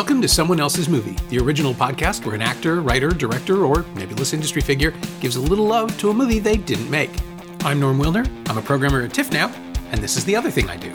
Welcome 0.00 0.22
to 0.22 0.28
Someone 0.28 0.60
Else's 0.60 0.88
Movie, 0.88 1.14
the 1.28 1.38
original 1.38 1.74
podcast 1.74 2.24
where 2.24 2.34
an 2.34 2.40
actor, 2.40 2.80
writer, 2.80 3.10
director, 3.10 3.66
or 3.66 3.82
nebulous 3.96 4.32
industry 4.32 4.62
figure 4.62 4.94
gives 5.20 5.36
a 5.36 5.40
little 5.42 5.66
love 5.66 5.94
to 5.98 6.08
a 6.08 6.14
movie 6.14 6.38
they 6.38 6.56
didn't 6.56 6.90
make. 6.90 7.10
I'm 7.66 7.78
Norm 7.80 7.98
Wilner. 7.98 8.26
I'm 8.48 8.56
a 8.56 8.62
programmer 8.62 9.02
at 9.02 9.12
TIFF 9.12 9.30
now, 9.30 9.52
and 9.92 10.00
this 10.00 10.16
is 10.16 10.24
the 10.24 10.34
other 10.34 10.50
thing 10.50 10.70
I 10.70 10.78
do. 10.78 10.90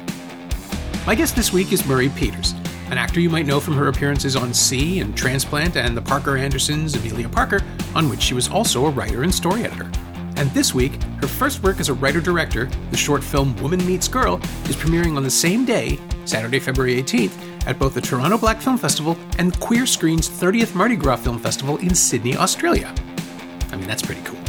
My 1.05 1.13
guest 1.13 1.35
this 1.35 1.53
week 1.53 1.71
is 1.71 1.85
Murray 1.85 2.09
Peters, 2.09 2.53
an 2.89 2.97
actor 2.97 3.19
you 3.19 3.29
might 3.29 3.45
know 3.45 3.59
from 3.59 3.75
her 3.75 3.89
appearances 3.89 4.35
on 4.35 4.55
See 4.55 5.01
and 5.01 5.15
Transplant 5.15 5.77
and 5.77 5.95
the 5.95 6.01
Parker 6.01 6.35
Andersons' 6.35 6.95
Amelia 6.95 7.29
Parker, 7.29 7.61
on 7.93 8.09
which 8.09 8.23
she 8.23 8.33
was 8.33 8.49
also 8.49 8.87
a 8.87 8.89
writer 8.89 9.21
and 9.21 9.33
story 9.33 9.65
editor. 9.65 9.91
And 10.37 10.49
this 10.49 10.73
week, 10.73 10.99
her 11.21 11.27
first 11.27 11.61
work 11.61 11.79
as 11.79 11.89
a 11.89 11.93
writer 11.93 12.21
director, 12.21 12.65
the 12.89 12.97
short 12.97 13.23
film 13.23 13.55
Woman 13.57 13.85
Meets 13.85 14.07
Girl, 14.07 14.37
is 14.67 14.75
premiering 14.75 15.15
on 15.15 15.21
the 15.21 15.29
same 15.29 15.63
day, 15.63 15.99
Saturday, 16.25 16.59
February 16.59 16.95
18th, 17.03 17.54
at 17.65 17.79
both 17.79 17.93
the 17.93 18.01
Toronto 18.01 18.37
Black 18.37 18.61
Film 18.61 18.77
Festival 18.77 19.17
and 19.37 19.59
Queer 19.59 19.85
Screen's 19.85 20.29
30th 20.29 20.75
Mardi 20.75 20.95
Gras 20.95 21.17
Film 21.17 21.39
Festival 21.39 21.77
in 21.77 21.93
Sydney, 21.93 22.35
Australia. 22.35 22.93
I 23.71 23.75
mean, 23.75 23.87
that's 23.87 24.01
pretty 24.01 24.21
cool. 24.21 24.39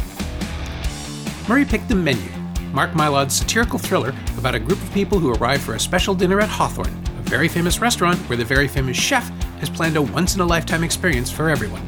Murray 1.47 1.65
picked 1.65 1.87
The 1.87 1.95
Menu, 1.95 2.29
Mark 2.71 2.91
Mylod's 2.91 3.35
satirical 3.35 3.79
thriller 3.79 4.13
about 4.37 4.55
a 4.55 4.59
group 4.59 4.81
of 4.81 4.93
people 4.93 5.19
who 5.19 5.33
arrive 5.33 5.61
for 5.61 5.75
a 5.75 5.79
special 5.79 6.13
dinner 6.13 6.39
at 6.39 6.49
Hawthorn, 6.49 6.89
a 6.89 7.21
very 7.23 7.47
famous 7.47 7.79
restaurant 7.79 8.17
where 8.29 8.37
the 8.37 8.45
very 8.45 8.67
famous 8.67 8.97
chef 8.97 9.29
has 9.59 9.69
planned 9.69 9.97
a 9.97 10.01
once 10.01 10.35
in 10.35 10.41
a 10.41 10.45
lifetime 10.45 10.83
experience 10.83 11.31
for 11.31 11.49
everyone. 11.49 11.81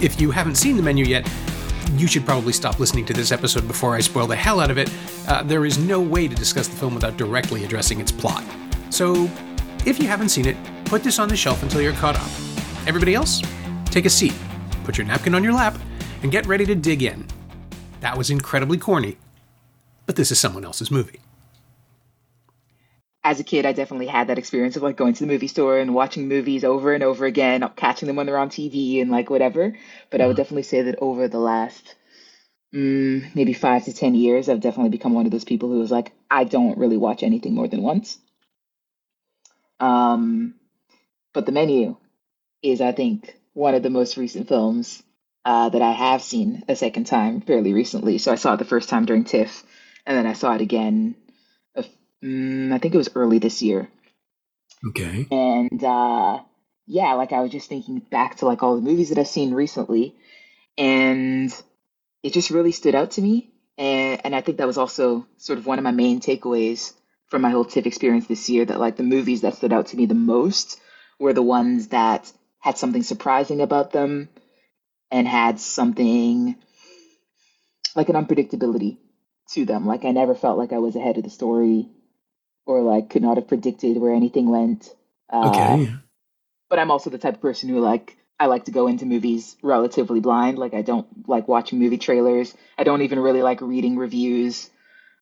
If 0.00 0.20
you 0.20 0.30
haven't 0.30 0.56
seen 0.56 0.76
The 0.76 0.82
Menu 0.82 1.04
yet, 1.04 1.30
you 1.92 2.06
should 2.06 2.24
probably 2.24 2.52
stop 2.52 2.80
listening 2.80 3.04
to 3.06 3.12
this 3.12 3.32
episode 3.32 3.68
before 3.68 3.94
I 3.94 4.00
spoil 4.00 4.26
the 4.26 4.36
hell 4.36 4.60
out 4.60 4.70
of 4.70 4.78
it. 4.78 4.90
Uh, 5.28 5.42
there 5.42 5.64
is 5.64 5.78
no 5.78 6.00
way 6.00 6.26
to 6.26 6.34
discuss 6.34 6.68
the 6.68 6.76
film 6.76 6.94
without 6.94 7.16
directly 7.16 7.64
addressing 7.64 8.00
its 8.00 8.10
plot. 8.10 8.42
So, 8.90 9.30
if 9.86 9.98
you 9.98 10.06
haven't 10.06 10.28
seen 10.28 10.46
it, 10.46 10.56
put 10.84 11.02
this 11.02 11.18
on 11.18 11.28
the 11.28 11.36
shelf 11.36 11.62
until 11.62 11.80
you're 11.80 11.92
caught 11.94 12.16
up. 12.16 12.30
Everybody 12.86 13.14
else, 13.14 13.42
take 13.86 14.04
a 14.04 14.10
seat, 14.10 14.34
put 14.84 14.98
your 14.98 15.06
napkin 15.06 15.34
on 15.34 15.42
your 15.42 15.52
lap, 15.52 15.78
and 16.22 16.30
get 16.30 16.46
ready 16.46 16.64
to 16.66 16.74
dig 16.74 17.02
in. 17.02 17.26
That 18.00 18.16
was 18.16 18.30
incredibly 18.30 18.78
corny, 18.78 19.16
but 20.06 20.16
this 20.16 20.30
is 20.30 20.38
someone 20.40 20.64
else's 20.64 20.90
movie. 20.90 21.20
As 23.24 23.38
a 23.38 23.44
kid, 23.44 23.66
I 23.66 23.72
definitely 23.72 24.08
had 24.08 24.26
that 24.28 24.38
experience 24.38 24.76
of 24.76 24.82
like 24.82 24.96
going 24.96 25.14
to 25.14 25.20
the 25.20 25.32
movie 25.32 25.46
store 25.46 25.78
and 25.78 25.94
watching 25.94 26.26
movies 26.26 26.64
over 26.64 26.92
and 26.92 27.04
over 27.04 27.24
again, 27.24 27.68
catching 27.76 28.08
them 28.08 28.16
when 28.16 28.26
they're 28.26 28.36
on 28.36 28.50
TV 28.50 29.00
and 29.00 29.10
like 29.10 29.30
whatever. 29.30 29.76
But 30.10 30.20
I 30.20 30.26
would 30.26 30.36
definitely 30.36 30.64
say 30.64 30.82
that 30.82 30.98
over 31.00 31.28
the 31.28 31.38
last 31.38 31.94
mm, 32.74 33.32
maybe 33.34 33.52
five 33.52 33.84
to 33.84 33.92
10 33.92 34.16
years, 34.16 34.48
I've 34.48 34.60
definitely 34.60 34.90
become 34.90 35.14
one 35.14 35.26
of 35.26 35.32
those 35.32 35.44
people 35.44 35.68
who 35.68 35.82
is 35.82 35.90
like, 35.90 36.12
I 36.30 36.42
don't 36.44 36.78
really 36.78 36.96
watch 36.96 37.22
anything 37.22 37.54
more 37.54 37.68
than 37.68 37.82
once. 37.82 38.18
Um, 39.82 40.54
but 41.34 41.44
the 41.44 41.52
menu 41.52 41.96
is, 42.62 42.80
I 42.80 42.92
think, 42.92 43.34
one 43.52 43.74
of 43.74 43.82
the 43.82 43.90
most 43.90 44.16
recent 44.16 44.48
films 44.48 45.02
uh, 45.44 45.68
that 45.68 45.82
I 45.82 45.90
have 45.90 46.22
seen 46.22 46.62
a 46.68 46.76
second 46.76 47.04
time 47.04 47.40
fairly 47.40 47.74
recently. 47.74 48.18
So 48.18 48.30
I 48.30 48.36
saw 48.36 48.54
it 48.54 48.58
the 48.58 48.64
first 48.64 48.88
time 48.88 49.06
during 49.06 49.24
TIFF, 49.24 49.64
and 50.06 50.16
then 50.16 50.26
I 50.26 50.34
saw 50.34 50.54
it 50.54 50.60
again. 50.60 51.16
mm, 52.22 52.72
I 52.72 52.78
think 52.78 52.94
it 52.94 52.98
was 52.98 53.10
early 53.16 53.40
this 53.40 53.60
year. 53.60 53.88
Okay. 54.88 55.26
And 55.30 55.82
uh, 55.82 56.40
yeah, 56.86 57.14
like 57.14 57.32
I 57.32 57.40
was 57.40 57.50
just 57.50 57.68
thinking 57.68 57.98
back 57.98 58.36
to 58.36 58.46
like 58.46 58.62
all 58.62 58.76
the 58.76 58.82
movies 58.82 59.08
that 59.08 59.18
I've 59.18 59.26
seen 59.26 59.52
recently, 59.52 60.14
and 60.78 61.52
it 62.22 62.32
just 62.32 62.50
really 62.50 62.72
stood 62.72 62.94
out 62.94 63.12
to 63.12 63.22
me. 63.22 63.50
And 63.78 64.20
and 64.24 64.34
I 64.34 64.42
think 64.42 64.58
that 64.58 64.66
was 64.66 64.78
also 64.78 65.26
sort 65.38 65.58
of 65.58 65.66
one 65.66 65.78
of 65.78 65.84
my 65.84 65.90
main 65.90 66.20
takeaways 66.20 66.92
from 67.32 67.40
my 67.40 67.50
whole 67.50 67.64
TIFF 67.64 67.86
experience 67.86 68.26
this 68.26 68.50
year 68.50 68.66
that 68.66 68.78
like 68.78 68.96
the 68.96 69.02
movies 69.02 69.40
that 69.40 69.54
stood 69.54 69.72
out 69.72 69.86
to 69.86 69.96
me 69.96 70.04
the 70.04 70.14
most 70.14 70.78
were 71.18 71.32
the 71.32 71.42
ones 71.42 71.88
that 71.88 72.30
had 72.60 72.76
something 72.76 73.02
surprising 73.02 73.62
about 73.62 73.90
them 73.90 74.28
and 75.10 75.26
had 75.26 75.58
something 75.58 76.54
like 77.96 78.10
an 78.10 78.16
unpredictability 78.16 78.98
to 79.52 79.64
them. 79.64 79.86
Like 79.86 80.04
I 80.04 80.10
never 80.10 80.34
felt 80.34 80.58
like 80.58 80.74
I 80.74 80.78
was 80.78 80.94
ahead 80.94 81.16
of 81.16 81.24
the 81.24 81.30
story 81.30 81.88
or 82.66 82.82
like 82.82 83.08
could 83.08 83.22
not 83.22 83.38
have 83.38 83.48
predicted 83.48 83.96
where 83.96 84.12
anything 84.12 84.50
went. 84.50 84.94
Uh, 85.32 85.48
okay. 85.48 85.90
But 86.68 86.80
I'm 86.80 86.90
also 86.90 87.08
the 87.08 87.16
type 87.16 87.36
of 87.36 87.40
person 87.40 87.70
who 87.70 87.80
like 87.80 88.14
I 88.38 88.44
like 88.44 88.66
to 88.66 88.72
go 88.72 88.88
into 88.88 89.06
movies 89.06 89.56
relatively 89.62 90.20
blind. 90.20 90.58
Like 90.58 90.74
I 90.74 90.82
don't 90.82 91.06
like 91.26 91.48
watching 91.48 91.78
movie 91.78 91.96
trailers. 91.96 92.54
I 92.76 92.84
don't 92.84 93.00
even 93.00 93.20
really 93.20 93.42
like 93.42 93.62
reading 93.62 93.96
reviews. 93.96 94.68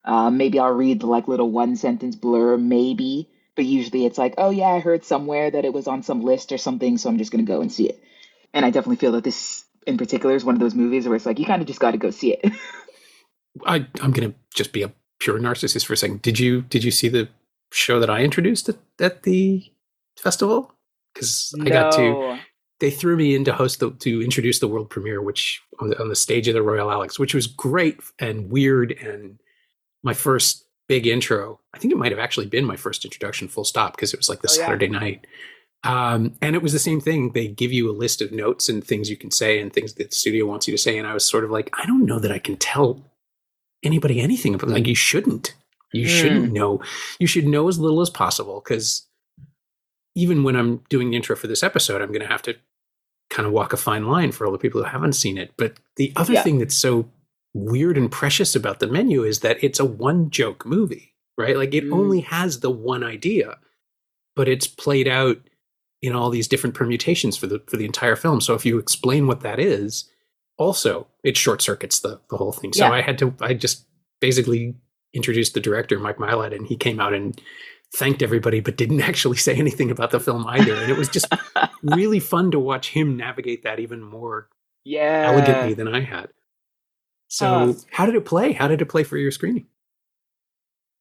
Uh, 0.04 0.30
maybe 0.30 0.58
I'll 0.58 0.72
read 0.72 1.00
the 1.00 1.06
like 1.06 1.28
little 1.28 1.50
one 1.50 1.76
sentence 1.76 2.16
blur, 2.16 2.56
maybe, 2.56 3.28
but 3.54 3.64
usually 3.64 4.06
it's 4.06 4.18
like, 4.18 4.34
oh 4.38 4.50
yeah, 4.50 4.68
I 4.68 4.80
heard 4.80 5.04
somewhere 5.04 5.50
that 5.50 5.64
it 5.64 5.72
was 5.72 5.86
on 5.86 6.02
some 6.02 6.22
list 6.22 6.52
or 6.52 6.58
something, 6.58 6.98
so 6.98 7.08
I'm 7.08 7.18
just 7.18 7.30
gonna 7.30 7.44
go 7.44 7.60
and 7.60 7.70
see 7.70 7.88
it. 7.88 8.02
And 8.54 8.64
I 8.64 8.70
definitely 8.70 8.96
feel 8.96 9.12
that 9.12 9.24
this 9.24 9.64
in 9.86 9.98
particular 9.98 10.34
is 10.34 10.44
one 10.44 10.54
of 10.54 10.60
those 10.60 10.74
movies 10.74 11.06
where 11.06 11.16
it's 11.16 11.26
like 11.26 11.38
you 11.38 11.46
kind 11.46 11.62
of 11.62 11.68
just 11.68 11.80
got 11.80 11.92
to 11.92 11.98
go 11.98 12.10
see 12.10 12.32
it. 12.32 12.52
I 13.66 13.86
I'm 14.00 14.12
gonna 14.12 14.34
just 14.54 14.72
be 14.72 14.82
a 14.82 14.92
pure 15.18 15.38
narcissist 15.38 15.84
for 15.84 15.92
a 15.92 15.96
second. 15.96 16.22
Did 16.22 16.38
you 16.38 16.62
did 16.62 16.84
you 16.84 16.90
see 16.90 17.08
the 17.08 17.28
show 17.72 18.00
that 18.00 18.10
I 18.10 18.22
introduced 18.22 18.68
at, 18.68 18.76
at 18.98 19.22
the 19.24 19.64
festival? 20.18 20.72
Because 21.12 21.54
I 21.60 21.64
no. 21.64 21.70
got 21.70 21.92
to 21.92 22.40
they 22.80 22.90
threw 22.90 23.16
me 23.16 23.34
in 23.36 23.44
to 23.44 23.52
host 23.52 23.80
the, 23.80 23.90
to 23.90 24.22
introduce 24.22 24.58
the 24.58 24.68
world 24.68 24.88
premiere, 24.88 25.20
which 25.22 25.62
on 25.80 25.90
the, 25.90 26.00
on 26.00 26.08
the 26.08 26.16
stage 26.16 26.48
of 26.48 26.54
the 26.54 26.62
Royal 26.62 26.90
Alex, 26.90 27.18
which 27.18 27.34
was 27.34 27.46
great 27.46 28.00
and 28.18 28.50
weird 28.50 28.92
and 28.92 29.38
my 30.02 30.14
first 30.14 30.64
big 30.88 31.06
intro. 31.06 31.60
I 31.74 31.78
think 31.78 31.92
it 31.92 31.98
might 31.98 32.12
have 32.12 32.18
actually 32.18 32.46
been 32.46 32.64
my 32.64 32.76
first 32.76 33.04
introduction, 33.04 33.48
full 33.48 33.64
stop, 33.64 33.96
because 33.96 34.12
it 34.12 34.18
was 34.18 34.28
like 34.28 34.42
the 34.42 34.48
oh, 34.48 34.54
Saturday 34.54 34.86
yeah. 34.86 34.98
night. 34.98 35.26
Um, 35.82 36.34
and 36.42 36.54
it 36.54 36.62
was 36.62 36.72
the 36.72 36.78
same 36.78 37.00
thing. 37.00 37.32
They 37.32 37.48
give 37.48 37.72
you 37.72 37.90
a 37.90 37.92
list 37.96 38.20
of 38.20 38.32
notes 38.32 38.68
and 38.68 38.84
things 38.84 39.08
you 39.08 39.16
can 39.16 39.30
say 39.30 39.60
and 39.60 39.72
things 39.72 39.94
that 39.94 40.10
the 40.10 40.14
studio 40.14 40.46
wants 40.46 40.68
you 40.68 40.72
to 40.72 40.78
say. 40.78 40.98
And 40.98 41.06
I 41.06 41.14
was 41.14 41.24
sort 41.24 41.44
of 41.44 41.50
like, 41.50 41.70
I 41.72 41.86
don't 41.86 42.04
know 42.04 42.18
that 42.18 42.32
I 42.32 42.38
can 42.38 42.56
tell 42.56 43.02
anybody 43.82 44.20
anything 44.20 44.54
about 44.54 44.68
like 44.70 44.86
you 44.86 44.94
shouldn't. 44.94 45.54
You 45.92 46.06
mm. 46.06 46.20
shouldn't 46.20 46.52
know. 46.52 46.82
You 47.18 47.26
should 47.26 47.46
know 47.46 47.68
as 47.68 47.78
little 47.78 48.00
as 48.00 48.10
possible 48.10 48.60
because 48.62 49.06
even 50.14 50.42
when 50.42 50.56
I'm 50.56 50.78
doing 50.88 51.10
the 51.10 51.16
intro 51.16 51.36
for 51.36 51.46
this 51.46 51.62
episode, 51.62 52.02
I'm 52.02 52.08
going 52.08 52.20
to 52.20 52.26
have 52.26 52.42
to 52.42 52.56
kind 53.30 53.46
of 53.46 53.52
walk 53.52 53.72
a 53.72 53.76
fine 53.76 54.06
line 54.06 54.32
for 54.32 54.44
all 54.44 54.52
the 54.52 54.58
people 54.58 54.82
who 54.82 54.88
haven't 54.88 55.12
seen 55.14 55.38
it. 55.38 55.52
But 55.56 55.78
the 55.96 56.12
other 56.16 56.34
yeah. 56.34 56.42
thing 56.42 56.58
that's 56.58 56.74
so 56.74 57.08
weird 57.54 57.96
and 57.96 58.10
precious 58.10 58.54
about 58.54 58.80
the 58.80 58.86
menu 58.86 59.24
is 59.24 59.40
that 59.40 59.62
it's 59.62 59.80
a 59.80 59.84
one 59.84 60.30
joke 60.30 60.64
movie, 60.64 61.14
right? 61.36 61.56
Like 61.56 61.74
it 61.74 61.84
mm. 61.84 61.92
only 61.92 62.20
has 62.20 62.60
the 62.60 62.70
one 62.70 63.02
idea, 63.02 63.58
but 64.36 64.48
it's 64.48 64.66
played 64.66 65.08
out 65.08 65.38
in 66.02 66.14
all 66.14 66.30
these 66.30 66.48
different 66.48 66.74
permutations 66.74 67.36
for 67.36 67.46
the 67.46 67.62
for 67.66 67.76
the 67.76 67.84
entire 67.84 68.16
film. 68.16 68.40
So 68.40 68.54
if 68.54 68.64
you 68.64 68.78
explain 68.78 69.26
what 69.26 69.40
that 69.40 69.58
is, 69.58 70.08
also 70.56 71.08
it 71.24 71.36
short 71.36 71.60
circuits 71.62 72.00
the 72.00 72.20
the 72.30 72.36
whole 72.36 72.52
thing. 72.52 72.72
So 72.72 72.86
yeah. 72.86 72.92
I 72.92 73.00
had 73.00 73.18
to 73.18 73.34
I 73.40 73.54
just 73.54 73.86
basically 74.20 74.76
introduced 75.12 75.54
the 75.54 75.60
director 75.60 75.98
Mike 75.98 76.18
Mylod 76.18 76.54
and 76.54 76.66
he 76.66 76.76
came 76.76 77.00
out 77.00 77.14
and 77.14 77.40
thanked 77.96 78.22
everybody 78.22 78.60
but 78.60 78.76
didn't 78.76 79.00
actually 79.10 79.36
say 79.36 79.56
anything 79.56 79.90
about 79.90 80.12
the 80.12 80.20
film 80.20 80.46
either 80.46 80.74
and 80.74 80.90
it 80.90 80.96
was 80.96 81.08
just 81.08 81.26
really 81.82 82.20
fun 82.20 82.52
to 82.52 82.60
watch 82.60 82.90
him 82.90 83.16
navigate 83.16 83.64
that 83.64 83.80
even 83.80 84.00
more 84.00 84.48
yeah 84.84 85.24
elegantly 85.26 85.74
than 85.74 85.88
I 85.88 86.00
had. 86.00 86.28
So, 87.30 87.46
uh, 87.46 87.74
how 87.92 88.06
did 88.06 88.16
it 88.16 88.24
play? 88.24 88.52
How 88.52 88.66
did 88.66 88.82
it 88.82 88.86
play 88.86 89.04
for 89.04 89.16
your 89.16 89.30
screening? 89.30 89.66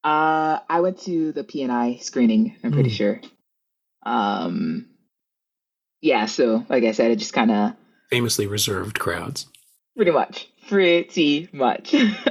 Uh, 0.03 0.59
I 0.69 0.79
went 0.79 0.99
to 1.01 1.31
the 1.31 1.43
P&I 1.43 1.97
screening. 2.01 2.55
I'm 2.63 2.71
pretty 2.71 2.91
mm. 2.91 2.93
sure. 2.93 3.21
Um, 4.03 4.89
yeah. 6.01 6.27
So, 6.27 6.63
like 6.69 6.83
I 6.83 6.91
said, 6.91 7.09
it 7.09 7.17
just 7.17 7.33
kind 7.33 7.51
of 7.51 7.73
famously 8.11 8.45
reserved 8.45 8.99
crowds. 8.99 9.47
Pretty 9.95 10.11
much. 10.11 10.47
Pretty 10.67 11.49
much. 11.51 11.93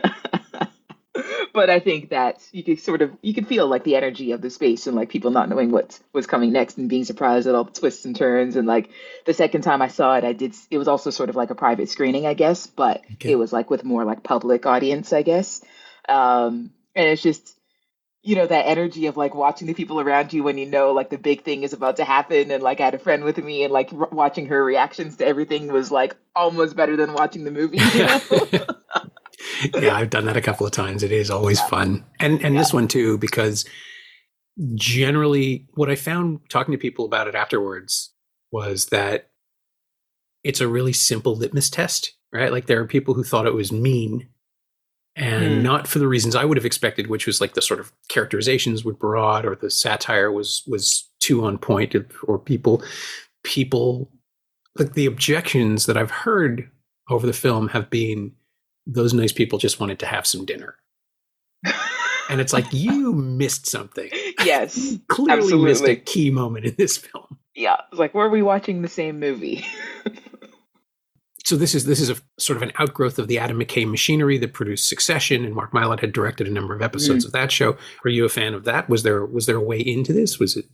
but 1.58 1.70
I 1.70 1.80
think 1.80 2.10
that 2.10 2.40
you 2.52 2.62
could 2.62 2.78
sort 2.78 3.02
of 3.02 3.10
you 3.20 3.34
could 3.34 3.48
feel 3.48 3.66
like 3.66 3.82
the 3.82 3.96
energy 3.96 4.30
of 4.30 4.40
the 4.40 4.48
space 4.48 4.86
and 4.86 4.94
like 4.94 5.08
people 5.08 5.32
not 5.32 5.48
knowing 5.48 5.72
what 5.72 5.98
was 6.12 6.24
coming 6.24 6.52
next 6.52 6.78
and 6.78 6.88
being 6.88 7.02
surprised 7.02 7.48
at 7.48 7.56
all 7.56 7.64
the 7.64 7.72
twists 7.72 8.04
and 8.04 8.14
turns 8.14 8.54
and 8.54 8.68
like 8.68 8.90
the 9.26 9.34
second 9.34 9.62
time 9.62 9.82
I 9.82 9.88
saw 9.88 10.14
it 10.14 10.22
I 10.22 10.34
did 10.34 10.54
it 10.70 10.78
was 10.78 10.86
also 10.86 11.10
sort 11.10 11.30
of 11.30 11.34
like 11.34 11.50
a 11.50 11.56
private 11.56 11.88
screening 11.88 12.26
I 12.26 12.34
guess 12.34 12.68
but 12.68 13.02
okay. 13.14 13.32
it 13.32 13.34
was 13.34 13.52
like 13.52 13.70
with 13.70 13.82
more 13.82 14.04
like 14.04 14.22
public 14.22 14.66
audience 14.66 15.12
I 15.12 15.22
guess 15.22 15.60
um 16.08 16.70
and 16.94 17.08
it's 17.08 17.22
just 17.22 17.58
you 18.22 18.36
know 18.36 18.46
that 18.46 18.68
energy 18.68 19.06
of 19.06 19.16
like 19.16 19.34
watching 19.34 19.66
the 19.66 19.74
people 19.74 20.00
around 20.00 20.32
you 20.32 20.44
when 20.44 20.58
you 20.58 20.66
know 20.66 20.92
like 20.92 21.10
the 21.10 21.18
big 21.18 21.42
thing 21.42 21.64
is 21.64 21.72
about 21.72 21.96
to 21.96 22.04
happen 22.04 22.52
and 22.52 22.62
like 22.62 22.80
I 22.80 22.84
had 22.84 22.94
a 22.94 23.00
friend 23.00 23.24
with 23.24 23.36
me 23.36 23.64
and 23.64 23.72
like 23.72 23.92
r- 23.92 24.08
watching 24.12 24.46
her 24.46 24.64
reactions 24.64 25.16
to 25.16 25.26
everything 25.26 25.72
was 25.72 25.90
like 25.90 26.14
almost 26.36 26.76
better 26.76 26.96
than 26.96 27.14
watching 27.14 27.42
the 27.42 27.50
movie 27.50 27.78
you 27.78 28.06
know? 28.06 28.20
yeah, 29.80 29.96
I've 29.96 30.10
done 30.10 30.26
that 30.26 30.36
a 30.36 30.42
couple 30.42 30.66
of 30.66 30.72
times. 30.72 31.02
It 31.02 31.12
is 31.12 31.30
always 31.30 31.58
yeah. 31.60 31.66
fun. 31.66 32.04
And 32.20 32.42
and 32.44 32.54
yeah. 32.54 32.60
this 32.60 32.72
one 32.72 32.88
too, 32.88 33.18
because 33.18 33.64
generally 34.74 35.66
what 35.74 35.90
I 35.90 35.94
found 35.94 36.40
talking 36.48 36.72
to 36.72 36.78
people 36.78 37.04
about 37.04 37.28
it 37.28 37.34
afterwards 37.34 38.12
was 38.50 38.86
that 38.86 39.30
it's 40.42 40.60
a 40.60 40.68
really 40.68 40.92
simple 40.92 41.36
litmus 41.36 41.70
test, 41.70 42.14
right? 42.32 42.50
Like 42.50 42.66
there 42.66 42.80
are 42.80 42.86
people 42.86 43.14
who 43.14 43.24
thought 43.24 43.46
it 43.46 43.54
was 43.54 43.70
mean 43.70 44.28
and 45.18 45.44
mm. 45.44 45.62
not 45.62 45.88
for 45.88 45.98
the 45.98 46.06
reasons 46.06 46.36
I 46.36 46.44
would 46.44 46.56
have 46.56 46.64
expected, 46.64 47.08
which 47.08 47.26
was 47.26 47.40
like 47.40 47.54
the 47.54 47.62
sort 47.62 47.80
of 47.80 47.92
characterizations 48.08 48.84
were 48.84 48.94
broad 48.94 49.44
or 49.44 49.56
the 49.56 49.70
satire 49.70 50.30
was 50.30 50.62
was 50.66 51.08
too 51.20 51.44
on 51.44 51.58
point 51.58 51.94
or 52.26 52.38
people 52.38 52.82
people 53.42 54.10
like 54.78 54.94
the 54.94 55.06
objections 55.06 55.86
that 55.86 55.96
I've 55.96 56.10
heard 56.10 56.70
over 57.10 57.26
the 57.26 57.32
film 57.32 57.68
have 57.68 57.90
been 57.90 58.32
those 58.88 59.12
nice 59.12 59.32
people 59.32 59.58
just 59.58 59.78
wanted 59.78 59.98
to 60.00 60.06
have 60.06 60.26
some 60.26 60.44
dinner. 60.44 60.76
and 62.30 62.40
it's 62.40 62.52
like 62.52 62.66
you 62.72 63.12
missed 63.12 63.66
something. 63.66 64.10
Yes. 64.44 64.96
Clearly 65.08 65.32
absolutely. 65.42 65.68
missed 65.68 65.84
a 65.84 65.96
key 65.96 66.30
moment 66.30 66.64
in 66.64 66.74
this 66.78 66.96
film. 66.96 67.38
Yeah. 67.54 67.76
It's 67.92 67.98
like 67.98 68.14
were 68.14 68.30
we 68.30 68.42
watching 68.42 68.82
the 68.82 68.88
same 68.88 69.20
movie? 69.20 69.64
so 71.44 71.56
this 71.56 71.74
is 71.74 71.84
this 71.84 72.00
is 72.00 72.10
a 72.10 72.16
sort 72.38 72.56
of 72.56 72.62
an 72.62 72.72
outgrowth 72.78 73.18
of 73.18 73.28
the 73.28 73.38
Adam 73.38 73.60
McKay 73.60 73.88
machinery 73.88 74.38
that 74.38 74.54
produced 74.54 74.88
Succession, 74.88 75.44
and 75.44 75.54
Mark 75.54 75.72
Mylod 75.72 76.00
had 76.00 76.12
directed 76.12 76.46
a 76.46 76.52
number 76.52 76.74
of 76.74 76.82
episodes 76.82 77.24
mm. 77.24 77.28
of 77.28 77.32
that 77.32 77.52
show. 77.52 77.76
Were 78.04 78.10
you 78.10 78.24
a 78.24 78.30
fan 78.30 78.54
of 78.54 78.64
that? 78.64 78.88
Was 78.88 79.02
there 79.02 79.24
was 79.26 79.46
there 79.46 79.56
a 79.56 79.60
way 79.60 79.80
into 79.80 80.12
this? 80.12 80.38
Was 80.38 80.56
it? 80.56 80.66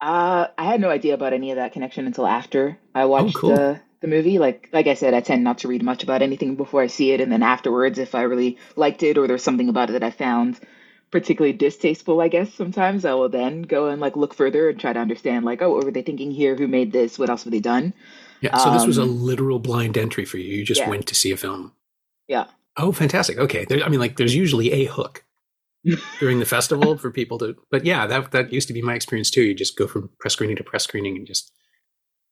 Uh, 0.00 0.48
I 0.58 0.64
had 0.64 0.80
no 0.80 0.90
idea 0.90 1.14
about 1.14 1.32
any 1.32 1.50
of 1.50 1.56
that 1.56 1.72
connection 1.72 2.06
until 2.06 2.26
after 2.26 2.78
I 2.94 3.02
oh, 3.02 3.08
watched 3.08 3.36
oh, 3.36 3.40
cool. 3.40 3.56
the 3.56 3.80
the 4.04 4.16
movie. 4.16 4.38
Like 4.38 4.68
like 4.72 4.86
I 4.86 4.94
said, 4.94 5.14
I 5.14 5.20
tend 5.20 5.42
not 5.42 5.58
to 5.58 5.68
read 5.68 5.82
much 5.82 6.02
about 6.02 6.22
anything 6.22 6.56
before 6.56 6.82
I 6.82 6.88
see 6.88 7.12
it, 7.12 7.20
and 7.20 7.32
then 7.32 7.42
afterwards, 7.42 7.98
if 7.98 8.14
I 8.14 8.22
really 8.22 8.58
liked 8.76 9.02
it 9.02 9.18
or 9.18 9.26
there's 9.26 9.42
something 9.42 9.68
about 9.68 9.88
it 9.88 9.94
that 9.94 10.04
I 10.04 10.10
found 10.10 10.60
particularly 11.10 11.56
distasteful, 11.56 12.20
I 12.20 12.28
guess 12.28 12.52
sometimes 12.52 13.04
I 13.04 13.14
will 13.14 13.28
then 13.28 13.62
go 13.62 13.88
and 13.88 14.00
like 14.00 14.16
look 14.16 14.34
further 14.34 14.68
and 14.68 14.78
try 14.78 14.92
to 14.92 15.00
understand 15.00 15.44
like, 15.44 15.62
oh, 15.62 15.70
what 15.70 15.84
were 15.84 15.90
they 15.90 16.02
thinking 16.02 16.30
here? 16.30 16.54
Who 16.54 16.68
made 16.68 16.92
this? 16.92 17.18
What 17.18 17.30
else 17.30 17.44
have 17.44 17.52
they 17.52 17.60
done? 17.60 17.94
Yeah. 18.40 18.56
So 18.58 18.68
um, 18.68 18.74
this 18.74 18.86
was 18.86 18.98
a 18.98 19.02
um, 19.02 19.22
literal 19.22 19.58
blind 19.58 19.96
entry 19.96 20.24
for 20.24 20.38
you. 20.38 20.52
You 20.58 20.64
just 20.64 20.82
yeah. 20.82 20.90
went 20.90 21.06
to 21.06 21.14
see 21.14 21.30
a 21.30 21.36
film. 21.36 21.72
Yeah. 22.28 22.46
Oh, 22.76 22.92
fantastic. 22.92 23.38
Okay. 23.38 23.64
There, 23.64 23.82
I 23.82 23.88
mean, 23.88 24.00
like, 24.00 24.16
there's 24.16 24.34
usually 24.34 24.72
a 24.72 24.84
hook 24.84 25.24
during 26.20 26.40
the 26.40 26.44
festival 26.44 26.98
for 26.98 27.10
people 27.10 27.38
to, 27.38 27.56
but 27.70 27.86
yeah, 27.86 28.06
that 28.06 28.32
that 28.32 28.52
used 28.52 28.68
to 28.68 28.74
be 28.74 28.82
my 28.82 28.94
experience 28.94 29.30
too. 29.30 29.42
You 29.42 29.54
just 29.54 29.78
go 29.78 29.86
from 29.86 30.10
press 30.18 30.34
screening 30.34 30.56
to 30.56 30.64
press 30.64 30.84
screening 30.84 31.16
and 31.16 31.26
just 31.26 31.53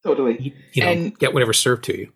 totally, 0.04 0.54
you 0.72 0.82
know, 0.82 0.90
and, 0.90 1.18
get 1.18 1.34
whatever 1.34 1.52
served 1.52 1.84
to 1.84 1.98
you. 1.98 2.12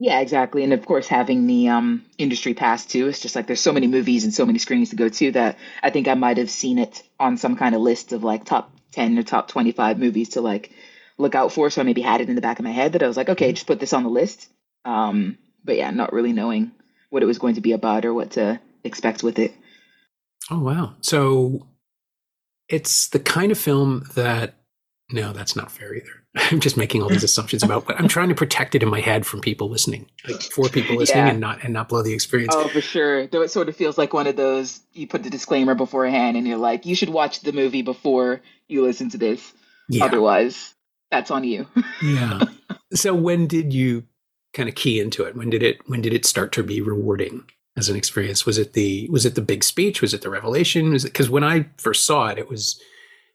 Yeah, 0.00 0.20
exactly. 0.20 0.62
And 0.62 0.72
of 0.72 0.86
course, 0.86 1.08
having 1.08 1.46
the 1.46 1.68
um, 1.68 2.04
industry 2.18 2.54
pass 2.54 2.86
too, 2.86 3.08
it's 3.08 3.20
just 3.20 3.34
like 3.34 3.48
there's 3.48 3.60
so 3.60 3.72
many 3.72 3.88
movies 3.88 4.24
and 4.24 4.32
so 4.32 4.46
many 4.46 4.58
screenings 4.58 4.90
to 4.90 4.96
go 4.96 5.08
to 5.08 5.32
that 5.32 5.58
I 5.82 5.90
think 5.90 6.06
I 6.06 6.14
might 6.14 6.36
have 6.36 6.50
seen 6.50 6.78
it 6.78 7.02
on 7.18 7.36
some 7.36 7.56
kind 7.56 7.74
of 7.74 7.80
list 7.80 8.12
of 8.12 8.22
like 8.22 8.44
top 8.44 8.70
10 8.92 9.18
or 9.18 9.24
top 9.24 9.48
25 9.48 9.98
movies 9.98 10.30
to 10.30 10.40
like 10.40 10.70
look 11.18 11.34
out 11.34 11.52
for. 11.52 11.68
So 11.68 11.80
I 11.80 11.84
maybe 11.84 12.00
had 12.00 12.20
it 12.20 12.28
in 12.28 12.36
the 12.36 12.40
back 12.40 12.60
of 12.60 12.64
my 12.64 12.70
head 12.70 12.92
that 12.92 13.02
I 13.02 13.08
was 13.08 13.16
like, 13.16 13.28
okay, 13.28 13.52
just 13.52 13.66
put 13.66 13.80
this 13.80 13.92
on 13.92 14.04
the 14.04 14.08
list. 14.08 14.48
Um, 14.84 15.36
but 15.64 15.76
yeah, 15.76 15.90
not 15.90 16.12
really 16.12 16.32
knowing 16.32 16.70
what 17.10 17.24
it 17.24 17.26
was 17.26 17.38
going 17.38 17.56
to 17.56 17.60
be 17.60 17.72
about 17.72 18.04
or 18.04 18.14
what 18.14 18.32
to 18.32 18.60
expect 18.84 19.24
with 19.24 19.40
it. 19.40 19.52
Oh, 20.48 20.60
wow. 20.60 20.94
So 21.00 21.66
it's 22.68 23.08
the 23.08 23.18
kind 23.18 23.50
of 23.50 23.58
film 23.58 24.04
that, 24.14 24.54
no, 25.10 25.32
that's 25.32 25.56
not 25.56 25.70
fair 25.70 25.94
either. 25.94 26.22
I'm 26.36 26.60
just 26.60 26.76
making 26.76 27.02
all 27.02 27.08
these 27.08 27.24
assumptions 27.24 27.62
about, 27.62 27.86
but 27.86 27.98
I'm 27.98 28.08
trying 28.08 28.28
to 28.28 28.34
protect 28.34 28.74
it 28.74 28.82
in 28.82 28.88
my 28.88 29.00
head 29.00 29.24
from 29.26 29.40
people 29.40 29.68
listening, 29.68 30.06
like 30.26 30.40
for 30.42 30.68
people 30.68 30.96
listening, 30.96 31.24
yeah. 31.24 31.30
and 31.30 31.40
not 31.40 31.64
and 31.64 31.72
not 31.72 31.88
blow 31.88 32.02
the 32.02 32.12
experience. 32.12 32.54
Oh, 32.56 32.68
for 32.68 32.80
sure. 32.80 33.26
Though 33.26 33.42
it 33.42 33.50
sort 33.50 33.68
of 33.68 33.76
feels 33.76 33.96
like 33.96 34.12
one 34.12 34.26
of 34.26 34.36
those 34.36 34.80
you 34.92 35.06
put 35.06 35.22
the 35.22 35.30
disclaimer 35.30 35.74
beforehand, 35.74 36.36
and 36.36 36.46
you're 36.46 36.58
like, 36.58 36.86
you 36.86 36.94
should 36.94 37.10
watch 37.10 37.40
the 37.40 37.52
movie 37.52 37.82
before 37.82 38.40
you 38.68 38.82
listen 38.82 39.10
to 39.10 39.18
this. 39.18 39.52
Yeah. 39.88 40.04
Otherwise, 40.04 40.74
that's 41.10 41.30
on 41.30 41.44
you. 41.44 41.66
yeah. 42.02 42.42
So 42.92 43.14
when 43.14 43.46
did 43.46 43.72
you 43.72 44.04
kind 44.52 44.68
of 44.68 44.74
key 44.74 45.00
into 45.00 45.24
it? 45.24 45.36
When 45.36 45.50
did 45.50 45.62
it 45.62 45.78
when 45.86 46.02
did 46.02 46.12
it 46.12 46.26
start 46.26 46.52
to 46.52 46.62
be 46.62 46.80
rewarding 46.80 47.44
as 47.76 47.88
an 47.88 47.96
experience? 47.96 48.44
Was 48.44 48.58
it 48.58 48.74
the 48.74 49.08
was 49.10 49.24
it 49.24 49.34
the 49.34 49.40
big 49.40 49.64
speech? 49.64 50.02
Was 50.02 50.12
it 50.12 50.20
the 50.20 50.30
revelation? 50.30 50.90
Was 50.90 51.04
it 51.04 51.12
because 51.12 51.30
when 51.30 51.44
I 51.44 51.68
first 51.78 52.04
saw 52.04 52.28
it, 52.28 52.38
it 52.38 52.50
was 52.50 52.78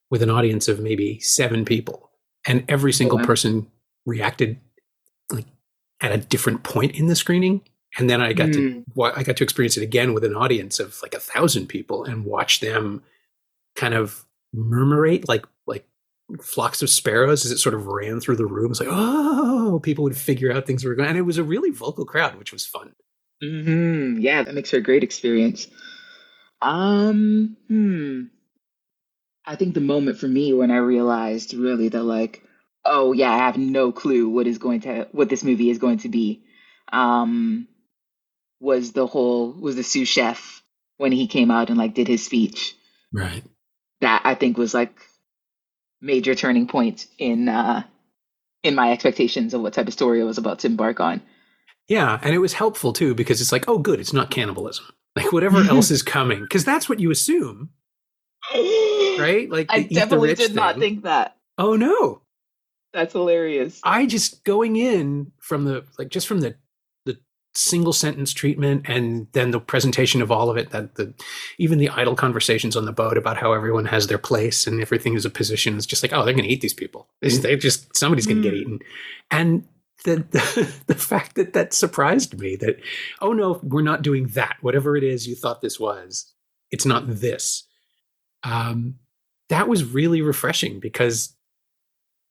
with 0.10 0.22
an 0.22 0.30
audience 0.30 0.68
of 0.68 0.80
maybe 0.80 1.20
seven 1.20 1.66
people 1.66 2.12
and 2.46 2.64
every 2.68 2.90
oh, 2.90 2.94
single 2.94 3.20
person 3.20 3.68
reacted 4.06 4.60
like 5.32 5.46
at 6.02 6.12
a 6.12 6.18
different 6.18 6.64
point 6.64 6.96
in 6.96 7.08
the 7.08 7.16
screening 7.16 7.62
and 7.98 8.10
then 8.10 8.22
i 8.22 8.34
got 8.34 8.50
mm. 8.50 8.54
to 8.54 8.84
hmm. 8.94 9.02
i 9.16 9.24
got 9.24 9.38
to 9.38 9.44
experience 9.44 9.78
it 9.78 9.84
again 9.84 10.14
with 10.14 10.24
an 10.24 10.36
audience 10.36 10.80
of 10.80 11.00
like 11.02 11.14
a 11.14 11.20
thousand 11.20 11.68
people 11.68 12.04
and 12.04 12.26
watch 12.26 12.60
them 12.60 13.02
kind 13.76 13.94
of 13.94 14.26
murmurate 14.54 15.28
like 15.28 15.46
like 15.66 15.88
flocks 16.42 16.82
of 16.82 16.90
sparrows 16.90 17.46
as 17.46 17.52
it 17.52 17.58
sort 17.58 17.76
of 17.76 17.88
ran 17.88 18.20
through 18.20 18.36
the 18.36 18.46
room 18.46 18.72
it's 18.72 18.80
like 18.80 18.90
oh 18.92 19.80
people 19.84 20.04
would 20.04 20.18
figure 20.18 20.52
out 20.52 20.66
things 20.66 20.84
were 20.84 20.96
going 20.96 21.10
and 21.10 21.18
it 21.18 21.22
was 21.22 21.38
a 21.38 21.44
really 21.44 21.72
vocal 21.72 22.06
crowd 22.06 22.36
which 22.36 22.52
was 22.52 22.66
fun 22.66 22.94
mm-hmm. 23.44 24.20
yeah 24.20 24.44
that 24.44 24.54
makes 24.54 24.70
for 24.70 24.78
a 24.78 24.82
great 24.82 25.04
experience 25.04 25.68
um 26.62 27.58
hmm 27.68 28.24
I 29.46 29.56
think 29.56 29.74
the 29.74 29.82
moment 29.82 30.18
for 30.18 30.28
me 30.28 30.54
when 30.54 30.72
I 30.72 30.78
realized 30.78 31.54
really 31.54 31.90
that 31.90 32.04
like, 32.04 32.44
oh 32.86 33.12
yeah, 33.12 33.32
I 33.32 33.38
have 33.38 33.58
no 33.58 33.92
clue 33.92 34.30
what 34.30 34.48
is 34.48 34.58
going 34.58 34.82
to 34.82 35.08
what 35.12 35.30
this 35.30 35.44
movie 35.44 35.70
is 35.70 35.80
going 35.80 36.00
to 36.00 36.10
be, 36.10 36.44
um, 36.92 37.68
was 38.60 38.94
the 38.94 39.08
whole 39.08 39.52
was 39.52 39.76
the 39.76 39.84
sous 39.84 40.08
chef 40.08 40.64
when 40.98 41.12
he 41.12 41.28
came 41.28 41.52
out 41.52 41.70
and 41.70 41.78
like 41.78 41.94
did 41.94 42.08
his 42.08 42.24
speech. 42.26 42.76
Right. 43.12 43.44
That 44.02 44.22
I 44.24 44.36
think 44.36 44.58
was 44.58 44.74
like 44.74 44.94
major 46.02 46.36
turning 46.36 46.68
point 46.68 47.08
in 47.18 47.48
uh 47.50 47.84
in 48.64 48.76
my 48.76 48.92
expectations 48.92 49.54
of 49.54 49.62
what 49.62 49.74
type 49.74 49.88
of 49.88 49.94
story 49.94 50.22
I 50.22 50.26
was 50.26 50.38
about 50.38 50.60
to 50.60 50.68
embark 50.68 51.00
on. 51.00 51.22
Yeah, 51.90 52.18
and 52.22 52.34
it 52.34 52.40
was 52.40 52.54
helpful 52.54 52.94
too 52.94 53.14
because 53.14 53.42
it's 53.42 53.52
like, 53.52 53.68
oh 53.68 53.78
good, 53.78 54.00
it's 54.00 54.14
not 54.14 54.32
cannibalism. 54.32 54.86
Like 55.16 55.34
whatever 55.34 55.58
else 55.70 55.92
is 55.92 56.02
coming, 56.02 56.42
because 56.42 56.64
that's 56.64 56.88
what 56.88 57.02
you 57.02 57.12
assume 57.12 57.72
right? 58.54 59.48
Like 59.50 59.68
I 59.70 59.84
definitely 59.84 60.36
did 60.36 60.48
thing. 60.48 60.56
not 60.56 60.78
think 60.78 61.04
that. 61.04 61.38
Oh 61.58 61.76
no, 61.76 62.22
that's 62.94 63.14
hilarious. 63.14 63.80
I 63.84 64.06
just 64.06 64.44
going 64.44 64.76
in 64.76 65.32
from 65.40 65.66
the 65.66 65.84
like 65.98 66.10
just 66.10 66.28
from 66.28 66.42
the 66.42 66.56
the 67.06 67.18
single 67.56 67.94
sentence 67.94 68.34
treatment 68.34 68.86
and 68.88 69.28
then 69.34 69.52
the 69.52 69.60
presentation 69.60 70.22
of 70.22 70.32
all 70.32 70.50
of 70.50 70.58
it. 70.58 70.70
That 70.70 70.96
the 70.96 71.14
even 71.58 71.80
the 71.80 71.90
idle 71.90 72.16
conversations 72.16 72.76
on 72.76 72.86
the 72.86 72.92
boat 72.92 73.18
about 73.18 73.38
how 73.38 73.54
everyone 73.54 73.86
has 73.86 74.08
their 74.08 74.18
place 74.18 74.68
and 74.68 74.82
everything 74.82 75.16
is 75.16 75.26
a 75.26 75.30
position. 75.30 75.76
It's 75.76 75.86
just 75.86 76.04
like 76.04 76.14
oh, 76.14 76.24
they're 76.24 76.34
going 76.34 76.48
to 76.48 76.54
eat 76.54 76.62
these 76.62 76.74
people. 76.74 77.08
They 77.22 77.56
just 77.56 77.96
somebody's 77.96 78.28
going 78.28 78.42
to 78.42 78.48
mm. 78.48 78.52
get 78.52 78.60
eaten, 78.60 78.80
and. 79.32 79.68
The, 80.06 80.16
the, 80.32 80.82
the 80.88 80.96
fact 80.96 81.36
that 81.36 81.54
that 81.54 81.72
surprised 81.74 82.38
me 82.38 82.58
that 82.58 82.78
oh 83.22 83.32
no 83.32 83.62
we're 83.64 83.82
not 83.82 84.02
doing 84.02 84.28
that 84.30 84.58
whatever 84.60 84.98
it 84.98 85.04
is 85.04 85.30
you 85.30 85.36
thought 85.36 85.62
this 85.62 85.80
was 85.80 86.34
it's 86.72 86.86
not 86.86 87.08
this 87.08 87.64
um, 88.44 88.96
that 89.50 89.68
was 89.68 89.84
really 89.84 90.22
refreshing 90.22 90.80
because 90.80 91.36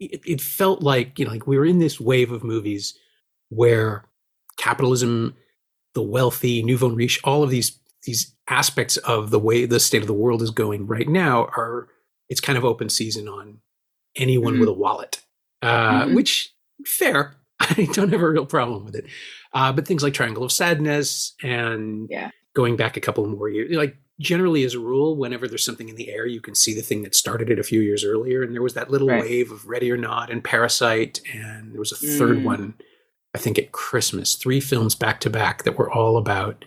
it, 0.01 0.21
it 0.27 0.41
felt 0.41 0.83
like 0.83 1.19
you 1.19 1.25
know 1.25 1.31
like 1.31 1.47
we 1.47 1.59
were 1.59 1.65
in 1.65 1.79
this 1.79 2.01
wave 2.01 2.33
of 2.33 2.45
movies 2.45 2.95
where 3.49 4.05
capitalism, 4.57 5.35
the 5.95 6.03
wealthy, 6.03 6.63
nouveau 6.63 6.89
riche, 6.89 7.21
all 7.25 7.43
of 7.43 7.51
these 7.51 7.79
these 8.05 8.35
aspects 8.49 8.97
of 8.99 9.31
the 9.31 9.39
way 9.39 9.65
the 9.65 9.79
state 9.79 10.03
of 10.03 10.09
the 10.09 10.13
world 10.13 10.43
is 10.43 10.51
going 10.51 10.87
right 10.87 11.09
now 11.09 11.45
are 11.57 11.89
it's 12.29 12.41
kind 12.41 12.59
of 12.59 12.65
open 12.65 12.89
season 12.89 13.29
on 13.29 13.59
anyone 14.17 14.55
mm-hmm. 14.55 14.61
with 14.61 14.69
a 14.69 14.75
wallet, 14.75 15.23
uh, 15.63 16.03
mm-hmm. 16.03 16.15
which 16.15 16.53
fair. 16.87 17.37
I 17.61 17.89
don't 17.93 18.11
have 18.11 18.23
a 18.23 18.29
real 18.29 18.47
problem 18.47 18.85
with 18.85 18.97
it. 18.97 19.07
Uh, 19.53 19.73
but 19.73 19.87
things 19.87 20.03
like 20.03 20.15
Triangle 20.15 20.43
of 20.43 20.51
Sadness 20.51 21.35
and 21.43 22.09
yeah. 22.11 22.31
going 22.55 22.77
back 22.77 22.97
a 22.97 23.01
couple 23.01 23.25
more 23.27 23.49
years, 23.49 23.77
like 23.77 23.97
generally 24.23 24.65
as 24.65 24.75
a 24.75 24.79
rule 24.79 25.17
whenever 25.17 25.49
there's 25.49 25.65
something 25.65 25.89
in 25.89 25.97
the 25.97 26.11
air 26.11 26.27
you 26.27 26.41
can 26.41 26.55
see 26.55 26.75
the 26.75 26.83
thing 26.83 27.03
that 27.03 27.15
started 27.15 27.51
it 27.51 27.59
a 27.59 27.65
few 27.65 27.81
years 27.81 28.05
earlier 28.05 28.43
and 28.43 28.55
there 28.55 28.63
was 28.63 28.75
that 28.75 28.91
little 28.91 29.09
right. 29.09 29.23
wave 29.23 29.51
of 29.51 29.67
ready 29.67 29.91
or 29.91 29.97
not 29.97 30.31
and 30.31 30.45
parasite 30.45 31.21
and 31.35 31.73
there 31.73 31.81
was 31.81 31.93
a 31.93 31.97
third 31.97 32.39
mm. 32.39 32.45
one 32.45 32.75
i 33.35 33.39
think 33.39 33.59
at 33.59 33.73
christmas 33.73 34.35
three 34.35 34.61
films 34.61 34.95
back 34.95 35.21
to 35.21 35.29
back 35.29 35.65
that 35.65 35.77
were 35.77 35.91
all 35.91 36.17
about 36.17 36.65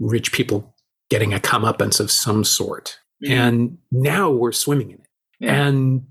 rich 0.00 0.32
people 0.32 0.74
getting 1.08 1.32
a 1.32 1.38
comeuppance 1.38 2.00
of 2.00 2.10
some 2.10 2.44
sort 2.44 2.98
mm. 3.24 3.30
and 3.30 3.78
now 3.90 4.30
we're 4.30 4.52
swimming 4.52 4.90
in 4.90 4.96
it 4.96 5.08
yeah. 5.40 5.66
and 5.66 6.06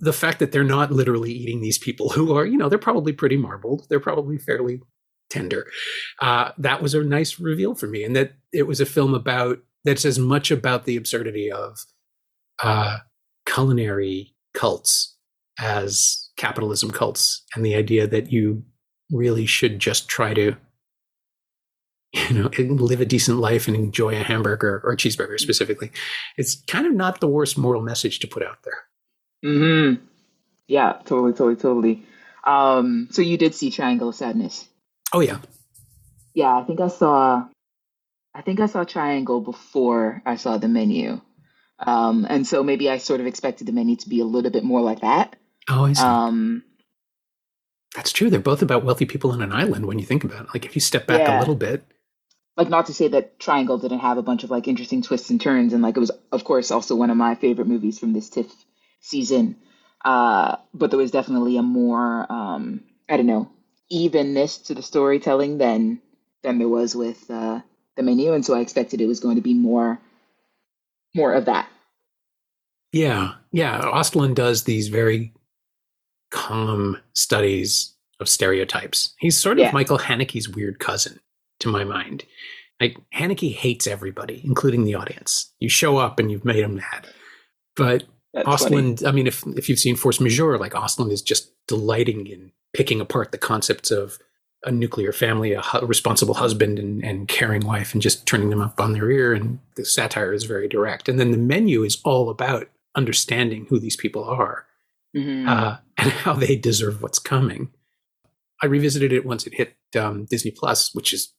the 0.00 0.12
fact 0.12 0.38
that 0.38 0.52
they're 0.52 0.64
not 0.64 0.92
literally 0.92 1.32
eating 1.32 1.60
these 1.60 1.78
people 1.78 2.10
who 2.10 2.36
are 2.36 2.46
you 2.46 2.56
know 2.56 2.68
they're 2.68 2.78
probably 2.78 3.12
pretty 3.12 3.36
marbled 3.36 3.86
they're 3.88 4.00
probably 4.00 4.38
fairly 4.38 4.80
tender. 5.30 5.66
Uh, 6.20 6.52
that 6.58 6.82
was 6.82 6.94
a 6.94 7.02
nice 7.02 7.38
reveal 7.38 7.74
for 7.74 7.86
me, 7.86 8.04
and 8.04 8.14
that 8.16 8.32
it 8.52 8.64
was 8.64 8.80
a 8.80 8.86
film 8.86 9.14
about 9.14 9.58
that's 9.84 10.04
as 10.04 10.18
much 10.18 10.50
about 10.50 10.84
the 10.84 10.96
absurdity 10.96 11.50
of 11.50 11.84
uh, 12.62 12.98
culinary 13.46 14.34
cults 14.54 15.16
as 15.60 16.30
capitalism 16.36 16.90
cults, 16.90 17.44
and 17.54 17.64
the 17.64 17.74
idea 17.74 18.06
that 18.06 18.32
you 18.32 18.62
really 19.10 19.46
should 19.46 19.78
just 19.78 20.08
try 20.08 20.34
to 20.34 20.56
you 22.12 22.34
know 22.34 22.50
live 22.58 23.00
a 23.00 23.06
decent 23.06 23.38
life 23.38 23.66
and 23.66 23.76
enjoy 23.76 24.14
a 24.14 24.22
hamburger 24.22 24.80
or 24.84 24.92
a 24.92 24.96
cheeseburger 24.96 25.38
specifically. 25.38 25.90
It's 26.36 26.62
kind 26.66 26.86
of 26.86 26.94
not 26.94 27.20
the 27.20 27.28
worst 27.28 27.58
moral 27.58 27.82
message 27.82 28.20
to 28.20 28.26
put 28.26 28.42
out 28.42 28.58
there. 28.62 28.84
Hmm 29.42 29.94
yeah 30.66 30.92
totally 31.04 31.32
totally 31.32 31.56
totally. 31.56 32.02
Um 32.44 33.08
so 33.10 33.22
you 33.22 33.36
did 33.36 33.54
see 33.54 33.70
triangle 33.70 34.10
of 34.10 34.14
sadness 34.14 34.68
Oh 35.14 35.20
yeah. 35.20 35.38
Yeah, 36.34 36.56
I 36.56 36.64
think 36.64 36.80
I 36.80 36.88
saw 36.88 37.46
I 38.34 38.42
think 38.42 38.58
I 38.60 38.66
saw 38.66 38.82
Triangle 38.84 39.40
before 39.40 40.20
I 40.26 40.36
saw 40.36 40.58
the 40.58 40.68
menu. 40.68 41.20
Um, 41.78 42.26
and 42.28 42.46
so 42.46 42.62
maybe 42.64 42.90
I 42.90 42.98
sort 42.98 43.20
of 43.20 43.26
expected 43.26 43.66
the 43.68 43.72
menu 43.72 43.96
to 43.96 44.08
be 44.08 44.20
a 44.20 44.24
little 44.24 44.50
bit 44.50 44.64
more 44.64 44.80
like 44.80 45.00
that. 45.00 45.36
Oh, 45.68 45.84
I 45.84 45.92
see. 45.92 46.02
Um, 46.02 46.64
That's 47.94 48.12
true. 48.12 48.28
They're 48.30 48.40
both 48.40 48.62
about 48.62 48.84
wealthy 48.84 49.06
people 49.06 49.30
on 49.30 49.40
an 49.42 49.52
island 49.52 49.86
when 49.86 49.98
you 49.98 50.04
think 50.04 50.24
about 50.24 50.46
it. 50.46 50.48
Like 50.54 50.64
if 50.64 50.74
you 50.74 50.80
step 50.80 51.06
back 51.06 51.20
Yeah. 51.20 51.38
a 51.38 51.40
little 51.40 51.54
bit. 51.54 51.84
like 52.56 52.68
not 52.68 52.86
to 52.86 52.94
say 52.94 53.08
that 53.08 53.38
Triangle 53.38 53.78
didn't 53.78 54.00
have 54.00 54.18
a 54.18 54.22
bunch 54.22 54.44
of 54.44 54.50
like 54.50 54.66
interesting 54.68 55.02
twists 55.02 55.30
and 55.30 55.40
turns, 55.40 55.72
and 55.72 55.82
like 55.82 55.96
it 55.96 56.00
was 56.00 56.12
of 56.32 56.42
course 56.44 56.70
also 56.70 56.94
one 56.96 57.10
of 57.10 57.16
my 57.16 57.34
favorite 57.36 57.68
movies 57.68 57.98
from 57.98 58.12
this 58.12 58.30
TIFF 58.30 58.52
season. 59.00 59.56
Uh, 60.04 60.56
but 60.72 60.90
there 60.90 60.98
was 60.98 61.10
definitely 61.10 61.56
a 61.56 61.62
more 61.62 62.26
um, 62.30 62.82
I 63.08 63.16
don't 63.16 63.26
know 63.26 63.50
evenness 63.94 64.58
to 64.58 64.74
the 64.74 64.82
storytelling 64.82 65.58
than 65.58 66.00
than 66.42 66.58
there 66.58 66.68
was 66.68 66.94
with 66.94 67.30
uh, 67.30 67.60
the 67.96 68.02
menu, 68.02 68.32
and 68.32 68.44
so 68.44 68.54
I 68.54 68.60
expected 68.60 69.00
it 69.00 69.06
was 69.06 69.20
going 69.20 69.36
to 69.36 69.42
be 69.42 69.54
more 69.54 69.98
more 71.14 71.32
of 71.32 71.44
that. 71.46 71.68
Yeah. 72.92 73.34
Yeah. 73.52 73.80
Ostlund 73.82 74.34
does 74.34 74.64
these 74.64 74.88
very 74.88 75.32
calm 76.30 76.96
studies 77.12 77.94
of 78.20 78.28
stereotypes. 78.28 79.14
He's 79.18 79.40
sort 79.40 79.58
of 79.58 79.62
Yeah. 79.64 79.72
Michael 79.72 79.98
Haneke's 79.98 80.48
weird 80.48 80.78
cousin, 80.78 81.18
to 81.60 81.68
my 81.68 81.84
mind. 81.84 82.24
Like 82.80 82.96
Haneke 83.14 83.54
hates 83.54 83.86
everybody, 83.86 84.40
including 84.44 84.84
the 84.84 84.94
audience. 84.94 85.52
You 85.60 85.68
show 85.68 85.96
up 85.98 86.18
and 86.18 86.30
you've 86.30 86.44
made 86.44 86.64
him 86.64 86.76
mad. 86.76 87.06
But 87.76 88.04
Ostlund, 88.34 89.06
I 89.06 89.12
mean, 89.12 89.26
if 89.26 89.44
if 89.56 89.68
you've 89.68 89.78
seen 89.78 89.96
Force 89.96 90.20
Majeure, 90.20 90.58
like 90.58 90.72
Ostlund 90.72 91.12
is 91.12 91.22
just 91.22 91.50
delighting 91.66 92.26
in 92.26 92.52
picking 92.72 93.00
apart 93.00 93.32
the 93.32 93.38
concepts 93.38 93.90
of 93.90 94.18
a 94.64 94.70
nuclear 94.72 95.12
family, 95.12 95.52
a 95.52 95.60
hu- 95.60 95.86
responsible 95.86 96.34
husband, 96.34 96.78
and, 96.78 97.04
and 97.04 97.28
caring 97.28 97.64
wife, 97.66 97.92
and 97.92 98.02
just 98.02 98.26
turning 98.26 98.50
them 98.50 98.60
up 98.62 98.80
on 98.80 98.92
their 98.92 99.10
ear. 99.10 99.32
And 99.34 99.58
the 99.76 99.84
satire 99.84 100.32
is 100.32 100.44
very 100.44 100.68
direct. 100.68 101.08
And 101.08 101.20
then 101.20 101.30
the 101.30 101.36
menu 101.38 101.84
is 101.84 102.00
all 102.04 102.30
about 102.30 102.68
understanding 102.96 103.66
who 103.68 103.78
these 103.78 103.96
people 103.96 104.24
are 104.24 104.66
Mhm. 105.14 105.48
uh, 105.48 105.76
and 105.98 106.10
how 106.10 106.32
they 106.32 106.56
deserve 106.56 107.02
what's 107.02 107.18
coming. 107.18 107.70
I 108.62 108.66
revisited 108.66 109.12
it 109.12 109.26
once 109.26 109.46
it 109.46 109.54
hit 109.54 109.76
um, 109.98 110.24
Disney 110.24 110.50
Plus, 110.50 110.94
which 110.94 111.12
is 111.12 111.32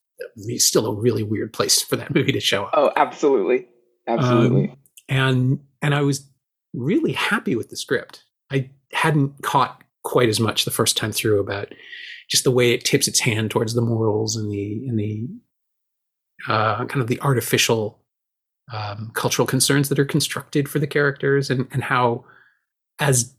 still 0.58 0.86
a 0.86 0.94
really 0.94 1.24
weird 1.24 1.52
place 1.52 1.82
for 1.82 1.96
that 1.98 2.14
movie 2.16 2.32
to 2.32 2.40
show 2.40 2.66
up 2.66 2.72
oh, 2.74 2.92
absolutely, 2.96 3.68
absolutely. 4.08 4.70
Um, 4.70 4.78
and 5.10 5.60
and 5.82 5.96
I 5.96 6.02
was 6.02 6.30
really 6.76 7.14
happy 7.14 7.56
with 7.56 7.70
the 7.70 7.78
script. 7.78 8.24
I 8.52 8.70
hadn't 8.92 9.42
caught 9.42 9.84
quite 10.04 10.30
as 10.30 10.40
much 10.40 10.66
the 10.66 10.72
first 10.72 10.98
time 10.98 11.12
through 11.12 11.40
about 11.40 11.74
just 12.30 12.44
the 12.44 12.52
way 12.52 12.72
it 12.72 12.84
tips 12.84 13.08
its 13.08 13.20
hand 13.20 13.52
towards 13.52 13.74
the 13.74 13.82
morals 13.82 14.36
and 14.36 14.52
the 14.52 14.88
and 14.88 15.00
the 15.00 15.28
uh, 16.48 16.86
kind 16.86 17.02
of 17.02 17.08
the 17.08 17.20
artificial 17.22 18.00
um, 18.72 19.12
cultural 19.14 19.46
concerns 19.46 19.90
that 19.90 20.00
are 20.00 20.06
constructed 20.06 20.70
for 20.70 20.80
the 20.80 20.88
characters, 20.88 21.50
and 21.50 21.68
and 21.72 21.84
how 21.84 22.26
as 23.00 23.36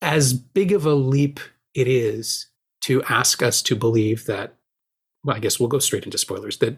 as 0.00 0.32
big 0.32 0.72
of 0.72 0.86
a 0.86 0.94
leap 0.94 1.40
it 1.74 1.88
is 1.88 2.46
to 2.82 3.02
ask 3.04 3.42
us 3.42 3.60
to 3.62 3.74
believe 3.74 4.26
that 4.26 4.54
well, 5.24 5.36
I 5.36 5.40
guess 5.40 5.58
we'll 5.58 5.68
go 5.68 5.78
straight 5.78 6.04
into 6.04 6.18
spoilers 6.18 6.58
that 6.58 6.76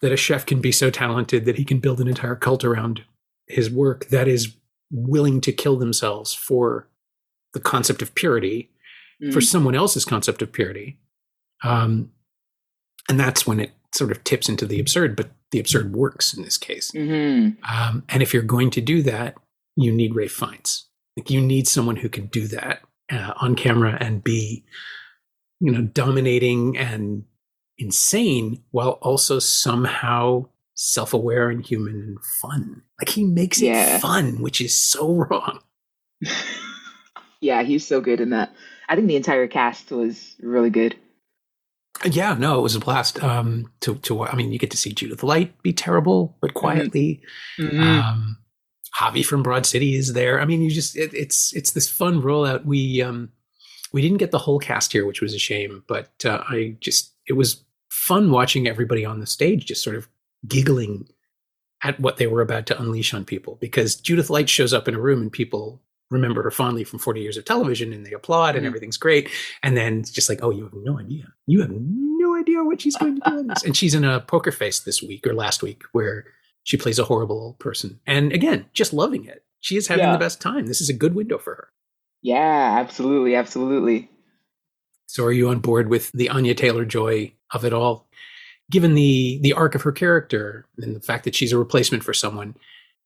that 0.00 0.12
a 0.12 0.16
chef 0.16 0.46
can 0.46 0.60
be 0.60 0.72
so 0.72 0.90
talented 0.90 1.44
that 1.44 1.56
he 1.56 1.64
can 1.64 1.80
build 1.80 2.00
an 2.00 2.08
entire 2.08 2.36
cult 2.36 2.64
around 2.64 3.02
his 3.50 3.70
work 3.70 4.06
that 4.08 4.28
is 4.28 4.54
willing 4.90 5.40
to 5.42 5.52
kill 5.52 5.76
themselves 5.76 6.32
for 6.34 6.88
the 7.52 7.60
concept 7.60 8.02
of 8.02 8.14
purity, 8.14 8.70
for 9.32 9.40
Mm. 9.40 9.44
someone 9.44 9.74
else's 9.74 10.04
concept 10.04 10.40
of 10.42 10.50
purity. 10.52 10.98
Um, 11.62 12.10
and 13.08 13.18
that's 13.20 13.46
when 13.46 13.60
it 13.60 13.72
sort 13.94 14.10
of 14.12 14.22
tips 14.24 14.48
into 14.48 14.66
the 14.66 14.80
absurd, 14.80 15.16
but 15.16 15.30
the 15.50 15.58
absurd 15.58 15.92
works 15.94 16.32
in 16.32 16.42
this 16.42 16.56
case. 16.56 16.90
Mhm. 16.92 17.56
Um, 17.68 18.04
and 18.08 18.22
if 18.22 18.32
you're 18.32 18.42
going 18.42 18.70
to 18.70 18.80
do 18.80 19.02
that, 19.02 19.36
you 19.76 19.92
need 19.92 20.14
Ralph 20.14 20.30
Fiennes. 20.30 20.86
Like 21.16 21.28
you 21.30 21.40
need 21.40 21.66
someone 21.68 21.96
who 21.96 22.08
can 22.08 22.26
do 22.26 22.46
that 22.48 22.82
uh, 23.12 23.34
on 23.40 23.56
camera 23.56 23.98
and 24.00 24.22
be, 24.22 24.64
you 25.58 25.72
know, 25.72 25.82
dominating 25.82 26.78
and 26.78 27.24
insane 27.78 28.62
while 28.70 28.92
also 29.02 29.38
somehow 29.40 30.46
self-aware 30.82 31.50
and 31.50 31.64
human 31.64 31.94
and 31.94 32.18
fun. 32.40 32.82
Like 33.00 33.10
he 33.10 33.24
makes 33.24 33.60
Yeah. 33.60 33.96
it 33.96 34.00
fun, 34.00 34.40
which 34.40 34.60
is 34.62 34.76
so 34.78 35.12
wrong. 35.30 35.60
yeah, 37.40 37.62
he's 37.62 37.86
so 37.86 38.00
good 38.00 38.20
in 38.20 38.30
that. 38.30 38.52
I 38.88 38.96
think 38.96 39.06
the 39.08 39.16
entire 39.16 39.46
cast 39.46 39.90
was 39.90 40.36
really 40.40 40.70
good. 40.70 40.96
Yeah, 42.04 42.34
no, 42.34 42.58
it 42.58 42.62
was 42.62 42.74
a 42.74 42.80
blast. 42.80 43.22
Um, 43.22 43.70
to 43.80 43.96
to 43.96 44.22
I 44.22 44.34
mean, 44.34 44.52
you 44.52 44.58
get 44.58 44.70
to 44.70 44.76
see 44.78 44.92
Judith 44.92 45.22
Light 45.22 45.60
be 45.62 45.72
terrible 45.72 46.36
but 46.40 46.54
quietly. 46.54 47.20
Um, 47.58 48.38
Javi 48.98 49.24
from 49.24 49.42
Broad 49.42 49.66
City 49.66 49.96
is 49.96 50.14
there. 50.14 50.40
I 50.40 50.46
mean, 50.46 50.62
you 50.62 50.70
just 50.70 50.96
it, 50.96 51.12
it's 51.12 51.54
it's 51.54 51.72
this 51.72 51.90
fun 51.90 52.22
rollout. 52.22 52.64
We 52.64 53.02
um 53.02 53.30
we 53.92 54.00
didn't 54.00 54.16
get 54.18 54.30
the 54.30 54.38
whole 54.38 54.58
cast 54.58 54.92
here, 54.92 55.04
which 55.04 55.20
was 55.20 55.34
a 55.34 55.38
shame, 55.38 55.84
but 55.88 56.10
uh, 56.24 56.42
I 56.48 56.76
just 56.80 57.12
it 57.28 57.34
was 57.34 57.64
fun 57.90 58.30
watching 58.30 58.66
everybody 58.66 59.04
on 59.04 59.20
the 59.20 59.26
stage 59.26 59.66
just 59.66 59.82
sort 59.82 59.96
of 59.96 60.08
giggling 60.46 61.08
at 61.82 61.98
what 62.00 62.16
they 62.18 62.26
were 62.26 62.42
about 62.42 62.66
to 62.66 62.80
unleash 62.80 63.14
on 63.14 63.24
people 63.24 63.56
because 63.60 63.96
Judith 63.96 64.30
Light 64.30 64.48
shows 64.48 64.72
up 64.72 64.86
in 64.88 64.94
a 64.94 65.00
room 65.00 65.20
and 65.22 65.32
people 65.32 65.80
remember 66.10 66.42
her 66.42 66.50
fondly 66.50 66.82
from 66.84 66.98
40 66.98 67.20
years 67.20 67.36
of 67.36 67.44
television 67.44 67.92
and 67.92 68.04
they 68.04 68.12
applaud 68.12 68.56
and 68.56 68.64
Mhm. 68.64 68.68
everything's 68.68 68.96
great 68.96 69.30
and 69.62 69.76
then 69.76 70.00
it's 70.00 70.10
just 70.10 70.28
like 70.28 70.40
oh 70.42 70.50
you 70.50 70.64
have 70.64 70.74
no 70.74 70.98
idea 70.98 71.32
you 71.46 71.60
have 71.60 71.70
no 71.72 72.36
idea 72.36 72.64
what 72.64 72.80
she's 72.80 72.96
going 72.96 73.20
to 73.20 73.30
do 73.30 73.42
this 73.44 73.62
and 73.62 73.76
she's 73.76 73.94
in 73.94 74.04
a 74.04 74.20
poker 74.20 74.50
face 74.50 74.80
this 74.80 75.00
week 75.02 75.24
or 75.26 75.34
last 75.34 75.62
week 75.62 75.84
where 75.92 76.26
she 76.64 76.76
plays 76.76 76.98
a 76.98 77.04
horrible 77.04 77.54
person 77.60 78.00
and 78.08 78.32
again 78.32 78.66
just 78.72 78.92
loving 78.92 79.24
it 79.24 79.44
she 79.60 79.76
is 79.76 79.86
having 79.86 80.04
Yeah. 80.04 80.12
the 80.12 80.18
best 80.18 80.40
time 80.40 80.66
this 80.66 80.80
is 80.80 80.88
a 80.88 80.92
good 80.94 81.14
window 81.14 81.38
for 81.38 81.54
her 81.54 81.68
Yeah, 82.22 82.76
absolutely, 82.80 83.36
absolutely. 83.36 84.10
so 85.06 85.24
are 85.24 85.32
you 85.32 85.48
on 85.48 85.60
board 85.60 85.88
with 85.88 86.10
the 86.12 86.28
Anya 86.28 86.54
Taylor 86.54 86.84
Joy 86.84 87.32
of 87.52 87.64
it 87.64 87.72
all? 87.72 88.08
Given 88.70 88.94
the 88.94 89.38
the 89.42 89.52
arc 89.52 89.74
of 89.74 89.82
her 89.82 89.92
character 89.92 90.64
and 90.78 90.94
the 90.96 91.00
fact 91.00 91.24
that 91.24 91.34
she's 91.34 91.52
a 91.52 91.58
replacement 91.58 92.04
for 92.04 92.14
someone, 92.14 92.54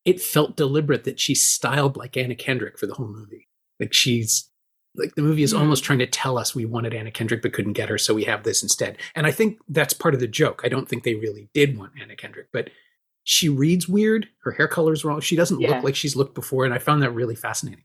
it 0.04 0.21
felt 0.21 0.56
deliberate 0.56 1.04
that 1.04 1.18
she's 1.18 1.42
styled 1.42 1.97
like 1.97 2.16
Anna 2.16 2.35
Kendrick 2.35 2.78
for 2.78 2.87
the 2.87 2.94
whole 2.94 3.09
movie. 3.09 3.49
Like 3.80 3.92
she's 3.94 4.49
like 4.94 5.14
the 5.16 5.23
movie 5.23 5.42
is 5.42 5.54
almost 5.54 5.83
trying 5.83 5.99
to 6.00 6.06
tell 6.06 6.38
us 6.38 6.54
we 6.54 6.66
wanted 6.66 6.94
Anna 6.94 7.11
Kendrick 7.11 7.42
but 7.42 7.52
couldn't 7.52 7.73
get 7.73 7.88
her, 7.88 7.99
so 7.99 8.14
we 8.14 8.25
have 8.25 8.44
this 8.44 8.62
instead. 8.62 8.99
And 9.16 9.26
I 9.26 9.33
think 9.33 9.59
that's 9.68 9.94
part 9.94 10.14
of 10.14 10.21
the 10.21 10.28
joke. 10.28 10.61
I 10.64 10.68
don't 10.68 10.88
think 10.88 11.02
they 11.02 11.14
really 11.16 11.49
did 11.54 11.76
want 11.78 11.92
Anna 12.00 12.14
Kendrick, 12.14 12.49
but 12.52 12.71
she 13.25 13.49
reads 13.49 13.88
weird. 13.88 14.28
Her 14.44 14.52
hair 14.52 14.68
color's 14.68 15.04
wrong. 15.04 15.21
She 15.21 15.35
doesn't 15.35 15.61
Yeah. 15.61 15.71
look 15.71 15.83
like 15.85 15.97
she's 15.97 16.14
looked 16.14 16.35
before, 16.35 16.64
and 16.66 16.75
I 16.75 16.78
found 16.78 17.02
that 17.02 17.11
really 17.12 17.35
fascinating. 17.35 17.85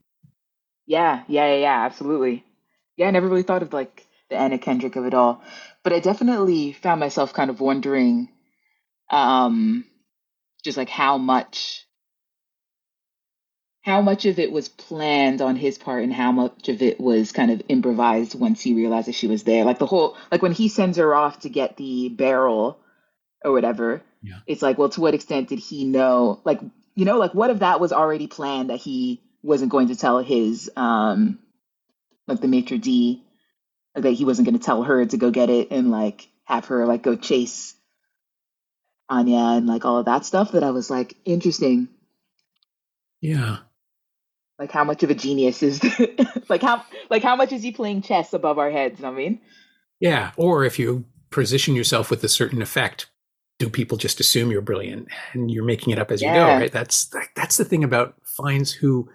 Yeah, 0.86 1.22
yeah, 1.28 1.46
yeah, 1.54 1.60
yeah, 1.60 1.84
absolutely. 1.84 2.44
Yeah, 2.96 3.08
I 3.08 3.10
never 3.10 3.26
really 3.28 3.42
thought 3.42 3.62
of 3.62 3.72
like 3.72 4.06
the 4.30 4.36
Anna 4.36 4.58
Kendrick 4.58 4.96
of 4.96 5.04
it 5.04 5.14
all, 5.14 5.42
but 5.82 5.92
I 5.92 6.00
definitely 6.00 6.72
found 6.72 7.00
myself 7.00 7.32
kind 7.32 7.50
of 7.50 7.60
wondering, 7.60 8.28
um, 9.10 9.84
just 10.64 10.78
like 10.78 10.88
how 10.88 11.18
much, 11.18 11.86
how 13.82 14.00
much 14.02 14.26
of 14.26 14.38
it 14.38 14.52
was 14.52 14.68
planned 14.68 15.42
on 15.42 15.56
his 15.56 15.78
part, 15.78 16.04
and 16.04 16.12
how 16.12 16.32
much 16.32 16.68
of 16.68 16.80
it 16.82 17.00
was 17.00 17.32
kind 17.32 17.50
of 17.50 17.62
improvised 17.68 18.38
once 18.38 18.60
he 18.60 18.74
realized 18.74 19.08
that 19.08 19.14
she 19.14 19.26
was 19.26 19.42
there. 19.44 19.64
Like 19.64 19.78
the 19.78 19.86
whole, 19.86 20.16
like 20.30 20.42
when 20.42 20.52
he 20.52 20.68
sends 20.68 20.98
her 20.98 21.14
off 21.14 21.40
to 21.40 21.48
get 21.48 21.76
the 21.76 22.08
barrel 22.08 22.78
or 23.44 23.52
whatever. 23.52 24.02
Yeah. 24.22 24.38
It's 24.46 24.62
like, 24.62 24.78
well, 24.78 24.90
to 24.90 25.00
what 25.00 25.14
extent 25.14 25.48
did 25.48 25.58
he 25.58 25.84
know? 25.84 26.40
Like, 26.44 26.60
you 26.94 27.04
know, 27.04 27.18
like 27.18 27.32
what 27.32 27.50
if 27.50 27.60
that 27.60 27.80
was 27.80 27.92
already 27.92 28.26
planned 28.26 28.70
that 28.70 28.76
he 28.78 29.22
wasn't 29.42 29.72
going 29.72 29.88
to 29.88 29.96
tell 29.96 30.18
his 30.18 30.70
um 30.76 31.38
like 32.26 32.40
the 32.40 32.48
maitre 32.48 32.76
d 32.76 33.22
that 33.94 34.10
he 34.12 34.24
wasn't 34.24 34.46
going 34.46 34.58
to 34.58 34.64
tell 34.64 34.82
her 34.82 35.04
to 35.04 35.16
go 35.16 35.30
get 35.30 35.50
it 35.50 35.68
and 35.70 35.90
like 35.90 36.28
have 36.44 36.66
her 36.66 36.86
like 36.86 37.02
go 37.02 37.16
chase 37.16 37.74
Anya 39.08 39.36
and 39.58 39.66
like 39.66 39.84
all 39.84 39.98
of 39.98 40.06
that 40.06 40.24
stuff 40.24 40.52
that 40.52 40.62
I 40.64 40.70
was 40.70 40.90
like 40.90 41.16
interesting 41.24 41.88
Yeah. 43.20 43.58
like 44.58 44.72
how 44.72 44.84
much 44.84 45.02
of 45.02 45.10
a 45.10 45.14
genius 45.14 45.62
is 45.62 45.80
like 46.48 46.62
how 46.62 46.84
like 47.10 47.22
how 47.22 47.36
much 47.36 47.52
is 47.52 47.62
he 47.62 47.72
playing 47.72 48.02
chess 48.02 48.32
above 48.32 48.58
our 48.58 48.70
heads 48.70 48.98
you 49.00 49.04
know 49.04 49.10
what 49.12 49.16
I 49.16 49.24
mean 49.24 49.40
Yeah, 50.00 50.32
or 50.36 50.64
if 50.64 50.78
you 50.78 51.04
position 51.30 51.74
yourself 51.74 52.10
with 52.10 52.24
a 52.24 52.28
certain 52.28 52.62
effect, 52.62 53.08
do 53.58 53.68
people 53.70 53.98
just 53.98 54.20
assume 54.20 54.50
you're 54.50 54.62
brilliant 54.62 55.08
and 55.32 55.50
you're 55.50 55.64
making 55.64 55.92
it 55.92 55.98
up 55.98 56.10
as 56.10 56.22
you 56.22 56.28
go? 56.28 56.34
Yeah. 56.46 56.58
Right. 56.58 56.72
That's 56.72 57.10
that's 57.36 57.56
the 57.56 57.64
thing 57.64 57.84
about 57.84 58.14
Fiennes, 58.24 58.72
who 58.72 59.08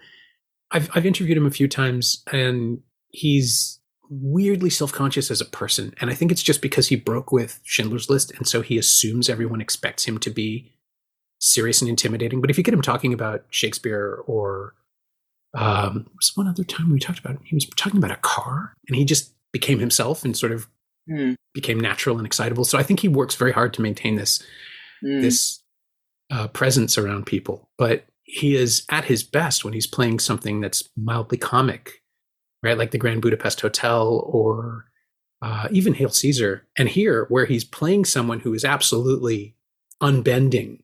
I've 0.70 0.88
I've 0.94 1.06
interviewed 1.06 1.36
him 1.38 1.46
a 1.46 1.50
few 1.50 1.68
times, 1.68 2.22
and 2.32 2.80
he's 3.08 3.80
weirdly 4.10 4.70
self 4.70 4.92
conscious 4.92 5.30
as 5.30 5.40
a 5.40 5.44
person, 5.46 5.94
and 6.00 6.10
I 6.10 6.14
think 6.14 6.30
it's 6.32 6.42
just 6.42 6.62
because 6.62 6.88
he 6.88 6.96
broke 6.96 7.32
with 7.32 7.60
Schindler's 7.64 8.08
List, 8.10 8.32
and 8.36 8.46
so 8.46 8.62
he 8.62 8.78
assumes 8.78 9.28
everyone 9.28 9.60
expects 9.60 10.04
him 10.04 10.18
to 10.18 10.30
be 10.30 10.72
serious 11.40 11.80
and 11.82 11.88
intimidating. 11.88 12.40
But 12.40 12.50
if 12.50 12.56
you 12.58 12.64
get 12.64 12.74
him 12.74 12.82
talking 12.82 13.12
about 13.12 13.44
Shakespeare 13.50 14.22
or 14.26 14.74
um, 15.54 16.06
was 16.16 16.32
one 16.34 16.48
other 16.48 16.64
time 16.64 16.90
we 16.92 16.98
talked 16.98 17.18
about 17.18 17.34
it, 17.36 17.40
he 17.44 17.54
was 17.54 17.66
talking 17.76 17.98
about 17.98 18.10
a 18.10 18.16
car, 18.22 18.74
and 18.88 18.96
he 18.96 19.04
just 19.04 19.32
became 19.52 19.78
himself 19.78 20.24
and 20.24 20.36
sort 20.36 20.52
of 20.52 20.68
Hmm. 21.08 21.34
became 21.54 21.78
natural 21.78 22.16
and 22.18 22.26
excitable. 22.26 22.64
So 22.64 22.76
I 22.78 22.82
think 22.82 22.98
he 22.98 23.06
works 23.06 23.36
very 23.36 23.52
hard 23.52 23.72
to 23.74 23.80
maintain 23.82 24.16
this 24.16 24.42
Mm. 25.04 25.20
this 25.20 25.62
uh, 26.30 26.48
presence 26.48 26.98
around 26.98 27.26
people, 27.26 27.70
but 27.78 28.06
he 28.24 28.56
is 28.56 28.84
at 28.90 29.04
his 29.04 29.22
best 29.22 29.64
when 29.64 29.72
he's 29.72 29.86
playing 29.86 30.18
something 30.18 30.60
that's 30.60 30.88
mildly 30.96 31.38
comic, 31.38 32.02
right? 32.66 32.78
Like 32.78 32.90
the 32.90 32.98
Grand 32.98 33.22
Budapest 33.22 33.60
Hotel 33.60 34.22
or 34.26 34.86
uh, 35.42 35.68
even 35.70 35.94
Hail 35.94 36.08
Caesar. 36.08 36.66
And 36.76 36.88
here, 36.88 37.26
where 37.28 37.46
he's 37.46 37.64
playing 37.64 38.04
someone 38.04 38.40
who 38.40 38.52
is 38.52 38.64
absolutely 38.64 39.54
unbending, 40.02 40.82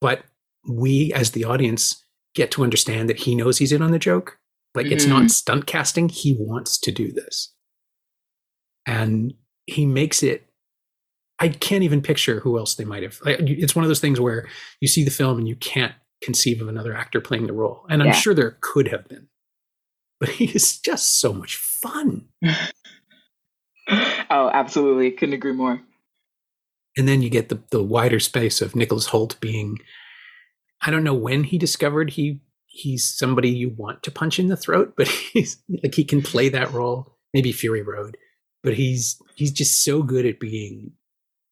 but 0.00 0.22
we 0.68 1.12
as 1.12 1.32
the 1.32 1.44
audience 1.44 2.04
get 2.34 2.50
to 2.52 2.62
understand 2.62 3.08
that 3.08 3.18
he 3.18 3.34
knows 3.34 3.58
he's 3.58 3.72
in 3.72 3.82
on 3.82 3.90
the 3.90 3.98
joke. 3.98 4.38
Like 4.74 4.86
mm-hmm. 4.86 4.94
it's 4.94 5.06
not 5.06 5.20
mm-hmm. 5.20 5.28
stunt 5.28 5.66
casting. 5.66 6.08
He 6.08 6.36
wants 6.38 6.78
to 6.78 6.92
do 6.92 7.10
this. 7.10 7.52
And 8.86 9.34
he 9.66 9.84
makes 9.84 10.22
it 10.22 10.44
I 11.40 11.48
can't 11.48 11.84
even 11.84 12.02
picture 12.02 12.40
who 12.40 12.58
else 12.58 12.74
they 12.74 12.84
might 12.84 13.04
have. 13.04 13.20
It's 13.24 13.76
one 13.76 13.84
of 13.84 13.88
those 13.88 14.00
things 14.00 14.18
where 14.18 14.48
you 14.80 14.88
see 14.88 15.04
the 15.04 15.10
film 15.10 15.38
and 15.38 15.46
you 15.46 15.54
can't 15.56 15.94
conceive 16.20 16.60
of 16.60 16.68
another 16.68 16.94
actor 16.94 17.20
playing 17.20 17.46
the 17.46 17.52
role. 17.52 17.86
And 17.88 18.02
I'm 18.02 18.08
yeah. 18.08 18.14
sure 18.14 18.34
there 18.34 18.58
could 18.60 18.88
have 18.88 19.06
been. 19.08 19.28
But 20.20 20.30
he 20.30 20.46
is 20.46 20.78
just 20.78 21.20
so 21.20 21.32
much 21.32 21.56
fun. 21.56 22.26
oh, 23.88 24.50
absolutely. 24.52 25.10
Couldn't 25.12 25.34
agree 25.34 25.52
more. 25.52 25.80
And 26.96 27.06
then 27.06 27.22
you 27.22 27.30
get 27.30 27.48
the, 27.48 27.60
the 27.70 27.82
wider 27.82 28.18
space 28.18 28.60
of 28.60 28.74
Nicholas 28.74 29.08
Hoult 29.08 29.38
being 29.40 29.78
I 30.80 30.90
don't 30.90 31.04
know 31.04 31.14
when 31.14 31.44
he 31.44 31.58
discovered 31.58 32.10
he 32.10 32.40
he's 32.66 33.04
somebody 33.04 33.50
you 33.50 33.70
want 33.70 34.02
to 34.04 34.10
punch 34.10 34.38
in 34.38 34.48
the 34.48 34.56
throat, 34.56 34.94
but 34.96 35.08
he's 35.32 35.62
like 35.82 35.94
he 35.94 36.04
can 36.04 36.22
play 36.22 36.48
that 36.48 36.72
role. 36.72 37.16
Maybe 37.34 37.52
Fury 37.52 37.82
Road, 37.82 38.16
but 38.62 38.74
he's 38.74 39.20
he's 39.34 39.52
just 39.52 39.84
so 39.84 40.02
good 40.02 40.26
at 40.26 40.40
being 40.40 40.92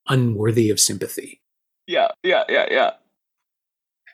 unworthy 0.08 0.70
of 0.70 0.80
sympathy. 0.80 1.42
Yeah, 1.86 2.08
yeah, 2.22 2.44
yeah, 2.48 2.66
yeah. 2.70 2.90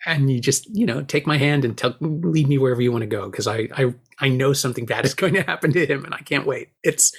And 0.05 0.31
you 0.31 0.41
just, 0.41 0.67
you 0.75 0.85
know, 0.85 1.03
take 1.03 1.27
my 1.27 1.39
hand 1.39 1.65
and 1.65 1.79
tell, 1.79 1.95
lead 2.01 2.49
me 2.49 2.59
wherever 2.59 2.83
you 2.83 2.91
want 2.91 3.03
to 3.03 3.07
go 3.07 3.31
because 3.31 3.47
I, 3.47 3.69
I, 3.77 3.95
I 4.19 4.29
know 4.29 4.53
something 4.53 4.85
bad 4.85 5.05
is 5.05 5.15
going 5.15 5.35
to 5.35 5.43
happen 5.43 5.73
to 5.73 5.87
him, 5.87 6.05
and 6.05 6.15
I 6.15 6.19
can't 6.19 6.47
wait. 6.47 6.71
It's, 6.83 7.13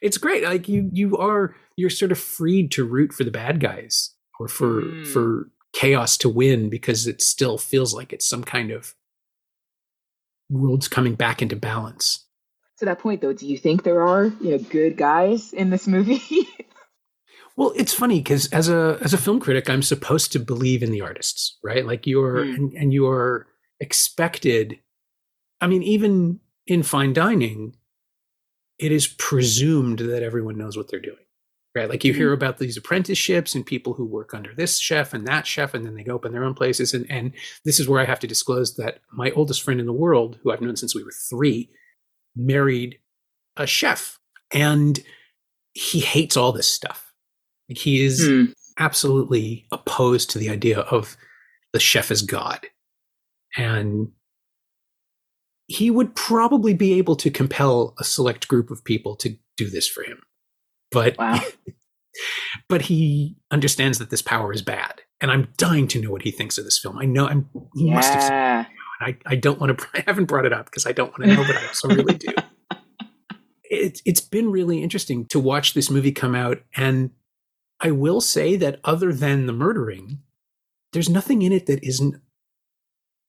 it's 0.00 0.18
great. 0.18 0.44
Like 0.44 0.68
you, 0.68 0.88
you 0.92 1.16
are, 1.18 1.54
you're 1.76 1.90
sort 1.90 2.12
of 2.12 2.18
freed 2.18 2.70
to 2.72 2.84
root 2.84 3.12
for 3.12 3.24
the 3.24 3.30
bad 3.30 3.60
guys 3.60 4.14
or 4.38 4.48
for, 4.48 4.82
mm. 4.82 5.06
for 5.06 5.50
chaos 5.72 6.16
to 6.18 6.28
win 6.28 6.68
because 6.68 7.06
it 7.06 7.22
still 7.22 7.58
feels 7.58 7.94
like 7.94 8.12
it's 8.12 8.28
some 8.28 8.42
kind 8.42 8.70
of 8.70 8.94
world's 10.50 10.88
coming 10.88 11.14
back 11.14 11.40
into 11.40 11.56
balance. 11.56 12.26
To 12.78 12.86
that 12.86 12.98
point, 12.98 13.20
though, 13.20 13.32
do 13.32 13.46
you 13.46 13.58
think 13.58 13.82
there 13.82 14.02
are, 14.02 14.24
you 14.40 14.52
know, 14.52 14.58
good 14.58 14.96
guys 14.96 15.52
in 15.52 15.70
this 15.70 15.86
movie? 15.86 16.22
Well, 17.60 17.74
it's 17.76 17.92
funny 17.92 18.20
because 18.20 18.46
as 18.52 18.70
a 18.70 18.98
as 19.02 19.12
a 19.12 19.18
film 19.18 19.38
critic, 19.38 19.68
I'm 19.68 19.82
supposed 19.82 20.32
to 20.32 20.38
believe 20.38 20.82
in 20.82 20.92
the 20.92 21.02
artists, 21.02 21.58
right? 21.62 21.84
Like 21.84 22.06
you're 22.06 22.36
mm. 22.36 22.54
and, 22.54 22.72
and 22.72 22.90
you're 22.90 23.48
expected. 23.80 24.78
I 25.60 25.66
mean, 25.66 25.82
even 25.82 26.40
in 26.66 26.82
fine 26.82 27.12
dining, 27.12 27.76
it 28.78 28.92
is 28.92 29.08
presumed 29.08 29.98
that 29.98 30.22
everyone 30.22 30.56
knows 30.56 30.74
what 30.74 30.90
they're 30.90 31.00
doing, 31.00 31.26
right? 31.74 31.90
Like 31.90 32.02
you 32.02 32.14
mm. 32.14 32.16
hear 32.16 32.32
about 32.32 32.56
these 32.56 32.78
apprenticeships 32.78 33.54
and 33.54 33.66
people 33.66 33.92
who 33.92 34.06
work 34.06 34.32
under 34.32 34.54
this 34.54 34.78
chef 34.78 35.12
and 35.12 35.26
that 35.26 35.46
chef, 35.46 35.74
and 35.74 35.84
then 35.84 35.96
they 35.96 36.02
go 36.02 36.14
open 36.14 36.32
their 36.32 36.44
own 36.44 36.54
places. 36.54 36.94
And 36.94 37.04
and 37.10 37.34
this 37.66 37.78
is 37.78 37.86
where 37.86 38.00
I 38.00 38.06
have 38.06 38.20
to 38.20 38.26
disclose 38.26 38.76
that 38.76 39.00
my 39.12 39.32
oldest 39.32 39.60
friend 39.60 39.80
in 39.80 39.86
the 39.86 39.92
world, 39.92 40.38
who 40.42 40.50
I've 40.50 40.62
known 40.62 40.76
since 40.76 40.94
we 40.94 41.04
were 41.04 41.12
three, 41.28 41.68
married 42.34 43.00
a 43.58 43.66
chef, 43.66 44.18
and 44.50 44.98
he 45.74 46.00
hates 46.00 46.38
all 46.38 46.52
this 46.52 46.66
stuff 46.66 47.09
he 47.70 48.04
is 48.04 48.26
hmm. 48.26 48.46
absolutely 48.78 49.66
opposed 49.72 50.30
to 50.30 50.38
the 50.38 50.50
idea 50.50 50.80
of 50.80 51.16
the 51.72 51.80
chef 51.80 52.10
as 52.10 52.22
God. 52.22 52.66
And 53.56 54.08
he 55.66 55.90
would 55.90 56.14
probably 56.14 56.74
be 56.74 56.94
able 56.94 57.16
to 57.16 57.30
compel 57.30 57.94
a 57.98 58.04
select 58.04 58.48
group 58.48 58.70
of 58.70 58.84
people 58.84 59.16
to 59.16 59.36
do 59.56 59.70
this 59.70 59.88
for 59.88 60.02
him. 60.02 60.20
But 60.90 61.16
wow. 61.18 61.40
but 62.68 62.82
he 62.82 63.36
understands 63.50 63.98
that 63.98 64.10
this 64.10 64.22
power 64.22 64.52
is 64.52 64.62
bad. 64.62 65.02
And 65.20 65.30
I'm 65.30 65.48
dying 65.56 65.86
to 65.88 66.00
know 66.00 66.10
what 66.10 66.22
he 66.22 66.30
thinks 66.30 66.58
of 66.58 66.64
this 66.64 66.78
film. 66.78 66.98
I 66.98 67.04
know 67.04 67.28
I'm 67.28 67.48
he 67.76 67.86
yeah. 67.86 67.94
must 67.94 68.12
have 68.12 68.22
seen 68.22 68.32
it. 68.32 68.66
I, 69.00 69.16
I 69.26 69.36
don't 69.36 69.60
want 69.60 69.78
to 69.78 69.86
I 69.94 70.02
haven't 70.06 70.26
brought 70.26 70.44
it 70.44 70.52
up 70.52 70.66
because 70.66 70.86
I 70.86 70.92
don't 70.92 71.10
want 71.10 71.24
to 71.24 71.36
know, 71.36 71.44
but 71.46 71.56
I 71.56 71.66
also 71.66 71.88
really 71.88 72.14
do. 72.14 72.28
It, 73.72 74.02
it's 74.04 74.20
been 74.20 74.50
really 74.50 74.82
interesting 74.82 75.26
to 75.26 75.38
watch 75.38 75.74
this 75.74 75.90
movie 75.90 76.10
come 76.10 76.34
out 76.34 76.58
and 76.74 77.10
I 77.80 77.90
will 77.90 78.20
say 78.20 78.56
that 78.56 78.80
other 78.84 79.12
than 79.12 79.46
the 79.46 79.52
murdering, 79.52 80.20
there's 80.92 81.08
nothing 81.08 81.42
in 81.42 81.52
it 81.52 81.66
that 81.66 81.82
isn't 81.84 82.16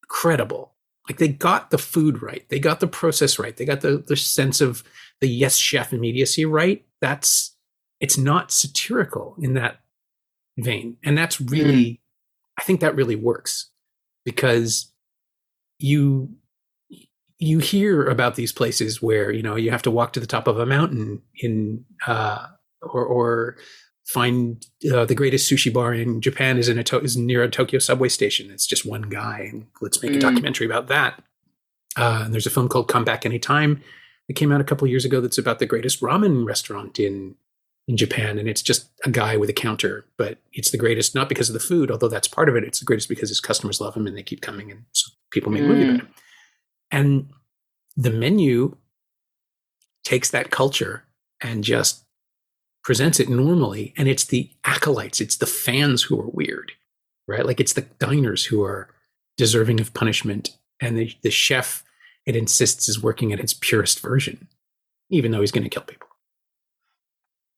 credible. 0.08 0.74
Like 1.10 1.18
they 1.18 1.30
got 1.30 1.72
the 1.72 1.78
food 1.78 2.22
right, 2.22 2.48
they 2.50 2.60
got 2.60 2.80
the 2.80 2.88
process 2.88 3.40
right, 3.40 3.56
they 3.56 3.66
got 3.66 3.82
the 3.82 3.98
the 3.98 4.16
sense 4.16 4.62
of 4.62 4.84
the 5.20 5.28
yes 5.28 5.58
chef 5.58 5.94
immediacy 5.94 6.46
right. 6.46 6.86
That's 7.00 7.56
it's 8.00 8.18
not 8.18 8.52
satirical 8.52 9.36
in 9.42 9.54
that 9.56 9.82
vein, 10.58 10.98
and 11.04 11.18
that's 11.18 11.42
really, 11.42 11.86
mm. 11.86 12.00
I 12.60 12.64
think 12.64 12.82
that 12.82 12.96
really 12.96 13.16
works 13.16 13.70
because 14.26 14.92
you 15.80 16.36
you 17.40 17.58
hear 17.58 18.06
about 18.06 18.36
these 18.36 18.52
places 18.52 19.02
where 19.02 19.32
you 19.32 19.42
know 19.42 19.56
you 19.56 19.72
have 19.72 19.82
to 19.82 19.92
walk 19.92 20.14
to 20.14 20.20
the 20.20 20.28
top 20.28 20.48
of 20.48 20.60
a 20.60 20.66
mountain 20.66 21.22
in 21.40 21.84
uh, 22.06 22.46
or 22.82 23.04
or 23.04 23.58
find 24.12 24.66
uh, 24.94 25.06
the 25.06 25.16
greatest 25.16 25.50
sushi 25.50 25.72
bar 25.74 25.94
in 25.94 26.22
Japan 26.22 26.58
is 26.58 26.68
in 26.68 26.78
a 26.78 26.84
to- 26.84 27.00
is 27.00 27.16
near 27.16 27.44
a 27.44 27.50
Tokyo 27.50 27.80
subway 27.80 28.10
station. 28.10 28.52
It's 28.52 28.68
just 28.68 28.86
one 28.86 29.04
guy, 29.04 29.48
and 29.52 29.68
let's 29.82 30.04
make 30.04 30.12
mm. 30.12 30.18
a 30.18 30.20
documentary 30.20 30.66
about 30.66 30.88
that. 30.88 31.22
Uh, 31.96 32.24
and 32.26 32.34
there's 32.34 32.48
a 32.48 32.52
film 32.52 32.68
called 32.68 32.88
Come 32.88 33.04
Back 33.06 33.26
Anytime 33.26 33.82
that 34.28 34.36
came 34.36 34.52
out 34.52 34.62
a 34.62 34.66
couple 34.66 34.88
years 34.88 35.06
ago. 35.06 35.22
That's 35.22 35.38
about 35.38 35.60
the 35.60 35.66
greatest 35.66 36.02
ramen 36.02 36.46
restaurant 36.46 37.00
in 37.00 37.36
in 37.88 37.98
Japan, 37.98 38.38
and 38.38 38.48
it's 38.48 38.62
just 38.62 38.90
a 39.06 39.10
guy 39.10 39.38
with 39.38 39.50
a 39.50 39.54
counter, 39.54 40.06
but 40.18 40.38
it's 40.54 40.72
the 40.72 40.78
greatest 40.78 41.16
not 41.16 41.30
because 41.30 41.50
of 41.50 41.54
the 41.54 41.60
food, 41.60 41.90
although 41.90 42.08
that's 42.08 42.28
part 42.28 42.48
of 42.48 42.56
it. 42.56 42.64
It's 42.64 42.80
the 42.80 42.86
greatest 42.86 43.10
because 43.10 43.30
his 43.30 43.40
customers 43.40 43.82
love 43.82 43.96
him 43.96 44.08
and 44.08 44.16
they 44.16 44.24
keep 44.24 44.42
coming, 44.42 44.70
and 44.72 44.84
so 44.92 45.12
people 45.32 45.52
make 45.52 45.64
mm. 45.64 45.68
movie 45.68 45.84
about 45.84 46.02
him. 46.02 46.14
And 46.92 47.30
the 47.96 48.12
menu 48.12 48.76
takes 50.04 50.30
that 50.32 50.52
culture 50.52 51.06
and 51.42 51.64
just 51.64 52.06
presents 52.84 53.20
it 53.20 53.30
normally 53.30 53.94
and 53.98 54.08
it's 54.08 54.26
the 54.26 54.50
acolytes 54.64 55.22
it's 55.22 55.38
the 55.38 55.46
fans 55.46 56.04
who 56.04 56.20
are 56.20 56.28
weird 56.28 56.72
right? 57.32 57.46
Like 57.46 57.60
it's 57.60 57.74
the 57.74 57.82
diners 57.82 58.46
who 58.46 58.64
are 58.64 58.90
deserving 59.38 59.80
of 59.80 59.94
punishment 59.94 60.58
and 60.80 60.98
the, 60.98 61.16
the 61.22 61.32
chef 61.32 61.84
it 62.26 62.36
insists 62.36 62.88
is 62.88 63.02
working 63.02 63.34
at 63.34 63.40
its 63.40 63.54
purest 63.54 64.00
version 64.00 64.48
even 65.10 65.32
though 65.32 65.42
he's 65.42 65.52
going 65.52 65.64
to 65.64 65.70
kill 65.70 65.84
people. 65.84 66.08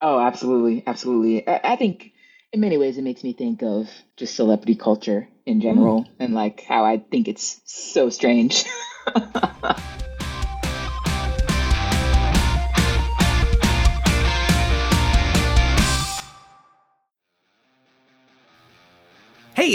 Oh 0.02 0.20
absolutely. 0.20 0.84
Absolutely. 0.86 1.48
I, 1.48 1.62
I, 1.64 1.76
think 1.76 2.14
in 2.52 2.60
many 2.60 2.78
ways 2.78 2.98
it 2.98 3.04
makes 3.04 3.24
me 3.24 3.34
think 3.34 3.64
of 3.64 3.90
just 4.18 4.36
celebrity 4.36 4.76
culture 4.76 5.28
in 5.46 5.62
general 5.62 6.04
mm. 6.04 6.10
and 6.20 6.34
like 6.34 6.64
how 6.64 6.86
i 6.86 6.98
think 6.98 7.28
it's 7.28 7.60
so 7.66 8.10
strange 8.10 8.64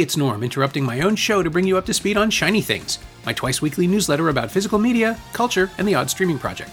it's 0.01 0.17
Norm, 0.17 0.45
interrupting 0.45 0.85
my 0.85 1.01
own 1.01 1.17
show 1.17 1.43
to 1.43 1.51
bring 1.51 1.67
you 1.67 1.77
up 1.77 1.85
to 1.87 1.95
speed 1.95 2.17
on 2.17 2.31
Shiny 2.31 2.61
Things, 2.61 3.01
my 3.27 3.33
twice 3.33 3.61
weekly 3.61 3.89
newsletter 3.89 4.29
about 4.29 4.51
physical 4.51 4.79
media, 4.79 5.19
culture, 5.33 5.71
and 5.77 5.89
the 5.89 5.95
odd 5.95 6.09
streaming 6.09 6.39
project. 6.39 6.71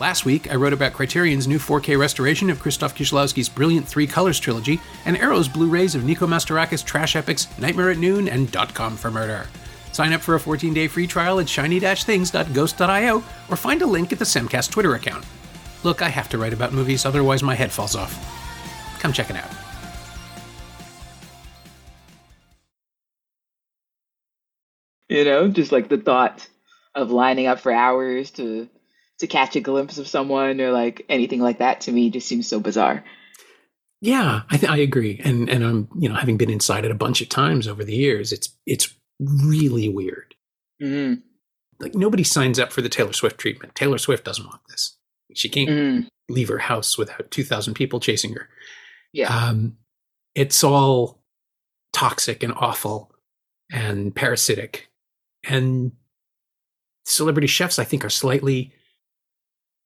Last 0.00 0.26
week, 0.26 0.50
I 0.50 0.54
wrote 0.56 0.74
about 0.74 0.92
Criterion's 0.92 1.48
new 1.48 1.58
4K 1.58 1.98
restoration 1.98 2.50
of 2.50 2.62
Krzysztof 2.62 2.94
Kieślowski's 2.94 3.48
brilliant 3.48 3.88
Three 3.88 4.06
Colors 4.06 4.38
trilogy, 4.38 4.80
and 5.06 5.16
Arrow's 5.16 5.48
Blu 5.48 5.68
rays 5.68 5.94
of 5.94 6.04
Nico 6.04 6.26
Mastorakis' 6.26 6.84
trash 6.84 7.16
epics 7.16 7.48
Nightmare 7.58 7.90
at 7.90 7.98
Noon 7.98 8.28
and 8.28 8.50
Dot 8.52 8.74
Com 8.74 8.96
for 8.96 9.10
Murder. 9.10 9.46
Sign 9.92 10.12
up 10.12 10.20
for 10.20 10.34
a 10.34 10.40
14 10.40 10.74
day 10.74 10.88
free 10.88 11.06
trial 11.06 11.40
at 11.40 11.48
shiny-things.ghost.io 11.48 13.24
or 13.48 13.56
find 13.56 13.82
a 13.82 13.86
link 13.86 14.12
at 14.12 14.18
the 14.18 14.24
Semcast 14.24 14.70
Twitter 14.70 14.94
account. 14.94 15.24
Look, 15.84 16.02
I 16.02 16.08
have 16.08 16.28
to 16.30 16.38
write 16.38 16.52
about 16.52 16.72
movies, 16.72 17.06
otherwise, 17.06 17.42
my 17.42 17.54
head 17.54 17.72
falls 17.72 17.96
off. 17.96 18.14
Come 19.00 19.12
check 19.12 19.30
it 19.30 19.36
out. 19.36 19.67
You 25.08 25.24
know, 25.24 25.48
just 25.48 25.72
like 25.72 25.88
the 25.88 25.98
thought 25.98 26.46
of 26.94 27.10
lining 27.10 27.46
up 27.46 27.60
for 27.60 27.72
hours 27.72 28.30
to 28.32 28.68
to 29.18 29.26
catch 29.26 29.56
a 29.56 29.60
glimpse 29.60 29.98
of 29.98 30.06
someone 30.08 30.60
or 30.60 30.70
like 30.70 31.04
anything 31.08 31.40
like 31.40 31.58
that 31.58 31.80
to 31.82 31.92
me 31.92 32.10
just 32.10 32.28
seems 32.28 32.46
so 32.46 32.60
bizarre. 32.60 33.04
Yeah, 34.00 34.42
I 34.48 34.56
th- 34.56 34.70
I 34.70 34.76
agree, 34.76 35.20
and 35.24 35.48
and 35.48 35.64
I'm 35.64 35.88
you 35.98 36.08
know 36.08 36.14
having 36.14 36.36
been 36.36 36.50
inside 36.50 36.84
it 36.84 36.90
a 36.90 36.96
bunch 36.96 37.20
of 37.20 37.28
times 37.28 37.66
over 37.66 37.84
the 37.84 37.94
years, 37.94 38.32
it's 38.32 38.50
it's 38.64 38.94
really 39.18 39.88
weird. 39.88 40.34
Mm-hmm. 40.80 41.20
Like 41.80 41.94
nobody 41.94 42.22
signs 42.22 42.58
up 42.58 42.72
for 42.72 42.80
the 42.80 42.88
Taylor 42.88 43.12
Swift 43.12 43.38
treatment. 43.38 43.74
Taylor 43.74 43.98
Swift 43.98 44.24
doesn't 44.24 44.46
want 44.46 44.60
this. 44.68 44.96
She 45.34 45.48
can't 45.48 45.68
mm-hmm. 45.68 46.08
leave 46.28 46.48
her 46.48 46.58
house 46.58 46.96
without 46.96 47.30
two 47.32 47.42
thousand 47.42 47.74
people 47.74 47.98
chasing 47.98 48.34
her. 48.34 48.48
Yeah, 49.12 49.34
um, 49.34 49.78
it's 50.34 50.62
all 50.62 51.24
toxic 51.92 52.44
and 52.44 52.52
awful 52.54 53.10
and 53.72 54.14
parasitic. 54.14 54.88
And 55.44 55.92
celebrity 57.04 57.46
chefs, 57.46 57.78
I 57.78 57.84
think, 57.84 58.04
are 58.04 58.10
slightly 58.10 58.72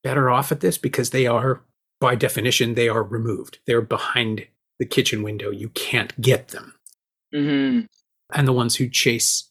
better 0.03 0.31
off 0.31 0.53
at 0.53 0.61
this 0.61 0.79
because 0.79 1.11
they 1.11 1.27
are, 1.27 1.63
by 2.01 2.15
definition, 2.15 2.75
they 2.75 2.89
are 2.89 3.03
removed. 3.03 3.59
They're 3.67 3.83
behind 3.83 4.47
the 4.79 4.87
kitchen 4.87 5.23
window. 5.23 5.51
You 5.51 5.69
can't 5.71 6.19
get 6.21 6.49
them. 6.49 6.75
Mm-hmm. 7.35 7.87
And 8.35 8.49
the 8.49 8.53
ones 8.53 8.77
who 8.77 8.89
chase 8.89 9.51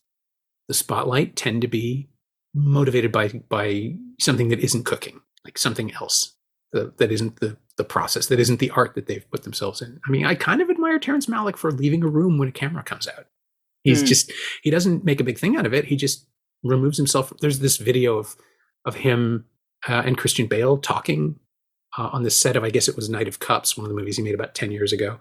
the 0.67 0.73
spotlight 0.73 1.35
tend 1.35 1.61
to 1.61 1.67
be 1.67 2.09
motivated 2.53 3.11
by 3.11 3.29
by 3.49 3.95
something 4.19 4.49
that 4.49 4.59
isn't 4.59 4.83
cooking, 4.83 5.21
like 5.45 5.57
something 5.57 5.93
else 5.93 6.35
the, 6.71 6.93
that 6.97 7.11
isn't 7.11 7.39
the 7.39 7.57
the 7.77 7.83
process, 7.83 8.27
that 8.27 8.39
isn't 8.39 8.59
the 8.59 8.69
art 8.71 8.95
that 8.95 9.07
they've 9.07 9.29
put 9.31 9.43
themselves 9.43 9.81
in. 9.81 9.99
I 10.05 10.11
mean, 10.11 10.25
I 10.25 10.35
kind 10.35 10.61
of 10.61 10.69
admire 10.69 10.99
Terrence 10.99 11.25
Malick 11.25 11.57
for 11.57 11.71
leaving 11.71 12.03
a 12.03 12.07
room 12.07 12.37
when 12.37 12.49
a 12.49 12.51
camera 12.51 12.83
comes 12.83 13.07
out. 13.07 13.25
He's 13.83 14.03
mm. 14.03 14.07
just 14.07 14.31
he 14.63 14.69
doesn't 14.69 15.03
make 15.03 15.19
a 15.19 15.23
big 15.23 15.37
thing 15.37 15.55
out 15.57 15.65
of 15.65 15.73
it. 15.73 15.85
He 15.85 15.95
just 15.95 16.27
removes 16.63 16.97
himself. 16.97 17.33
There's 17.41 17.59
this 17.59 17.77
video 17.77 18.17
of 18.17 18.35
of 18.85 18.95
him 18.95 19.45
uh, 19.87 20.03
and 20.05 20.17
Christian 20.17 20.47
Bale 20.47 20.77
talking 20.77 21.39
uh, 21.97 22.09
on 22.13 22.23
the 22.23 22.29
set 22.29 22.55
of 22.55 22.63
I 22.63 22.69
guess 22.69 22.87
it 22.87 22.95
was 22.95 23.09
Knight 23.09 23.27
of 23.27 23.39
Cups, 23.39 23.77
one 23.77 23.85
of 23.85 23.89
the 23.89 23.99
movies 23.99 24.17
he 24.17 24.23
made 24.23 24.35
about 24.35 24.55
ten 24.55 24.71
years 24.71 24.93
ago, 24.93 25.17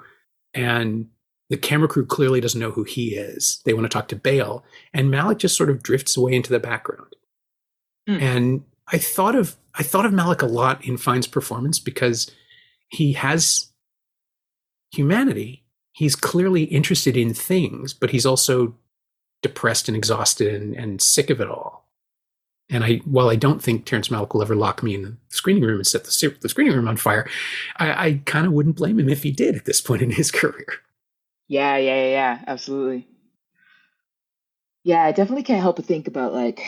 and 0.54 1.08
the 1.48 1.56
camera 1.56 1.88
crew 1.88 2.06
clearly 2.06 2.40
doesn't 2.40 2.60
know 2.60 2.70
who 2.70 2.84
he 2.84 3.16
is. 3.16 3.60
They 3.64 3.74
want 3.74 3.84
to 3.84 3.88
talk 3.88 4.08
to 4.08 4.16
Bale, 4.16 4.64
and 4.92 5.12
Malick 5.12 5.38
just 5.38 5.56
sort 5.56 5.70
of 5.70 5.82
drifts 5.82 6.16
away 6.16 6.34
into 6.34 6.50
the 6.50 6.60
background. 6.60 7.16
Mm. 8.08 8.22
And 8.22 8.64
I 8.92 8.98
thought 8.98 9.34
of 9.34 9.56
I 9.74 9.82
thought 9.82 10.06
of 10.06 10.12
Malick 10.12 10.42
a 10.42 10.46
lot 10.46 10.84
in 10.84 10.96
Fiennes' 10.96 11.26
performance 11.26 11.78
because 11.78 12.30
he 12.88 13.12
has 13.14 13.70
humanity. 14.92 15.64
He's 15.92 16.16
clearly 16.16 16.64
interested 16.64 17.16
in 17.16 17.34
things, 17.34 17.92
but 17.92 18.10
he's 18.10 18.26
also 18.26 18.76
depressed 19.42 19.88
and 19.88 19.96
exhausted 19.96 20.54
and, 20.54 20.74
and 20.74 21.02
sick 21.02 21.30
of 21.30 21.40
it 21.40 21.48
all. 21.48 21.88
And 22.68 22.84
I, 22.84 22.96
while 22.98 23.28
I 23.28 23.36
don't 23.36 23.60
think 23.60 23.84
Terrence 23.84 24.08
Malick 24.08 24.32
will 24.32 24.42
ever 24.42 24.54
lock 24.54 24.82
me 24.82 24.94
in 24.94 25.02
the 25.02 25.16
screening 25.28 25.64
room 25.64 25.78
and 25.78 25.86
set 25.86 26.04
the, 26.04 26.36
the 26.40 26.48
screening 26.48 26.74
room 26.74 26.86
on 26.86 26.96
fire, 26.96 27.28
I, 27.76 28.06
I 28.06 28.22
kind 28.26 28.46
of 28.46 28.52
wouldn't 28.52 28.76
blame 28.76 29.00
him 29.00 29.08
if 29.08 29.24
he 29.24 29.32
did 29.32 29.56
at 29.56 29.64
this 29.64 29.80
point 29.80 30.02
in 30.02 30.10
his 30.10 30.30
career. 30.30 30.66
Yeah, 31.48 31.76
yeah, 31.78 32.04
yeah, 32.04 32.38
absolutely. 32.46 33.08
Yeah, 34.84 35.02
I 35.02 35.10
definitely 35.12 35.42
can't 35.42 35.60
help 35.60 35.76
but 35.76 35.84
think 35.84 36.06
about 36.06 36.32
like 36.32 36.62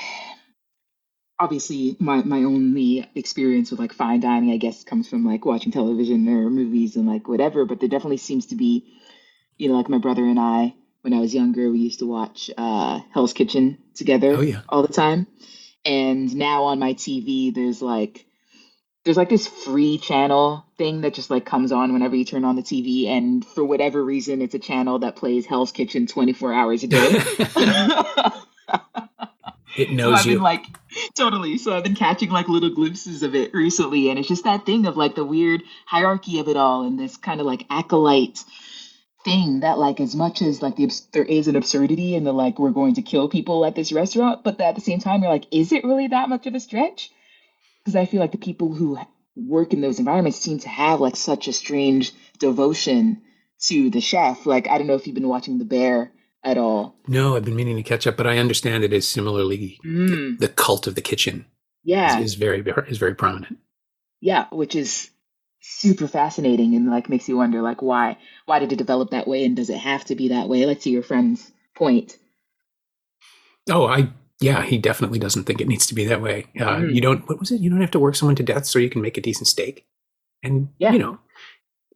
obviously 1.39 1.97
my 1.99 2.23
my 2.23 2.45
only 2.45 3.09
experience 3.17 3.71
with 3.71 3.81
like 3.81 3.93
fine 3.93 4.21
dining 4.21 4.53
i 4.53 4.57
guess 4.57 4.85
comes 4.85 5.09
from 5.09 5.27
like 5.27 5.45
watching 5.45 5.73
television 5.73 6.29
or 6.29 6.49
movies 6.51 6.95
and 6.95 7.09
like 7.09 7.27
whatever 7.27 7.65
but 7.65 7.81
there 7.81 7.89
definitely 7.89 8.17
seems 8.17 8.47
to 8.47 8.55
be 8.55 8.85
you 9.59 9.69
know 9.69 9.75
like 9.75 9.89
my 9.89 9.99
brother 9.99 10.25
and 10.25 10.39
i 10.39 10.75
when 11.03 11.15
i 11.15 11.21
was 11.21 11.35
younger 11.35 11.71
we 11.71 11.79
used 11.79 12.01
to 12.01 12.07
watch 12.07 12.51
uh 12.57 13.01
hell's 13.13 13.33
kitchen 13.33 13.79
together 13.95 14.35
oh, 14.37 14.41
yeah. 14.41 14.61
all 14.69 14.83
the 14.83 14.93
time 14.93 15.27
and 15.85 16.35
now 16.35 16.65
on 16.65 16.79
my 16.79 16.95
tv 16.95 17.55
there's 17.55 17.83
like 17.83 18.27
there's 19.05 19.17
like 19.17 19.29
this 19.29 19.49
free 19.49 19.99
channel 19.99 20.65
thing 20.79 21.01
that 21.01 21.15
just 21.15 21.31
like 21.31 21.45
comes 21.45 21.73
on 21.73 21.93
whenever 21.93 22.15
you 22.15 22.25
turn 22.25 22.45
on 22.45 22.55
the 22.55 22.63
TV 22.63 23.09
and 23.09 23.45
for 23.45 23.65
whatever 23.65 24.03
reason 24.03 24.41
it's 24.41 24.55
a 24.55 24.61
channel 24.61 25.01
that 25.01 25.17
plays 25.17 25.45
Hell's 25.45 25.73
Kitchen 25.73 26.07
24 26.07 26.53
hours 26.53 26.85
a 26.85 26.87
day. 26.87 27.21
It 29.77 29.91
knows 29.91 30.17
so 30.17 30.21
I've 30.21 30.27
you. 30.27 30.35
Been, 30.35 30.43
like 30.43 30.67
totally. 31.15 31.59
So 31.59 31.75
I've 31.75 31.83
been 31.83 31.95
catching 31.95 32.31
like 32.31 32.49
little 32.49 32.75
glimpses 32.75 33.23
of 33.23 33.35
it 33.35 33.55
recently, 33.55 34.11
and 34.11 34.19
it's 34.19 34.29
just 34.29 34.45
that 34.45 34.67
thing 34.67 34.87
of 34.87 34.97
like 34.97 35.15
the 35.15 35.25
weird 35.25 35.63
hierarchy 35.87 36.41
of 36.41 36.49
it 36.49 36.57
all, 36.57 36.87
and 36.87 36.99
this 36.99 37.17
kind 37.17 37.41
of 37.41 37.47
like 37.47 37.65
acolyte 37.71 38.45
thing 39.25 39.61
that 39.61 39.79
like 39.79 40.01
as 40.01 40.15
much 40.15 40.43
as 40.43 40.63
like 40.63 40.77
the 40.77 40.91
there 41.13 41.25
is 41.25 41.49
an 41.49 41.57
absurdity 41.57 42.15
in 42.15 42.25
the 42.25 42.33
like 42.33 42.59
we're 42.59 42.71
going 42.71 42.95
to 42.95 43.03
kill 43.03 43.29
people 43.29 43.65
at 43.65 43.75
this 43.75 43.93
restaurant, 43.93 44.45
but 44.45 44.61
at 44.61 44.75
the 44.75 44.81
same 44.81 44.99
time 44.99 45.23
you're 45.23 45.33
like, 45.33 45.47
is 45.51 45.73
it 45.73 45.85
really 45.85 46.09
that 46.09 46.29
much 46.29 46.47
of 46.47 46.55
a 46.55 46.61
stretch? 46.61 47.11
Because 47.81 47.97
I 47.97 48.07
feel 48.07 48.21
like 48.21 48.33
the 48.33 48.39
people 48.39 48.73
who 48.73 48.99
work 49.35 49.73
in 49.73 49.81
those 49.81 49.99
environments 49.99 50.39
seem 50.39 50.59
to 50.61 50.69
have 50.69 51.01
like 51.01 51.17
such 51.17 51.49
a 51.49 51.53
strange 51.53 52.13
devotion 52.39 53.23
to 53.63 53.91
the 53.91 54.01
chef. 54.01 54.47
Like 54.47 54.69
I 54.69 54.79
don't 54.79 54.87
know 54.87 54.95
if 54.95 55.07
you've 55.07 55.15
been 55.15 55.29
watching 55.29 55.59
The 55.59 55.65
Bear 55.65 56.13
at 56.45 56.59
all. 56.59 56.97
No, 57.07 57.37
I've 57.37 57.45
been 57.45 57.57
meaning 57.57 57.77
to 57.77 57.83
catch 57.83 58.07
up, 58.07 58.17
but 58.17 58.27
I 58.27 58.39
understand 58.39 58.85
it 58.85 58.93
is 58.93 59.09
similarly 59.09 59.79
mm. 59.85 60.39
the, 60.39 60.49
cult 60.49 60.87
of 60.87 60.95
the 60.95 61.01
kitchen. 61.01 61.47
Yeah, 61.85 62.19
is, 62.19 62.33
is 62.33 62.35
very 62.35 62.65
is 62.89 62.99
very 62.99 63.15
prominent. 63.15 63.59
Yeah, 64.21 64.47
which 64.53 64.77
is 64.77 65.11
super 65.63 66.09
fascinating 66.09 66.75
and 66.75 66.91
like 66.91 67.09
makes 67.09 67.29
you 67.29 67.37
wonder 67.37 67.63
like 67.63 67.81
why 67.81 68.19
why 68.47 68.59
did 68.59 68.73
it 68.73 68.77
develop 68.77 69.11
that 69.11 69.29
way 69.29 69.45
and 69.45 69.57
does 69.57 69.71
it 69.71 69.79
have 69.79 70.05
to 70.05 70.15
be 70.15 70.29
that 70.29 70.49
way? 70.49 70.67
Like 70.67 70.81
to 70.81 70.91
your 70.91 71.03
friend's 71.03 71.53
point. 71.75 72.19
Oh, 73.71 73.87
I 73.87 74.09
yeah, 74.41 74.63
he 74.63 74.77
definitely 74.77 75.21
doesn't 75.21 75.45
think 75.45 75.61
it 75.61 75.69
needs 75.69 75.87
to 75.87 75.95
be 75.95 76.05
that 76.07 76.21
way. 76.21 76.47
Uh, 76.59 76.77
mm. 76.77 76.95
You 76.95 77.01
don't 77.01 77.29
what 77.29 77.39
was 77.39 77.51
it? 77.53 77.61
You 77.61 77.71
don't 77.71 77.81
have 77.81 77.93
to 77.93 78.01
work 78.01 78.17
someone 78.17 78.37
to 78.37 78.43
death 78.43 78.67
so 78.67 78.79
you 78.79 78.91
can 78.91 79.01
make 79.01 79.17
a 79.17 79.23
decent 79.23 79.47
steak. 79.47 79.87
And 80.43 80.69
yeah. 80.79 80.93
you 80.93 80.99
know, 80.99 81.21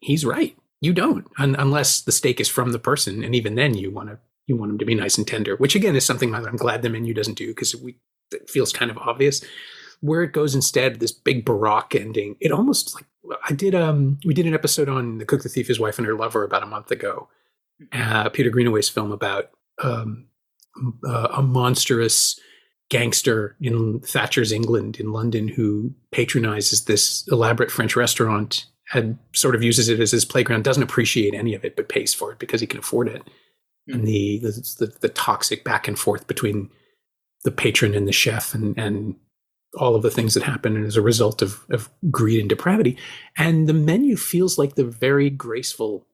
he's 0.00 0.24
right. 0.24 0.56
You 0.80 0.92
don't, 0.92 1.26
un- 1.38 1.56
unless 1.58 2.02
the 2.02 2.12
steak 2.12 2.38
is 2.38 2.48
from 2.48 2.70
the 2.70 2.78
person, 2.78 3.24
and 3.24 3.34
even 3.34 3.56
then, 3.56 3.74
you 3.74 3.90
want 3.90 4.10
to 4.10 4.18
you 4.46 4.56
want 4.56 4.70
them 4.70 4.78
to 4.78 4.84
be 4.84 4.94
nice 4.94 5.18
and 5.18 5.26
tender, 5.26 5.56
which 5.56 5.74
again 5.74 5.96
is 5.96 6.06
something 6.06 6.30
that 6.30 6.46
I'm 6.46 6.56
glad 6.56 6.82
the 6.82 6.90
menu 6.90 7.12
doesn't 7.12 7.38
do 7.38 7.48
because 7.48 7.74
we 7.74 7.96
it 8.32 8.48
feels 8.48 8.72
kind 8.72 8.90
of 8.90 8.98
obvious. 8.98 9.42
Where 10.00 10.22
it 10.22 10.32
goes 10.32 10.54
instead, 10.54 11.00
this 11.00 11.10
big 11.10 11.44
baroque 11.44 11.94
ending, 11.94 12.36
it 12.38 12.52
almost 12.52 12.94
like 12.94 13.06
I 13.48 13.52
did. 13.52 13.74
Um, 13.74 14.18
we 14.24 14.34
did 14.34 14.46
an 14.46 14.54
episode 14.54 14.88
on 14.88 15.18
the 15.18 15.24
cook, 15.24 15.42
the 15.42 15.48
thief, 15.48 15.68
his 15.68 15.80
wife, 15.80 15.98
and 15.98 16.06
her 16.06 16.14
lover 16.14 16.44
about 16.44 16.62
a 16.62 16.66
month 16.66 16.90
ago. 16.90 17.28
Mm-hmm. 17.82 18.16
Uh, 18.16 18.28
Peter 18.30 18.50
Greenaway's 18.50 18.88
film 18.88 19.12
about 19.12 19.50
um, 19.82 20.26
uh, 21.06 21.28
a 21.32 21.42
monstrous 21.42 22.38
gangster 22.88 23.56
in 23.60 24.00
Thatcher's 24.00 24.52
England 24.52 24.98
in 25.00 25.12
London 25.12 25.48
who 25.48 25.92
patronizes 26.12 26.84
this 26.84 27.26
elaborate 27.30 27.70
French 27.70 27.96
restaurant 27.96 28.66
and 28.94 29.18
sort 29.34 29.56
of 29.56 29.62
uses 29.62 29.88
it 29.88 29.98
as 29.98 30.12
his 30.12 30.24
playground, 30.24 30.62
doesn't 30.62 30.82
appreciate 30.82 31.34
any 31.34 31.54
of 31.54 31.64
it, 31.64 31.74
but 31.74 31.88
pays 31.88 32.14
for 32.14 32.30
it 32.32 32.38
because 32.38 32.60
he 32.60 32.66
can 32.66 32.78
afford 32.78 33.08
it 33.08 33.28
and 33.88 34.06
the, 34.06 34.38
the 34.38 34.92
the 35.00 35.08
toxic 35.08 35.64
back 35.64 35.86
and 35.86 35.98
forth 35.98 36.26
between 36.26 36.70
the 37.44 37.50
patron 37.50 37.94
and 37.94 38.08
the 38.08 38.12
chef 38.12 38.54
and 38.54 38.76
and 38.78 39.16
all 39.76 39.94
of 39.94 40.02
the 40.02 40.10
things 40.10 40.34
that 40.34 40.42
happen 40.42 40.84
as 40.84 40.96
a 40.96 41.02
result 41.02 41.42
of, 41.42 41.64
of 41.70 41.90
greed 42.10 42.40
and 42.40 42.48
depravity. 42.48 42.96
And 43.36 43.68
the 43.68 43.74
menu 43.74 44.16
feels 44.16 44.58
like 44.58 44.74
the 44.74 44.84
very 44.84 45.30
graceful 45.30 46.06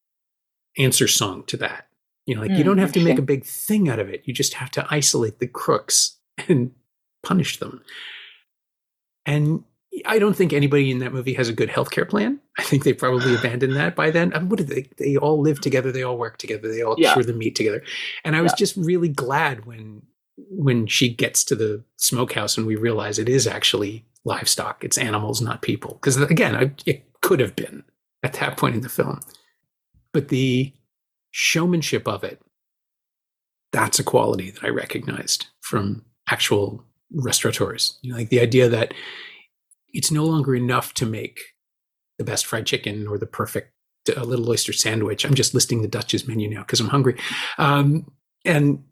answer 0.79 1.09
song 1.09 1.44
to 1.44 1.57
that. 1.59 1.87
You 2.27 2.35
know, 2.35 2.42
like 2.42 2.53
mm, 2.53 2.59
you 2.59 2.64
don't 2.64 2.79
have 2.79 2.92
to 2.92 3.05
make 3.05 3.18
a 3.18 3.22
big 3.22 3.44
thing 3.44 3.88
out 3.88 3.98
of 3.98 4.09
it. 4.09 4.22
You 4.25 4.33
just 4.33 4.55
have 4.55 4.70
to 4.72 4.87
isolate 4.90 5.38
the 5.38 5.48
crooks 5.48 6.18
and 6.48 6.72
punish 7.22 7.59
them. 7.59 7.83
And 9.27 9.64
I 10.07 10.18
don't 10.18 10.35
think 10.35 10.53
anybody 10.53 10.90
in 10.90 11.01
that 11.01 11.12
movie 11.12 11.35
has 11.35 11.48
a 11.48 11.53
good 11.53 11.68
healthcare 11.68 12.09
plan. 12.09 12.40
I 12.59 12.62
think 12.62 12.85
they 12.85 12.92
probably 12.92 13.35
abandoned 13.38 13.77
that 13.77 13.96
by 13.96 14.11
then. 14.11 14.33
I 14.35 14.38
mean, 14.38 14.48
what 14.48 14.59
did 14.59 14.68
they? 14.68 14.88
They 14.98 15.16
all 15.16 15.40
live 15.40 15.61
together. 15.61 15.90
They 15.90 16.03
all 16.03 16.16
work 16.16 16.38
together. 16.38 16.72
They 16.72 16.83
all 16.83 16.94
yeah. 16.96 17.12
cure 17.12 17.25
the 17.25 17.33
meat 17.33 17.57
together. 17.57 17.83
And 18.25 18.37
I 18.37 18.40
was 18.40 18.53
yeah. 18.53 18.57
just 18.57 18.77
really 18.77 19.09
glad 19.09 19.66
when 19.66 20.03
when 20.50 20.87
she 20.87 21.12
gets 21.12 21.44
to 21.44 21.55
the 21.55 21.83
smokehouse 21.96 22.57
and 22.57 22.66
we 22.66 22.76
realize 22.76 23.18
it 23.18 23.28
is 23.28 23.46
actually 23.46 24.05
livestock. 24.24 24.85
It's 24.85 24.98
animals, 24.98 25.40
not 25.40 25.62
people. 25.62 25.94
Because 25.94 26.20
again, 26.20 26.74
it 26.87 27.05
could 27.20 27.40
have 27.40 27.57
been 27.57 27.85
at 28.22 28.35
that 28.35 28.57
point 28.57 28.74
in 28.74 28.83
the 28.83 28.88
film, 28.88 29.20
but 30.12 30.28
the 30.28 30.72
showmanship 31.31 32.07
of 32.07 32.24
it. 32.24 32.40
That's 33.72 33.98
a 33.98 34.05
quality 34.05 34.50
that 34.50 34.64
I 34.64 34.68
recognized 34.68 35.46
from 35.61 36.05
actual 36.28 36.85
restaurateurs. 37.11 37.98
You 38.02 38.12
know, 38.12 38.18
like 38.18 38.28
the 38.28 38.40
idea 38.40 38.68
that 38.68 38.92
it's 39.94 40.11
no 40.11 40.24
longer 40.24 40.55
enough 40.55 40.92
to 40.94 41.07
make 41.07 41.40
the 42.18 42.24
best 42.24 42.44
fried 42.46 42.66
chicken 42.66 43.07
or 43.07 43.18
the 43.18 43.26
perfect 43.26 43.72
uh, 44.14 44.22
little 44.22 44.48
oyster 44.50 44.72
sandwich. 44.72 45.24
I'm 45.24 45.35
just 45.35 45.55
listing 45.55 45.83
the 45.83 45.88
Dutch's 45.88 46.28
menu 46.28 46.50
now 46.50 46.61
because 46.61 46.81
I'm 46.81 46.88
hungry. 46.88 47.18
Um, 47.59 48.11
and 48.44 48.85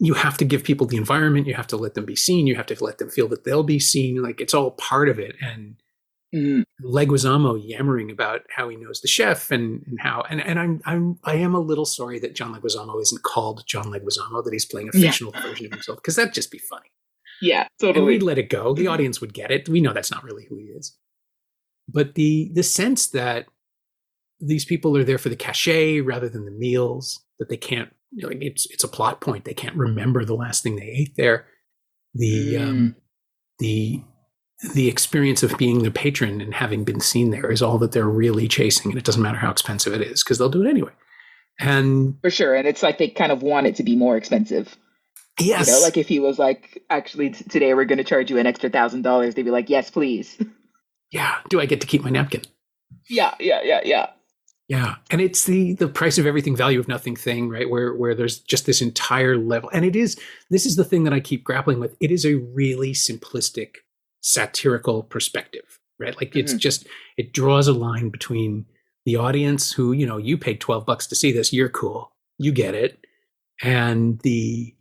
you 0.00 0.14
have 0.14 0.38
to 0.38 0.46
give 0.46 0.64
people 0.64 0.86
the 0.86 0.96
environment. 0.96 1.46
You 1.46 1.54
have 1.54 1.66
to 1.68 1.76
let 1.76 1.94
them 1.94 2.06
be 2.06 2.16
seen. 2.16 2.46
You 2.46 2.56
have 2.56 2.66
to 2.66 2.84
let 2.84 2.98
them 2.98 3.10
feel 3.10 3.28
that 3.28 3.44
they'll 3.44 3.62
be 3.62 3.78
seen. 3.78 4.22
Like 4.22 4.40
it's 4.40 4.54
all 4.54 4.72
part 4.72 5.10
of 5.10 5.18
it. 5.18 5.36
And 5.42 5.76
mm. 6.34 6.62
Leguizamo 6.82 7.60
yammering 7.62 8.10
about 8.10 8.40
how 8.48 8.70
he 8.70 8.76
knows 8.76 9.02
the 9.02 9.08
chef 9.08 9.50
and, 9.50 9.84
and 9.86 10.00
how 10.00 10.24
and, 10.30 10.40
and 10.40 10.58
I'm 10.58 10.80
I'm 10.86 11.18
I 11.24 11.34
am 11.34 11.54
a 11.54 11.60
little 11.60 11.84
sorry 11.84 12.18
that 12.20 12.34
John 12.34 12.54
Leguizamo 12.54 13.00
isn't 13.00 13.22
called 13.22 13.64
John 13.66 13.92
Leguizamo 13.92 14.42
that 14.42 14.52
he's 14.52 14.64
playing 14.64 14.88
a 14.88 14.92
fictional 14.92 15.32
yeah. 15.34 15.42
version 15.42 15.66
of 15.66 15.72
himself 15.72 15.98
because 15.98 16.16
that'd 16.16 16.32
just 16.32 16.50
be 16.50 16.58
funny. 16.58 16.90
Yeah, 17.42 17.68
totally. 17.78 17.98
And 17.98 18.06
we'd 18.06 18.22
let 18.22 18.38
it 18.38 18.48
go. 18.48 18.74
The 18.74 18.86
audience 18.86 19.20
would 19.20 19.34
get 19.34 19.50
it. 19.50 19.68
We 19.68 19.82
know 19.82 19.92
that's 19.92 20.10
not 20.10 20.24
really 20.24 20.46
who 20.48 20.56
he 20.56 20.64
is. 20.64 20.96
But 21.88 22.14
the 22.14 22.50
the 22.54 22.62
sense 22.62 23.08
that 23.08 23.46
these 24.40 24.64
people 24.64 24.96
are 24.96 25.04
there 25.04 25.18
for 25.18 25.28
the 25.28 25.36
cachet 25.36 26.00
rather 26.00 26.30
than 26.30 26.46
the 26.46 26.50
meals, 26.50 27.22
that 27.38 27.50
they 27.50 27.58
can't 27.58 27.92
you 28.12 28.22
know, 28.22 28.28
like 28.28 28.38
it's 28.40 28.66
it's 28.70 28.84
a 28.84 28.88
plot 28.88 29.20
point. 29.20 29.44
They 29.44 29.54
can't 29.54 29.76
remember 29.76 30.24
the 30.24 30.34
last 30.34 30.62
thing 30.62 30.76
they 30.76 30.82
ate 30.82 31.16
there. 31.16 31.46
The 32.14 32.56
um, 32.56 32.64
mm. 32.64 32.68
um, 32.68 32.96
the 33.58 34.02
the 34.74 34.88
experience 34.88 35.42
of 35.42 35.56
being 35.56 35.82
the 35.82 35.90
patron 35.90 36.40
and 36.40 36.54
having 36.54 36.84
been 36.84 37.00
seen 37.00 37.30
there 37.30 37.50
is 37.50 37.62
all 37.62 37.78
that 37.78 37.92
they're 37.92 38.08
really 38.08 38.48
chasing, 38.48 38.90
and 38.90 38.98
it 38.98 39.04
doesn't 39.04 39.22
matter 39.22 39.38
how 39.38 39.50
expensive 39.50 39.92
it 39.92 40.02
is 40.02 40.22
because 40.22 40.38
they'll 40.38 40.48
do 40.48 40.64
it 40.64 40.68
anyway. 40.68 40.92
And 41.58 42.16
for 42.20 42.30
sure, 42.30 42.54
and 42.54 42.66
it's 42.66 42.82
like 42.82 42.98
they 42.98 43.08
kind 43.08 43.32
of 43.32 43.42
want 43.42 43.66
it 43.66 43.76
to 43.76 43.82
be 43.82 43.96
more 43.96 44.16
expensive. 44.16 44.76
Yes, 45.38 45.68
you 45.68 45.74
know, 45.74 45.80
like 45.80 45.96
if 45.96 46.08
he 46.08 46.20
was 46.20 46.38
like, 46.38 46.82
actually, 46.90 47.30
t- 47.30 47.44
today 47.44 47.72
we're 47.74 47.84
going 47.84 47.98
to 47.98 48.04
charge 48.04 48.30
you 48.30 48.38
an 48.38 48.46
extra 48.46 48.68
thousand 48.68 49.02
dollars, 49.02 49.34
they'd 49.34 49.42
be 49.42 49.50
like, 49.50 49.70
yes, 49.70 49.90
please. 49.90 50.36
Yeah. 51.10 51.36
Do 51.48 51.60
I 51.60 51.66
get 51.66 51.80
to 51.80 51.86
keep 51.86 52.02
my 52.02 52.10
napkin? 52.10 52.42
Yeah, 53.08 53.34
yeah, 53.40 53.60
yeah, 53.62 53.80
yeah. 53.84 54.10
Yeah, 54.70 54.94
and 55.10 55.20
it's 55.20 55.46
the 55.46 55.72
the 55.74 55.88
price 55.88 56.16
of 56.16 56.26
everything, 56.26 56.54
value 56.54 56.78
of 56.78 56.86
nothing 56.86 57.16
thing, 57.16 57.48
right? 57.48 57.68
Where 57.68 57.92
where 57.92 58.14
there's 58.14 58.38
just 58.38 58.66
this 58.66 58.80
entire 58.80 59.36
level, 59.36 59.68
and 59.72 59.84
it 59.84 59.96
is 59.96 60.16
this 60.48 60.64
is 60.64 60.76
the 60.76 60.84
thing 60.84 61.02
that 61.02 61.12
I 61.12 61.18
keep 61.18 61.42
grappling 61.42 61.80
with. 61.80 61.96
It 61.98 62.12
is 62.12 62.24
a 62.24 62.36
really 62.36 62.92
simplistic 62.92 63.78
satirical 64.20 65.02
perspective, 65.02 65.80
right? 65.98 66.16
Like 66.16 66.36
it's 66.36 66.52
mm-hmm. 66.52 66.60
just 66.60 66.86
it 67.16 67.32
draws 67.32 67.66
a 67.66 67.72
line 67.72 68.10
between 68.10 68.64
the 69.06 69.16
audience 69.16 69.72
who 69.72 69.90
you 69.90 70.06
know 70.06 70.18
you 70.18 70.38
paid 70.38 70.60
twelve 70.60 70.86
bucks 70.86 71.08
to 71.08 71.16
see 71.16 71.32
this, 71.32 71.52
you're 71.52 71.68
cool, 71.68 72.12
you 72.38 72.52
get 72.52 72.76
it, 72.76 73.04
and 73.60 74.20
the 74.20 74.72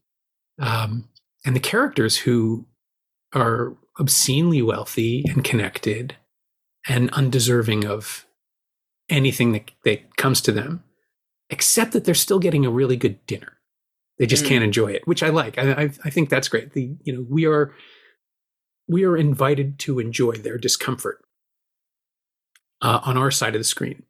um 0.59 1.09
and 1.47 1.55
the 1.55 1.59
characters 1.59 2.15
who 2.15 2.63
are 3.33 3.75
obscenely 3.99 4.61
wealthy 4.61 5.23
and 5.29 5.43
connected 5.43 6.15
and 6.87 7.09
undeserving 7.09 7.87
of 7.87 8.27
anything 9.09 9.51
that, 9.53 9.71
that 9.83 10.17
comes 10.17 10.41
to 10.41 10.51
them, 10.51 10.83
except 11.49 11.91
that 11.93 12.05
they're 12.05 12.15
still 12.15 12.39
getting 12.39 12.65
a 12.65 12.71
really 12.71 12.97
good 12.97 13.25
dinner. 13.25 13.57
They 14.17 14.25
just 14.25 14.43
mm. 14.43 14.49
can't 14.49 14.63
enjoy 14.63 14.91
it, 14.91 15.07
which 15.07 15.23
I 15.23 15.29
like. 15.29 15.57
I, 15.57 15.71
I, 15.71 15.83
I 16.03 16.09
think 16.09 16.29
that's 16.29 16.49
great. 16.49 16.73
The 16.73 16.95
you 17.03 17.13
know 17.13 17.25
we 17.29 17.45
are 17.45 17.73
we 18.87 19.05
are 19.05 19.15
invited 19.15 19.79
to 19.79 19.99
enjoy 19.99 20.33
their 20.33 20.57
discomfort 20.57 21.23
uh, 22.81 22.99
on 23.03 23.17
our 23.17 23.31
side 23.31 23.55
of 23.55 23.59
the 23.59 23.65
screen. 23.65 24.03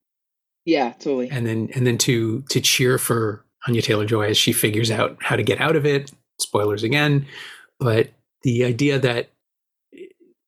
Yeah, 0.65 0.91
totally. 0.93 1.29
And 1.29 1.45
then 1.45 1.69
and 1.75 1.85
then 1.85 1.97
to 1.99 2.43
to 2.49 2.59
cheer 2.59 2.97
for 2.97 3.45
Anya 3.67 3.81
Taylor 3.81 4.05
Joy 4.05 4.29
as 4.29 4.37
she 4.37 4.51
figures 4.51 4.89
out 4.89 5.17
how 5.21 5.35
to 5.35 5.43
get 5.43 5.61
out 5.61 5.75
of 5.75 5.85
it. 5.85 6.11
Spoilers 6.39 6.83
again, 6.83 7.27
but 7.79 8.09
the 8.43 8.63
idea 8.63 8.97
that 8.97 9.29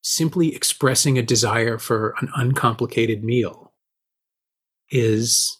simply 0.01 0.55
expressing 0.55 1.17
a 1.17 1.21
desire 1.21 1.77
for 1.77 2.15
an 2.21 2.29
uncomplicated 2.35 3.23
meal 3.23 3.70
is 4.91 5.59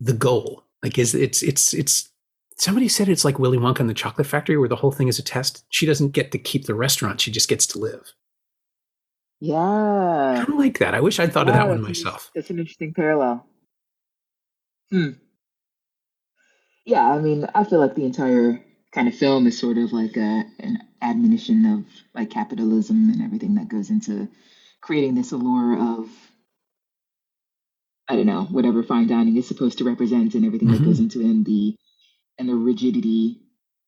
the 0.00 0.12
goal. 0.12 0.64
Like 0.82 0.98
is 0.98 1.14
it's 1.14 1.42
it's 1.42 1.74
it's 1.74 2.10
somebody 2.56 2.88
said 2.88 3.08
it's 3.08 3.24
like 3.24 3.38
Willy 3.38 3.58
Wonka 3.58 3.80
and 3.80 3.90
the 3.90 3.94
Chocolate 3.94 4.26
Factory 4.26 4.56
where 4.56 4.68
the 4.68 4.76
whole 4.76 4.92
thing 4.92 5.08
is 5.08 5.18
a 5.18 5.22
test. 5.22 5.64
She 5.70 5.86
doesn't 5.86 6.10
get 6.10 6.32
to 6.32 6.38
keep 6.38 6.66
the 6.66 6.74
restaurant, 6.74 7.20
she 7.20 7.30
just 7.30 7.48
gets 7.48 7.66
to 7.68 7.78
live. 7.78 8.12
Yeah. 9.40 9.56
I 9.56 10.36
kind 10.36 10.48
of 10.48 10.58
like 10.58 10.78
that. 10.78 10.94
I 10.94 11.00
wish 11.00 11.18
I'd 11.20 11.32
thought 11.32 11.46
yeah, 11.46 11.52
of 11.52 11.58
that 11.58 11.68
one 11.68 11.82
myself. 11.82 12.30
That's 12.34 12.50
an 12.50 12.58
interesting 12.58 12.94
parallel. 12.94 13.46
Hmm. 14.90 15.10
Yeah, 16.86 17.06
I 17.06 17.18
mean, 17.18 17.46
I 17.54 17.64
feel 17.64 17.80
like 17.80 17.96
the 17.96 18.04
entire 18.04 18.62
kind 18.92 19.08
of 19.08 19.14
film 19.14 19.46
is 19.46 19.58
sort 19.58 19.76
of 19.76 19.92
like 19.92 20.16
a, 20.16 20.44
an 20.60 20.78
admonition 21.02 21.66
of 21.66 21.84
like 22.14 22.30
capitalism 22.30 23.10
and 23.10 23.20
everything 23.22 23.56
that 23.56 23.68
goes 23.68 23.90
into 23.90 24.28
creating 24.80 25.16
this 25.16 25.32
allure 25.32 25.76
of 25.78 26.08
I 28.08 28.16
don't 28.16 28.26
know, 28.26 28.44
whatever 28.44 28.82
fine 28.82 29.08
dining 29.08 29.36
is 29.36 29.48
supposed 29.48 29.78
to 29.78 29.84
represent 29.84 30.34
and 30.34 30.44
everything 30.44 30.68
mm-hmm. 30.68 30.84
that 30.84 30.88
goes 30.88 31.00
into 31.00 31.20
it 31.20 31.26
and 31.26 31.44
the 31.44 31.76
and 32.38 32.48
the 32.48 32.54
rigidity 32.54 33.40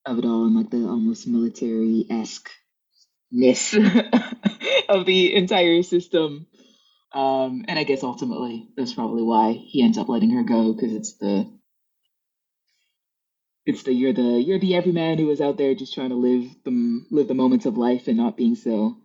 of 0.06 0.18
it 0.18 0.24
all 0.24 0.44
and 0.44 0.56
like 0.56 0.70
the 0.70 0.78
almost 0.78 1.28
military 1.28 2.06
esque 2.10 2.50
ness 3.30 3.74
of 4.88 5.06
the 5.06 5.34
entire 5.34 5.82
system. 5.82 6.46
Um, 7.12 7.64
and 7.68 7.78
I 7.78 7.84
guess 7.84 8.02
ultimately 8.02 8.68
that's 8.76 8.94
probably 8.94 9.22
why 9.22 9.52
he 9.52 9.82
ends 9.82 9.98
up 9.98 10.08
letting 10.08 10.30
her 10.30 10.42
go 10.42 10.72
because 10.72 10.92
it's 10.92 11.16
the 11.16 11.50
it's 13.64 13.82
the 13.82 13.92
you're 13.92 14.12
the 14.12 14.22
you're 14.22 14.58
the 14.58 14.76
everyman 14.76 15.18
who 15.18 15.30
is 15.30 15.40
out 15.40 15.56
there 15.58 15.74
just 15.74 15.94
trying 15.94 16.10
to 16.10 16.16
live 16.16 16.50
the 16.64 17.04
live 17.10 17.28
the 17.28 17.34
moments 17.34 17.66
of 17.66 17.78
life 17.78 18.08
and 18.08 18.16
not 18.16 18.36
being 18.36 18.56
so 18.56 18.96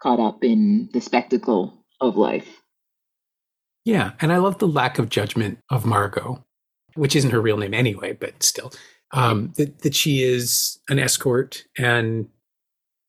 caught 0.00 0.20
up 0.20 0.44
in 0.44 0.88
the 0.92 1.00
spectacle 1.00 1.84
of 2.00 2.16
life. 2.16 2.48
Yeah, 3.88 4.12
and 4.20 4.34
I 4.34 4.36
love 4.36 4.58
the 4.58 4.68
lack 4.68 4.98
of 4.98 5.08
judgment 5.08 5.60
of 5.70 5.86
Margot, 5.86 6.44
which 6.94 7.16
isn't 7.16 7.30
her 7.30 7.40
real 7.40 7.56
name 7.56 7.72
anyway, 7.72 8.12
but 8.12 8.42
still, 8.42 8.70
um, 9.12 9.54
that 9.56 9.78
that 9.78 9.94
she 9.94 10.22
is 10.22 10.78
an 10.90 10.98
escort, 10.98 11.64
and 11.78 12.28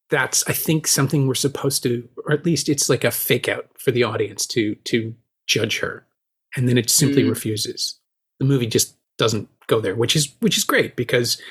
that's 0.10 0.48
I 0.48 0.54
think 0.54 0.88
something 0.88 1.28
we're 1.28 1.36
supposed 1.36 1.84
to, 1.84 2.08
or 2.26 2.32
at 2.32 2.46
least 2.46 2.70
it's 2.70 2.88
like 2.88 3.04
a 3.04 3.12
fake 3.12 3.50
out 3.50 3.68
for 3.78 3.92
the 3.92 4.06
audience 4.06 4.46
to 4.48 4.76
to 4.76 5.14
judge 5.48 5.80
her, 5.80 6.08
and 6.56 6.70
then 6.70 6.78
it 6.78 6.90
simply 6.90 7.24
mm. 7.24 7.30
refuses. 7.30 8.00
The 8.40 8.46
movie 8.46 8.66
just 8.66 8.96
doesn't 9.18 9.50
go 9.68 9.82
there, 9.82 9.96
which 9.96 10.16
is 10.16 10.34
which 10.40 10.58
is 10.58 10.64
great 10.64 10.96
because 10.96 11.42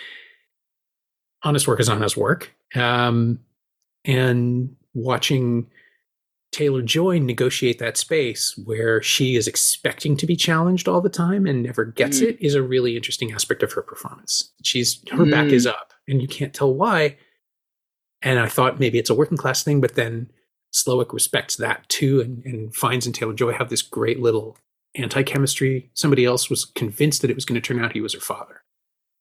honest 1.43 1.69
work 1.69 1.81
is 1.81 1.91
honest 1.91 2.17
work, 2.17 2.51
um, 2.75 3.41
and 4.07 4.75
watching 4.95 5.67
Taylor 6.59 6.83
Joy 6.83 7.21
negotiate 7.21 7.79
that 7.79 7.97
space 7.97 8.59
where 8.65 9.01
she 9.01 9.37
is 9.37 9.47
expecting 9.47 10.17
to 10.17 10.27
be 10.27 10.35
challenged 10.35 10.89
all 10.89 11.01
the 11.01 11.09
time 11.09 11.47
and 11.47 11.63
never 11.63 11.85
gets 11.85 12.19
mm. 12.19 12.31
it 12.31 12.45
is 12.45 12.57
a 12.57 12.63
really 12.65 12.97
interesting 12.97 13.31
aspect 13.31 13.63
of 13.63 13.71
her 13.75 13.83
performance. 13.83 14.53
She's 14.65 15.01
her 15.13 15.19
mm. 15.19 15.31
back 15.31 15.53
is 15.53 15.69
up 15.69 15.93
and 16.09 16.21
you 16.21 16.27
can't 16.27 16.53
tell 16.53 16.75
why. 16.75 17.17
And 18.23 18.41
I 18.41 18.49
thought 18.49 18.81
maybe 18.81 18.99
it's 18.99 19.09
a 19.09 19.15
working 19.15 19.37
class 19.37 19.63
thing, 19.63 19.81
but 19.81 19.95
then 19.95 20.33
Slowik 20.75 21.13
respects 21.13 21.55
that 21.59 21.89
too 21.89 22.21
and, 22.21 22.45
and 22.45 22.75
finds 22.75 23.07
in 23.07 23.13
Taylor 23.13 23.35
Joy 23.35 23.53
have 23.53 23.71
this 23.71 23.83
great 23.83 24.19
little 24.19 24.59
anti 24.97 25.23
chemistry. 25.23 25.93
Somebody 25.95 26.25
else 26.25 26.51
was 26.51 26.65
convinced 26.65 27.23
that 27.23 27.31
it 27.31 27.37
was 27.37 27.45
going 27.45 27.61
to 27.61 27.65
turn 27.65 27.85
out 27.85 27.93
he 27.93 28.01
was 28.01 28.15
her 28.15 28.21
father. 28.21 28.65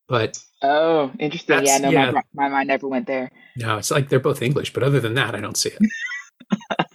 But 0.08 0.40
oh, 0.64 1.12
interesting. 1.20 1.68
Yeah, 1.68 1.78
no, 1.78 1.90
yeah. 1.92 2.10
My, 2.10 2.22
my 2.34 2.50
mind 2.50 2.70
never 2.70 2.88
went 2.88 3.06
there. 3.06 3.30
No, 3.58 3.78
it's 3.78 3.92
like 3.92 4.10
they're 4.10 4.20
both 4.20 4.42
English, 4.42 4.74
but 4.74 4.82
other 4.82 5.00
than 5.00 5.14
that, 5.14 5.36
I 5.36 5.40
don't 5.40 5.56
see 5.56 5.70
it. 5.70 5.92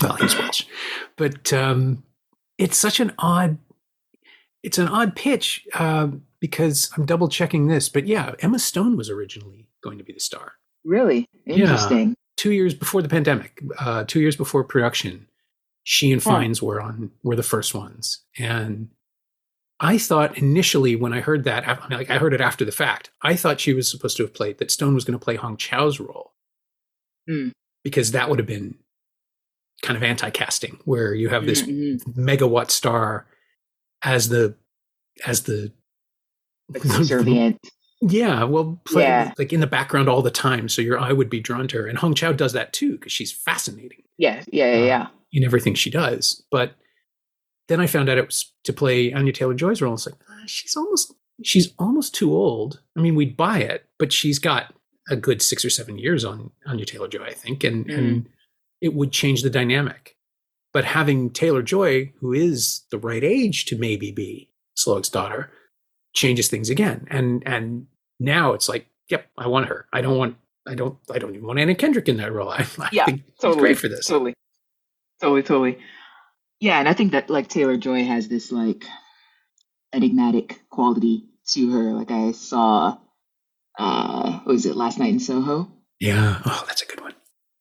well, 0.00 0.14
he's 0.14 0.36
Welsh, 0.36 0.64
but 1.16 1.52
um, 1.52 2.04
it's 2.58 2.76
such 2.76 3.00
an 3.00 3.12
odd. 3.18 3.58
It's 4.62 4.78
an 4.78 4.88
odd 4.88 5.14
pitch 5.14 5.66
uh, 5.74 6.08
because 6.40 6.90
I'm 6.96 7.06
double 7.06 7.28
checking 7.28 7.68
this, 7.68 7.88
but 7.88 8.06
yeah, 8.06 8.34
Emma 8.40 8.58
Stone 8.58 8.96
was 8.96 9.08
originally 9.08 9.68
going 9.82 9.98
to 9.98 10.04
be 10.04 10.12
the 10.12 10.20
star. 10.20 10.54
Really 10.84 11.28
interesting. 11.46 12.08
Yeah, 12.08 12.14
two 12.36 12.52
years 12.52 12.74
before 12.74 13.02
the 13.02 13.08
pandemic, 13.08 13.62
uh, 13.78 14.04
two 14.04 14.20
years 14.20 14.36
before 14.36 14.64
production, 14.64 15.28
she 15.84 16.10
and 16.12 16.22
Fiennes 16.22 16.60
huh. 16.60 16.66
were 16.66 16.80
on 16.80 17.12
were 17.22 17.36
the 17.36 17.42
first 17.42 17.74
ones, 17.74 18.24
and 18.38 18.88
I 19.78 19.98
thought 19.98 20.38
initially 20.38 20.96
when 20.96 21.12
I 21.12 21.20
heard 21.20 21.44
that, 21.44 21.68
I 21.68 21.88
mean, 21.88 21.98
like 21.98 22.10
I 22.10 22.18
heard 22.18 22.32
it 22.32 22.40
after 22.40 22.64
the 22.64 22.72
fact, 22.72 23.10
I 23.22 23.36
thought 23.36 23.60
she 23.60 23.74
was 23.74 23.90
supposed 23.90 24.16
to 24.16 24.22
have 24.22 24.32
played 24.32 24.58
that 24.58 24.70
Stone 24.70 24.94
was 24.94 25.04
going 25.04 25.18
to 25.18 25.24
play 25.24 25.36
Hong 25.36 25.56
Chau's 25.56 26.00
role 26.00 26.32
mm. 27.28 27.52
because 27.84 28.12
that 28.12 28.30
would 28.30 28.38
have 28.38 28.48
been 28.48 28.76
kind 29.82 29.96
of 29.96 30.02
anti-casting 30.02 30.78
where 30.84 31.14
you 31.14 31.28
have 31.28 31.46
this 31.46 31.62
mm-hmm. 31.62 32.20
megawatt 32.20 32.70
star 32.70 33.26
as 34.02 34.28
the 34.28 34.54
as 35.26 35.42
the 35.42 35.72
subservient. 36.82 37.58
yeah, 38.02 38.44
well, 38.44 38.80
play, 38.84 39.04
yeah. 39.04 39.32
like 39.38 39.52
in 39.52 39.60
the 39.60 39.66
background 39.66 40.08
all 40.08 40.22
the 40.22 40.30
time, 40.30 40.68
so 40.68 40.82
your 40.82 40.98
eye 40.98 41.12
would 41.12 41.30
be 41.30 41.40
drawn 41.40 41.68
to 41.68 41.78
her. 41.78 41.86
And 41.86 41.98
Hong 41.98 42.14
Chau 42.14 42.32
does 42.32 42.52
that 42.52 42.72
too 42.72 42.92
because 42.92 43.12
she's 43.12 43.32
fascinating. 43.32 44.02
Yeah, 44.18 44.42
yeah, 44.50 44.74
yeah, 44.74 44.82
uh, 44.82 44.86
yeah. 44.86 45.06
In 45.32 45.44
everything 45.44 45.74
she 45.74 45.90
does, 45.90 46.42
but 46.50 46.72
then 47.68 47.80
I 47.80 47.86
found 47.86 48.08
out 48.08 48.18
it 48.18 48.26
was 48.26 48.52
to 48.64 48.72
play 48.72 49.12
Anya 49.12 49.32
Taylor 49.32 49.54
Joy's 49.54 49.82
role. 49.82 49.94
It's 49.94 50.06
like 50.06 50.16
ah, 50.30 50.42
she's 50.46 50.76
almost 50.76 51.12
she's 51.42 51.72
almost 51.78 52.14
too 52.14 52.32
old. 52.32 52.80
I 52.96 53.00
mean, 53.00 53.14
we'd 53.14 53.36
buy 53.36 53.58
it, 53.58 53.86
but 53.98 54.12
she's 54.12 54.38
got 54.38 54.74
a 55.10 55.16
good 55.16 55.42
six 55.42 55.64
or 55.64 55.70
seven 55.70 55.98
years 55.98 56.24
on 56.24 56.50
Anya 56.66 56.84
Taylor 56.84 57.08
Joy, 57.08 57.24
I 57.24 57.34
think, 57.34 57.64
and 57.64 57.86
mm. 57.86 57.98
and 57.98 58.28
it 58.80 58.94
would 58.94 59.12
change 59.12 59.42
the 59.42 59.50
dynamic. 59.50 60.16
But 60.72 60.84
having 60.84 61.30
Taylor 61.30 61.62
Joy, 61.62 62.12
who 62.20 62.32
is 62.32 62.84
the 62.90 62.98
right 62.98 63.24
age 63.24 63.64
to 63.66 63.78
maybe 63.78 64.10
be 64.10 64.50
Slowik's 64.76 65.08
daughter, 65.08 65.50
changes 66.14 66.48
things 66.48 66.68
again. 66.68 67.06
And 67.10 67.42
and 67.46 67.86
now 68.20 68.52
it's 68.52 68.68
like, 68.68 68.86
yep, 69.08 69.26
I 69.38 69.46
want 69.46 69.68
her. 69.68 69.86
I 69.92 70.00
don't 70.00 70.18
want 70.18 70.36
I 70.66 70.74
don't 70.74 70.98
I 71.10 71.18
don't 71.18 71.34
even 71.34 71.46
want 71.46 71.58
Anna 71.58 71.74
Kendrick 71.74 72.08
in 72.08 72.18
that 72.18 72.32
role. 72.32 72.48
I, 72.50 72.66
I 72.78 72.88
yeah, 72.92 73.04
think 73.06 73.22
totally, 73.40 73.60
great 73.60 73.78
for 73.78 73.88
this. 73.88 74.06
Totally. 74.06 74.34
Totally, 75.20 75.42
totally. 75.42 75.78
Yeah, 76.60 76.78
and 76.78 76.88
I 76.88 76.92
think 76.92 77.12
that 77.12 77.30
like 77.30 77.48
Taylor 77.48 77.76
Joy 77.76 78.04
has 78.04 78.28
this 78.28 78.52
like 78.52 78.84
enigmatic 79.94 80.60
quality 80.68 81.24
to 81.52 81.70
her. 81.72 81.92
Like 81.92 82.10
I 82.10 82.32
saw 82.32 82.98
uh 83.78 84.40
what 84.40 84.52
was 84.52 84.66
it, 84.66 84.76
last 84.76 84.98
night 84.98 85.12
in 85.12 85.20
Soho? 85.20 85.70
Yeah. 86.00 86.42
Oh, 86.44 86.64
that's 86.66 86.82
a 86.82 86.86
good 86.86 87.00
one. 87.00 87.14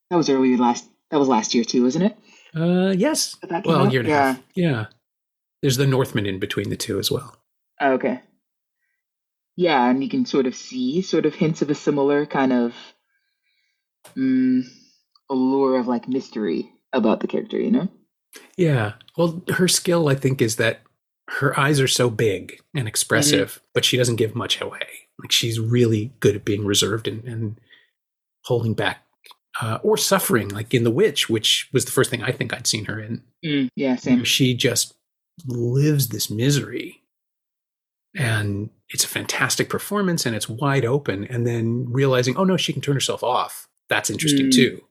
That 0.10 0.18
was 0.18 0.30
early 0.30 0.58
last 0.58 0.86
that 1.12 1.18
was 1.18 1.28
last 1.28 1.54
year 1.54 1.64
too, 1.64 1.84
wasn't 1.84 2.06
it? 2.06 2.18
Uh, 2.56 2.94
yes. 2.98 3.36
Well, 3.66 3.92
year 3.92 4.02
and 4.02 4.10
yeah. 4.10 4.16
a 4.16 4.34
half. 4.34 4.44
Yeah. 4.56 4.86
There's 5.62 5.78
the 5.78 5.88
Northman 5.88 6.26
in 6.26 6.40
between 6.40 6.70
the 6.70 6.78
two 6.78 7.00
as 7.00 7.12
well. 7.12 7.36
Oh, 7.82 7.94
okay. 7.94 8.22
Yeah, 9.58 9.90
and 9.90 10.04
you 10.04 10.10
can 10.10 10.26
sort 10.26 10.48
of 10.48 10.56
see 10.56 11.02
sort 11.02 11.26
of 11.26 11.36
hints 11.36 11.62
of 11.62 11.70
a 11.70 11.76
similar 11.76 12.26
kind 12.26 12.52
of 12.52 12.74
um, 14.16 14.70
allure 15.30 15.80
of 15.80 15.88
like 15.88 16.08
mystery 16.08 16.72
about 16.94 17.20
the 17.20 17.28
character, 17.28 17.60
you 17.60 17.72
know? 17.72 17.88
Yeah. 18.58 18.94
Well, 19.18 19.44
her 19.54 19.68
skill, 19.68 20.08
I 20.10 20.16
think, 20.16 20.42
is 20.42 20.58
that 20.58 20.82
her 21.30 21.58
eyes 21.60 21.80
are 21.80 21.88
so 21.88 22.10
big 22.10 22.62
and 22.76 22.88
expressive, 22.88 23.52
mm-hmm. 23.52 23.66
but 23.74 23.86
she 23.86 23.98
doesn't 23.98 24.18
give 24.18 24.36
much 24.36 24.62
away. 24.62 24.88
Like 25.20 25.32
she's 25.32 25.60
really 25.60 26.14
good 26.20 26.36
at 26.36 26.46
being 26.46 26.66
reserved 26.66 27.08
and, 27.08 27.24
and 27.24 27.60
holding 28.44 28.74
back 28.74 29.05
uh, 29.62 29.80
or 29.84 29.98
suffering, 29.98 30.50
like 30.50 30.74
in 30.74 30.84
The 30.84 30.92
Witch, 30.92 31.30
which 31.30 31.70
was 31.72 31.86
the 31.86 31.92
first 31.92 32.10
thing 32.10 32.24
I 32.24 32.32
think 32.32 32.54
I'd 32.54 32.68
seen 32.68 32.86
her 32.86 33.00
in. 33.00 33.22
Mm, 33.44 33.70
yeah, 33.76 33.96
same. 33.96 34.24
She 34.24 34.54
just 34.54 34.94
lives 35.46 36.10
this 36.10 36.30
misery. 36.30 37.02
And 38.18 38.70
it's 38.90 39.04
a 39.04 39.10
fantastic 39.10 39.70
performance 39.70 40.26
and 40.26 40.36
it's 40.36 40.48
wide 40.48 40.86
open. 40.86 41.26
And 41.26 41.46
then 41.46 41.88
realizing, 41.90 42.38
oh 42.38 42.44
no, 42.44 42.58
she 42.58 42.74
can 42.74 42.82
turn 42.82 42.96
herself 42.96 43.24
off. 43.24 43.68
That's 43.90 44.10
interesting 44.10 44.48
mm. 44.48 44.54
too. 44.54 44.82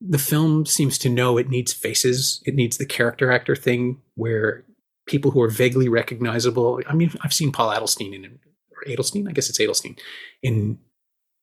The 0.00 0.18
film 0.18 0.66
seems 0.66 0.98
to 0.98 1.08
know 1.08 1.36
it 1.36 1.48
needs 1.48 1.72
faces. 1.72 2.42
It 2.46 2.54
needs 2.54 2.78
the 2.78 2.86
character 2.86 3.30
actor 3.30 3.54
thing 3.54 4.00
where 4.14 4.64
people 5.06 5.30
who 5.30 5.42
are 5.42 5.50
vaguely 5.50 5.88
recognizable. 5.88 6.80
I 6.88 6.94
mean, 6.94 7.12
I've 7.22 7.34
seen 7.34 7.52
Paul 7.52 7.70
Adelstein 7.70 8.14
in, 8.14 8.24
or 8.24 8.84
Adelstein, 8.90 9.28
I 9.28 9.32
guess 9.32 9.48
it's 9.48 9.58
Adelstein, 9.58 9.98
in 10.42 10.78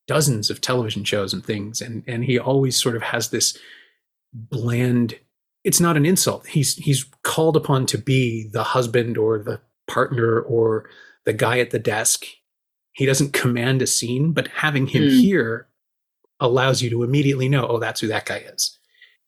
dozens 0.08 0.50
of 0.50 0.60
television 0.60 1.04
shows 1.04 1.32
and 1.32 1.44
things. 1.44 1.80
And, 1.80 2.02
and 2.08 2.24
he 2.24 2.38
always 2.38 2.76
sort 2.76 2.96
of 2.96 3.02
has 3.02 3.28
this 3.28 3.56
bland, 4.32 5.14
it's 5.62 5.80
not 5.80 5.96
an 5.96 6.06
insult. 6.06 6.46
He's, 6.46 6.74
he's 6.76 7.04
called 7.22 7.56
upon 7.56 7.86
to 7.86 7.98
be 7.98 8.48
the 8.48 8.64
husband 8.64 9.16
or 9.16 9.38
the 9.38 9.60
partner 9.86 10.40
or 10.40 10.88
the 11.24 11.32
guy 11.32 11.60
at 11.60 11.70
the 11.70 11.78
desk. 11.78 12.24
He 12.92 13.06
doesn't 13.06 13.32
command 13.32 13.82
a 13.82 13.86
scene, 13.86 14.32
but 14.32 14.48
having 14.48 14.88
him 14.88 15.04
mm. 15.04 15.20
here 15.20 15.68
allows 16.40 16.82
you 16.82 16.90
to 16.90 17.04
immediately 17.04 17.48
know, 17.48 17.66
oh, 17.68 17.78
that's 17.78 18.00
who 18.00 18.08
that 18.08 18.26
guy 18.26 18.38
is. 18.38 18.76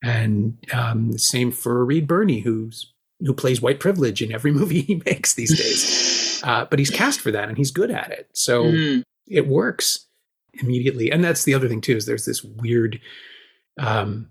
And 0.02 0.56
um, 0.72 1.16
same 1.18 1.52
for 1.52 1.84
Reed 1.84 2.06
Birney, 2.06 2.40
who's 2.40 2.92
who 3.20 3.34
plays 3.34 3.60
white 3.60 3.80
privilege 3.80 4.22
in 4.22 4.32
every 4.32 4.50
movie 4.60 4.80
he 4.80 5.02
makes 5.04 5.34
these 5.34 5.56
days. 5.56 6.08
Uh, 6.42 6.64
but 6.64 6.78
he's 6.78 6.88
cast 6.88 7.20
for 7.20 7.30
that, 7.30 7.50
and 7.50 7.58
he's 7.58 7.70
good 7.70 7.90
at 7.90 8.10
it, 8.10 8.30
so 8.32 8.64
mm. 8.64 9.02
it 9.26 9.46
works 9.46 10.06
immediately. 10.54 11.10
And 11.10 11.22
that's 11.22 11.44
the 11.44 11.54
other 11.54 11.68
thing 11.68 11.80
too 11.80 11.96
is 11.96 12.06
there's 12.06 12.26
this 12.26 12.42
weird 12.42 13.00
um, 13.78 14.30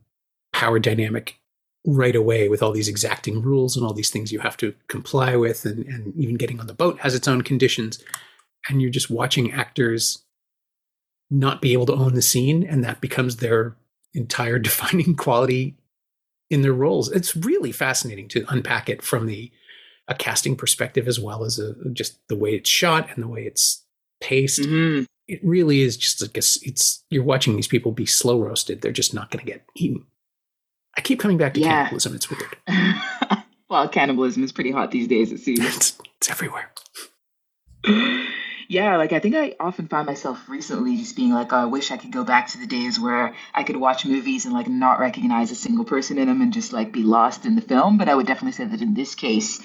power 0.53 0.79
dynamic 0.79 1.39
right 1.85 2.15
away 2.15 2.49
with 2.49 2.61
all 2.61 2.71
these 2.71 2.87
exacting 2.87 3.41
rules 3.41 3.75
and 3.75 3.85
all 3.85 3.93
these 3.93 4.09
things 4.09 4.31
you 4.31 4.39
have 4.39 4.57
to 4.57 4.73
comply 4.87 5.35
with, 5.35 5.65
and, 5.65 5.85
and 5.85 6.15
even 6.15 6.35
getting 6.35 6.59
on 6.59 6.67
the 6.67 6.73
boat 6.73 6.99
has 6.99 7.15
its 7.15 7.27
own 7.27 7.41
conditions. 7.41 8.03
And 8.67 8.81
you're 8.81 8.91
just 8.91 9.09
watching 9.09 9.51
actors 9.51 10.23
not 11.29 11.61
be 11.61 11.73
able 11.73 11.85
to 11.85 11.93
own 11.93 12.15
the 12.15 12.21
scene, 12.21 12.63
and 12.63 12.83
that 12.83 13.01
becomes 13.01 13.37
their 13.37 13.75
entire 14.13 14.59
defining 14.59 15.15
quality 15.15 15.77
in 16.49 16.61
their 16.61 16.73
roles. 16.73 17.09
It's 17.11 17.35
really 17.35 17.71
fascinating 17.71 18.27
to 18.29 18.45
unpack 18.49 18.89
it 18.89 19.01
from 19.01 19.27
the 19.27 19.51
a 20.07 20.15
casting 20.15 20.55
perspective 20.55 21.07
as 21.07 21.19
well 21.19 21.43
as 21.43 21.59
a, 21.59 21.75
just 21.93 22.17
the 22.29 22.35
way 22.35 22.55
it's 22.55 22.69
shot 22.69 23.07
and 23.13 23.23
the 23.23 23.27
way 23.27 23.43
it's 23.43 23.85
paced. 24.19 24.61
Mm-hmm 24.61 25.03
it 25.29 25.39
really 25.43 25.81
is 25.81 25.95
just 25.95 26.21
like 26.21 26.35
a, 26.35 26.39
it's 26.39 27.03
you're 27.11 27.23
watching 27.23 27.55
these 27.55 27.67
people 27.67 27.91
be 27.91 28.07
slow 28.07 28.41
roasted. 28.41 28.81
They're 28.81 28.91
just 28.91 29.13
not 29.13 29.29
going 29.29 29.45
to 29.45 29.51
get 29.51 29.63
eaten. 29.75 30.05
I 30.97 31.01
keep 31.01 31.19
coming 31.19 31.37
back 31.37 31.53
to 31.53 31.59
yeah. 31.59 31.67
cannibalism. 31.67 32.15
It's 32.15 32.29
weird. 32.31 32.57
well, 33.69 33.87
cannibalism 33.87 34.43
is 34.43 34.51
pretty 34.51 34.71
hot 34.71 34.89
these 34.89 35.07
days. 35.07 35.31
It 35.31 35.39
seems 35.39 35.59
it's, 35.59 35.97
it's 36.17 36.31
everywhere. 36.31 36.71
yeah, 38.67 38.97
like 38.97 39.13
I 39.13 39.19
think 39.19 39.35
I 39.35 39.55
often 39.59 39.87
find 39.87 40.07
myself 40.07 40.49
recently 40.49 40.97
just 40.97 41.15
being 41.15 41.31
like, 41.31 41.53
oh, 41.53 41.57
I 41.57 41.65
wish 41.65 41.91
I 41.91 41.97
could 41.97 42.11
go 42.11 42.23
back 42.23 42.47
to 42.49 42.57
the 42.57 42.65
days 42.65 42.99
where 42.99 43.35
I 43.53 43.63
could 43.63 43.77
watch 43.77 44.07
movies 44.07 44.45
and 44.45 44.53
like 44.53 44.67
not 44.67 44.99
recognize 44.99 45.51
a 45.51 45.55
single 45.55 45.85
person 45.85 46.17
in 46.17 46.27
them 46.27 46.41
and 46.41 46.51
just 46.51 46.73
like 46.73 46.91
be 46.91 47.03
lost 47.03 47.45
in 47.45 47.55
the 47.55 47.61
film. 47.61 47.99
But 47.99 48.09
I 48.09 48.15
would 48.15 48.25
definitely 48.25 48.53
say 48.53 48.65
that 48.65 48.81
in 48.81 48.95
this 48.95 49.13
case, 49.13 49.61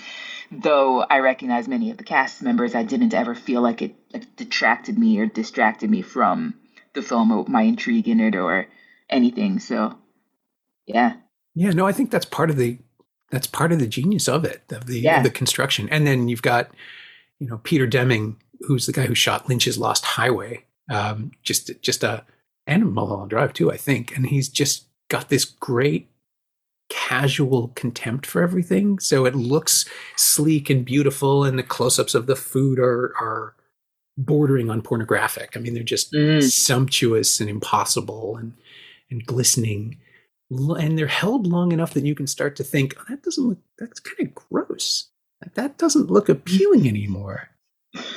though 0.50 1.00
I 1.02 1.18
recognize 1.18 1.68
many 1.68 1.90
of 1.90 1.96
the 1.96 2.04
cast 2.04 2.42
members, 2.42 2.74
I 2.74 2.82
didn't 2.82 3.14
ever 3.14 3.34
feel 3.34 3.60
like 3.60 3.82
it 3.82 3.94
like, 4.12 4.36
detracted 4.36 4.98
me 4.98 5.18
or 5.18 5.26
distracted 5.26 5.90
me 5.90 6.02
from 6.02 6.54
the 6.94 7.02
film 7.02 7.30
or 7.30 7.44
my 7.48 7.62
intrigue 7.62 8.08
in 8.08 8.20
it 8.20 8.36
or 8.36 8.66
anything. 9.10 9.58
So, 9.58 9.98
yeah. 10.86 11.14
Yeah, 11.54 11.70
no, 11.70 11.86
I 11.86 11.92
think 11.92 12.10
that's 12.10 12.26
part 12.26 12.50
of 12.50 12.56
the 12.56 12.78
that's 13.30 13.46
part 13.46 13.72
of 13.72 13.80
the 13.80 13.86
genius 13.86 14.28
of 14.28 14.44
it, 14.44 14.62
of 14.70 14.86
the 14.86 15.00
yeah. 15.00 15.18
of 15.18 15.24
the 15.24 15.30
construction. 15.30 15.88
And 15.88 16.06
then 16.06 16.28
you've 16.28 16.42
got, 16.42 16.70
you 17.38 17.48
know, 17.48 17.58
Peter 17.58 17.86
Deming, 17.86 18.36
who's 18.60 18.86
the 18.86 18.92
guy 18.92 19.06
who 19.06 19.14
shot 19.14 19.48
Lynch's 19.48 19.78
Lost 19.78 20.04
Highway, 20.04 20.64
um, 20.90 21.32
just 21.42 21.70
just 21.80 22.02
a 22.04 22.24
and 22.66 22.92
Mulholland 22.92 23.30
Drive 23.30 23.52
too, 23.52 23.70
I 23.70 23.76
think. 23.76 24.16
And 24.16 24.26
he's 24.26 24.48
just 24.48 24.86
got 25.08 25.28
this 25.28 25.44
great 25.44 26.10
casual 26.88 27.68
contempt 27.68 28.26
for 28.26 28.42
everything. 28.42 28.98
So 28.98 29.24
it 29.24 29.34
looks 29.34 29.84
sleek 30.16 30.70
and 30.70 30.84
beautiful, 30.84 31.44
and 31.44 31.58
the 31.58 31.62
close 31.62 31.98
ups 31.98 32.14
of 32.14 32.26
the 32.26 32.36
food 32.36 32.78
are, 32.78 33.14
are 33.20 33.54
bordering 34.16 34.70
on 34.70 34.82
pornographic. 34.82 35.56
I 35.56 35.60
mean, 35.60 35.74
they're 35.74 35.82
just 35.82 36.12
mm. 36.12 36.42
sumptuous 36.42 37.40
and 37.40 37.50
impossible 37.50 38.36
and, 38.36 38.52
and 39.10 39.24
glistening. 39.26 39.98
And 40.50 40.98
they're 40.98 41.06
held 41.06 41.46
long 41.46 41.72
enough 41.72 41.94
that 41.94 42.04
you 42.04 42.14
can 42.14 42.26
start 42.26 42.54
to 42.56 42.64
think, 42.64 42.94
oh, 42.98 43.04
that 43.08 43.22
doesn't 43.22 43.44
look, 43.44 43.58
that's 43.78 43.98
kind 44.00 44.28
of 44.28 44.34
gross. 44.34 45.08
That 45.54 45.78
doesn't 45.78 46.10
look 46.10 46.28
appealing 46.28 46.88
anymore. 46.88 47.48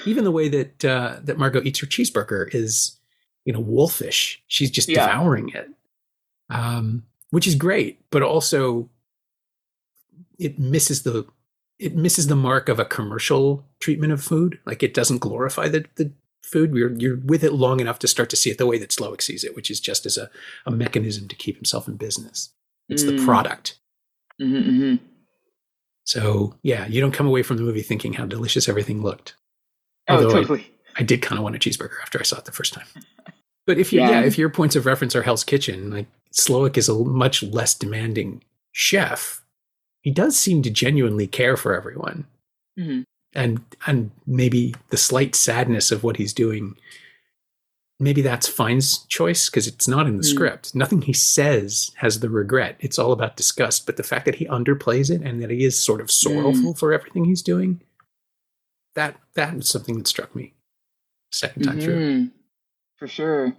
Even 0.05 0.23
the 0.23 0.31
way 0.31 0.49
that 0.49 0.85
uh, 0.85 1.17
that 1.23 1.37
Margot 1.37 1.61
eats 1.63 1.79
her 1.79 1.87
cheeseburger 1.87 2.53
is, 2.53 2.97
you 3.45 3.53
know, 3.53 3.59
wolfish. 3.59 4.41
She's 4.47 4.71
just 4.71 4.89
yeah. 4.89 5.07
devouring 5.07 5.49
it. 5.49 5.69
Um, 6.49 7.03
which 7.31 7.47
is 7.47 7.55
great, 7.55 7.99
but 8.09 8.21
also 8.21 8.89
it 10.39 10.59
misses 10.59 11.03
the 11.03 11.25
it 11.79 11.95
misses 11.95 12.27
the 12.27 12.35
mark 12.35 12.69
of 12.69 12.79
a 12.79 12.85
commercial 12.85 13.63
treatment 13.79 14.11
of 14.11 14.23
food. 14.23 14.59
Like 14.65 14.81
it 14.81 14.93
doesn't 14.93 15.19
glorify 15.19 15.67
the, 15.67 15.85
the 15.95 16.11
food. 16.43 16.73
You're 16.73 16.93
you're 16.93 17.17
with 17.17 17.43
it 17.43 17.53
long 17.53 17.79
enough 17.79 17.99
to 17.99 18.07
start 18.07 18.29
to 18.31 18.35
see 18.35 18.49
it 18.49 18.57
the 18.57 18.65
way 18.65 18.77
that 18.77 18.89
Slowik 18.89 19.21
sees 19.21 19.43
it, 19.43 19.55
which 19.55 19.69
is 19.69 19.79
just 19.79 20.05
as 20.05 20.17
a, 20.17 20.29
a 20.65 20.71
mechanism 20.71 21.27
to 21.27 21.35
keep 21.35 21.55
himself 21.55 21.87
in 21.87 21.95
business. 21.95 22.53
It's 22.89 23.03
mm. 23.03 23.17
the 23.17 23.25
product. 23.25 23.79
Mm-hmm, 24.41 24.69
mm-hmm. 24.69 25.05
So 26.05 26.55
yeah, 26.63 26.87
you 26.87 27.01
don't 27.01 27.11
come 27.11 27.27
away 27.27 27.43
from 27.43 27.57
the 27.57 27.63
movie 27.63 27.81
thinking 27.81 28.13
how 28.13 28.25
delicious 28.25 28.69
everything 28.69 29.01
looked. 29.01 29.35
Oh, 30.07 30.29
totally. 30.29 30.71
I, 30.95 31.01
I 31.01 31.03
did 31.03 31.21
kind 31.21 31.37
of 31.37 31.43
want 31.43 31.55
a 31.55 31.59
cheeseburger 31.59 32.01
after 32.01 32.19
I 32.19 32.23
saw 32.23 32.37
it 32.37 32.45
the 32.45 32.51
first 32.51 32.73
time. 32.73 32.87
But 33.67 33.77
if 33.77 33.91
you 33.91 33.99
yeah. 33.99 34.11
yeah, 34.11 34.21
if 34.21 34.37
your 34.37 34.49
points 34.49 34.77
of 34.77 34.85
reference 34.85 35.15
are 35.15 35.21
Hell's 35.21 35.43
Kitchen, 35.43 35.91
like 35.91 36.07
Slowik 36.31 36.77
is 36.77 36.89
a 36.89 36.95
much 36.95 37.43
less 37.43 37.73
demanding 37.73 38.43
chef. 38.71 39.41
He 40.01 40.11
does 40.11 40.37
seem 40.37 40.61
to 40.63 40.69
genuinely 40.69 41.27
care 41.27 41.57
for 41.57 41.75
everyone. 41.75 42.25
Mm-hmm. 42.79 43.01
And 43.35 43.61
and 43.85 44.11
maybe 44.25 44.75
the 44.89 44.97
slight 44.97 45.35
sadness 45.35 45.91
of 45.91 46.03
what 46.03 46.17
he's 46.17 46.33
doing 46.33 46.75
maybe 47.99 48.21
that's 48.21 48.47
Fiennes' 48.47 48.99
choice 49.07 49.49
because 49.49 49.67
it's 49.67 49.87
not 49.87 50.07
in 50.07 50.17
the 50.17 50.23
mm. 50.23 50.29
script. 50.29 50.75
Nothing 50.75 51.01
he 51.01 51.13
says 51.13 51.91
has 51.95 52.19
the 52.19 52.29
regret. 52.29 52.77
It's 52.79 52.99
all 52.99 53.11
about 53.11 53.37
disgust. 53.37 53.85
But 53.85 53.97
the 53.97 54.03
fact 54.03 54.25
that 54.25 54.35
he 54.35 54.45
underplays 54.45 55.09
it 55.09 55.21
and 55.21 55.41
that 55.41 55.49
he 55.49 55.63
is 55.63 55.83
sort 55.83 56.01
of 56.01 56.11
sorrowful 56.11 56.73
mm. 56.73 56.77
for 56.77 56.93
everything 56.93 57.25
he's 57.25 57.41
doing, 57.41 57.81
that 58.95 59.15
that 59.33 59.55
was 59.55 59.69
something 59.69 59.97
that 59.97 60.07
struck 60.07 60.35
me 60.35 60.53
2nd 61.33 61.63
time 61.63 61.77
mm-hmm. 61.77 61.79
through 61.81 62.29
for 62.97 63.07
sure. 63.07 63.53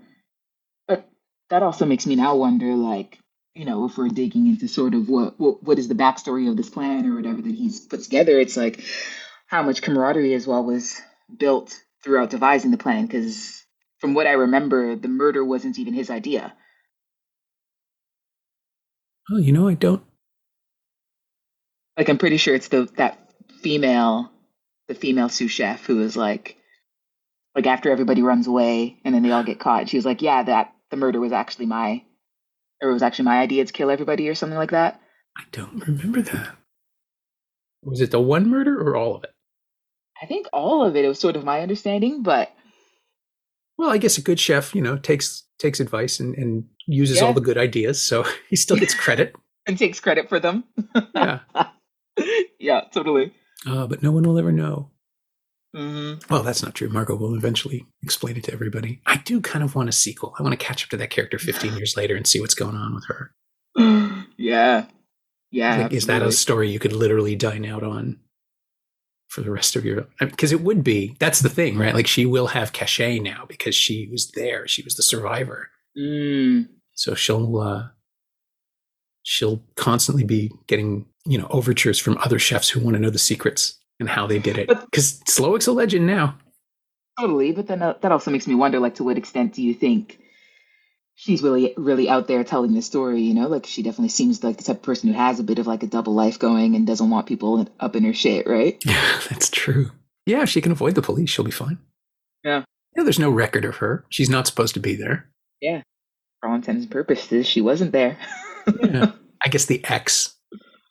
That 1.50 1.62
also 1.62 1.86
makes 1.86 2.06
me 2.06 2.16
now 2.16 2.36
wonder, 2.36 2.74
like, 2.74 3.18
you 3.54 3.64
know, 3.64 3.86
if 3.86 3.96
we're 3.96 4.08
digging 4.08 4.46
into 4.46 4.68
sort 4.68 4.94
of 4.94 5.08
what 5.08 5.38
what, 5.40 5.62
what 5.62 5.78
is 5.78 5.88
the 5.88 5.94
backstory 5.94 6.48
of 6.48 6.56
this 6.56 6.70
plan 6.70 7.06
or 7.06 7.16
whatever 7.16 7.40
that 7.42 7.54
he's 7.54 7.80
put 7.80 8.02
together, 8.02 8.38
it's 8.38 8.56
like 8.56 8.84
how 9.46 9.62
much 9.62 9.82
camaraderie 9.82 10.34
as 10.34 10.46
well 10.46 10.62
was 10.62 11.00
built 11.34 11.80
throughout 12.04 12.30
devising 12.30 12.70
the 12.70 12.76
plan. 12.76 13.06
Because 13.06 13.64
from 13.98 14.14
what 14.14 14.26
I 14.26 14.32
remember, 14.32 14.94
the 14.94 15.08
murder 15.08 15.44
wasn't 15.44 15.78
even 15.78 15.94
his 15.94 16.10
idea. 16.10 16.54
Oh, 19.30 19.38
you 19.38 19.52
know, 19.52 19.68
I 19.68 19.74
don't. 19.74 20.02
Like, 21.96 22.08
I'm 22.08 22.18
pretty 22.18 22.36
sure 22.36 22.54
it's 22.54 22.68
the 22.68 22.88
that 22.96 23.18
female, 23.60 24.30
the 24.86 24.94
female 24.94 25.28
sous 25.28 25.50
chef 25.50 25.84
who 25.84 26.00
is 26.00 26.16
like, 26.16 26.56
like 27.54 27.66
after 27.66 27.90
everybody 27.90 28.22
runs 28.22 28.46
away 28.46 29.00
and 29.04 29.14
then 29.14 29.22
they 29.22 29.32
all 29.32 29.42
get 29.42 29.58
caught. 29.58 29.88
She 29.88 29.96
was 29.96 30.04
like, 30.04 30.22
"Yeah, 30.22 30.44
that 30.44 30.72
the 30.90 30.96
murder 30.96 31.20
was 31.20 31.32
actually 31.32 31.66
my, 31.66 32.02
or 32.82 32.90
it 32.90 32.92
was 32.92 33.02
actually 33.02 33.26
my 33.26 33.40
idea 33.40 33.64
to 33.64 33.72
kill 33.72 33.90
everybody 33.90 34.28
or 34.28 34.34
something 34.34 34.58
like 34.58 34.70
that." 34.70 35.00
I 35.36 35.44
don't 35.52 35.86
remember 35.86 36.22
that. 36.22 36.56
Was 37.82 38.00
it 38.00 38.10
the 38.10 38.20
one 38.20 38.48
murder 38.48 38.80
or 38.80 38.96
all 38.96 39.16
of 39.16 39.24
it? 39.24 39.30
I 40.20 40.26
think 40.26 40.46
all 40.52 40.84
of 40.84 40.96
it. 40.96 41.04
It 41.04 41.08
was 41.08 41.20
sort 41.20 41.36
of 41.36 41.44
my 41.44 41.60
understanding, 41.60 42.22
but 42.22 42.50
well, 43.78 43.90
I 43.90 43.98
guess 43.98 44.18
a 44.18 44.22
good 44.22 44.40
chef, 44.40 44.74
you 44.74 44.82
know, 44.82 44.96
takes 44.98 45.44
takes 45.58 45.80
advice 45.80 46.20
and, 46.20 46.34
and 46.36 46.64
uses 46.86 47.18
yeah. 47.18 47.24
all 47.24 47.32
the 47.32 47.40
good 47.40 47.58
ideas, 47.58 48.00
so 48.00 48.24
he 48.50 48.56
still 48.56 48.76
gets 48.76 48.94
credit 49.04 49.34
and 49.66 49.78
takes 49.78 50.00
credit 50.00 50.28
for 50.28 50.40
them. 50.40 50.64
yeah, 51.14 51.40
yeah, 52.58 52.80
totally. 52.92 53.32
Uh, 53.66 53.86
but 53.86 54.02
no 54.02 54.10
one 54.10 54.24
will 54.24 54.38
ever 54.38 54.52
know. 54.52 54.90
Mm-hmm. 55.76 56.32
Well, 56.32 56.42
that's 56.42 56.62
not 56.62 56.74
true. 56.74 56.88
Margot 56.88 57.16
will 57.16 57.34
eventually 57.34 57.86
explain 58.02 58.36
it 58.36 58.44
to 58.44 58.52
everybody. 58.52 59.00
I 59.06 59.18
do 59.18 59.40
kind 59.40 59.62
of 59.62 59.74
want 59.74 59.88
a 59.88 59.92
sequel. 59.92 60.34
I 60.38 60.42
want 60.42 60.58
to 60.58 60.64
catch 60.64 60.82
up 60.82 60.90
to 60.90 60.96
that 60.96 61.10
character 61.10 61.38
15 61.38 61.76
years 61.76 61.96
later 61.96 62.16
and 62.16 62.26
see 62.26 62.40
what's 62.40 62.54
going 62.54 62.76
on 62.76 62.94
with 62.94 63.06
her. 63.06 63.32
yeah. 64.38 64.86
Yeah. 65.50 65.82
Like, 65.82 65.92
is 65.92 66.06
that 66.06 66.22
a 66.22 66.32
story 66.32 66.70
you 66.70 66.78
could 66.78 66.92
literally 66.92 67.36
dine 67.36 67.66
out 67.66 67.82
on? 67.82 68.18
for 69.28 69.42
the 69.42 69.50
rest 69.50 69.76
of 69.76 69.84
your 69.84 70.06
because 70.18 70.52
it 70.52 70.62
would 70.62 70.82
be 70.82 71.14
that's 71.18 71.40
the 71.40 71.48
thing 71.48 71.76
right 71.76 71.94
like 71.94 72.06
she 72.06 72.24
will 72.24 72.48
have 72.48 72.72
cachet 72.72 73.18
now 73.18 73.44
because 73.46 73.74
she 73.74 74.08
was 74.10 74.30
there 74.30 74.66
she 74.66 74.82
was 74.82 74.94
the 74.94 75.02
survivor 75.02 75.70
mm. 75.96 76.66
so 76.94 77.14
she'll 77.14 77.58
uh 77.58 77.88
she'll 79.22 79.62
constantly 79.76 80.24
be 80.24 80.50
getting 80.66 81.06
you 81.26 81.36
know 81.36 81.46
overtures 81.50 81.98
from 81.98 82.16
other 82.18 82.38
chefs 82.38 82.70
who 82.70 82.80
want 82.80 82.94
to 82.94 83.00
know 83.00 83.10
the 83.10 83.18
secrets 83.18 83.77
and 84.00 84.08
how 84.08 84.26
they 84.26 84.38
did 84.38 84.58
it. 84.58 84.68
Because 84.68 85.20
Slowik's 85.20 85.66
a 85.66 85.72
legend 85.72 86.06
now. 86.06 86.38
Totally 87.18 87.52
but 87.52 87.66
then 87.66 87.82
uh, 87.82 87.94
that 88.00 88.12
also 88.12 88.30
makes 88.30 88.46
me 88.46 88.54
wonder 88.54 88.78
like 88.78 88.96
to 88.96 89.04
what 89.04 89.18
extent 89.18 89.54
do 89.54 89.62
you 89.62 89.74
think 89.74 90.20
she's 91.16 91.42
really 91.42 91.74
really 91.76 92.08
out 92.08 92.28
there 92.28 92.44
telling 92.44 92.74
the 92.74 92.82
story 92.82 93.22
you 93.22 93.34
know? 93.34 93.48
Like 93.48 93.66
she 93.66 93.82
definitely 93.82 94.10
seems 94.10 94.44
like 94.44 94.56
the 94.56 94.62
type 94.62 94.76
of 94.76 94.82
person 94.82 95.08
who 95.08 95.16
has 95.16 95.40
a 95.40 95.44
bit 95.44 95.58
of 95.58 95.66
like 95.66 95.82
a 95.82 95.88
double 95.88 96.14
life 96.14 96.38
going 96.38 96.76
and 96.76 96.86
doesn't 96.86 97.10
want 97.10 97.26
people 97.26 97.68
up 97.80 97.96
in 97.96 98.04
her 98.04 98.12
shit 98.12 98.46
right? 98.46 98.80
Yeah 98.84 99.20
that's 99.28 99.50
true. 99.50 99.90
Yeah 100.26 100.42
if 100.42 100.48
she 100.48 100.60
can 100.60 100.72
avoid 100.72 100.94
the 100.94 101.02
police 101.02 101.30
she'll 101.30 101.44
be 101.44 101.50
fine. 101.50 101.78
Yeah. 102.44 102.62
Yeah 102.96 103.02
there's 103.02 103.18
no 103.18 103.30
record 103.30 103.64
of 103.64 103.76
her. 103.76 104.04
She's 104.10 104.30
not 104.30 104.46
supposed 104.46 104.74
to 104.74 104.80
be 104.80 104.94
there. 104.94 105.28
Yeah. 105.60 105.82
For 106.40 106.48
all 106.48 106.54
intents 106.54 106.82
and 106.82 106.90
purposes 106.90 107.48
she 107.48 107.60
wasn't 107.62 107.90
there. 107.90 108.16
Yeah. 108.80 109.12
I 109.44 109.48
guess 109.48 109.64
the 109.64 109.84
ex 109.84 110.37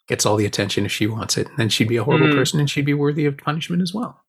gets 0.08 0.26
all 0.26 0.36
the 0.36 0.46
attention 0.46 0.86
if 0.86 0.92
she 0.92 1.08
wants 1.08 1.38
it 1.38 1.48
and 1.48 1.58
then 1.58 1.70
she'd 1.70 1.88
be 1.88 1.98
a 1.98 2.04
horrible 2.04 2.28
mm. 2.28 2.36
person 2.36 2.60
and 2.60 2.70
she'd 2.70 2.86
be 2.86 2.94
worthy 2.94 3.26
of 3.26 3.38
punishment 3.38 3.82
as 3.82 3.94
well 3.94 4.24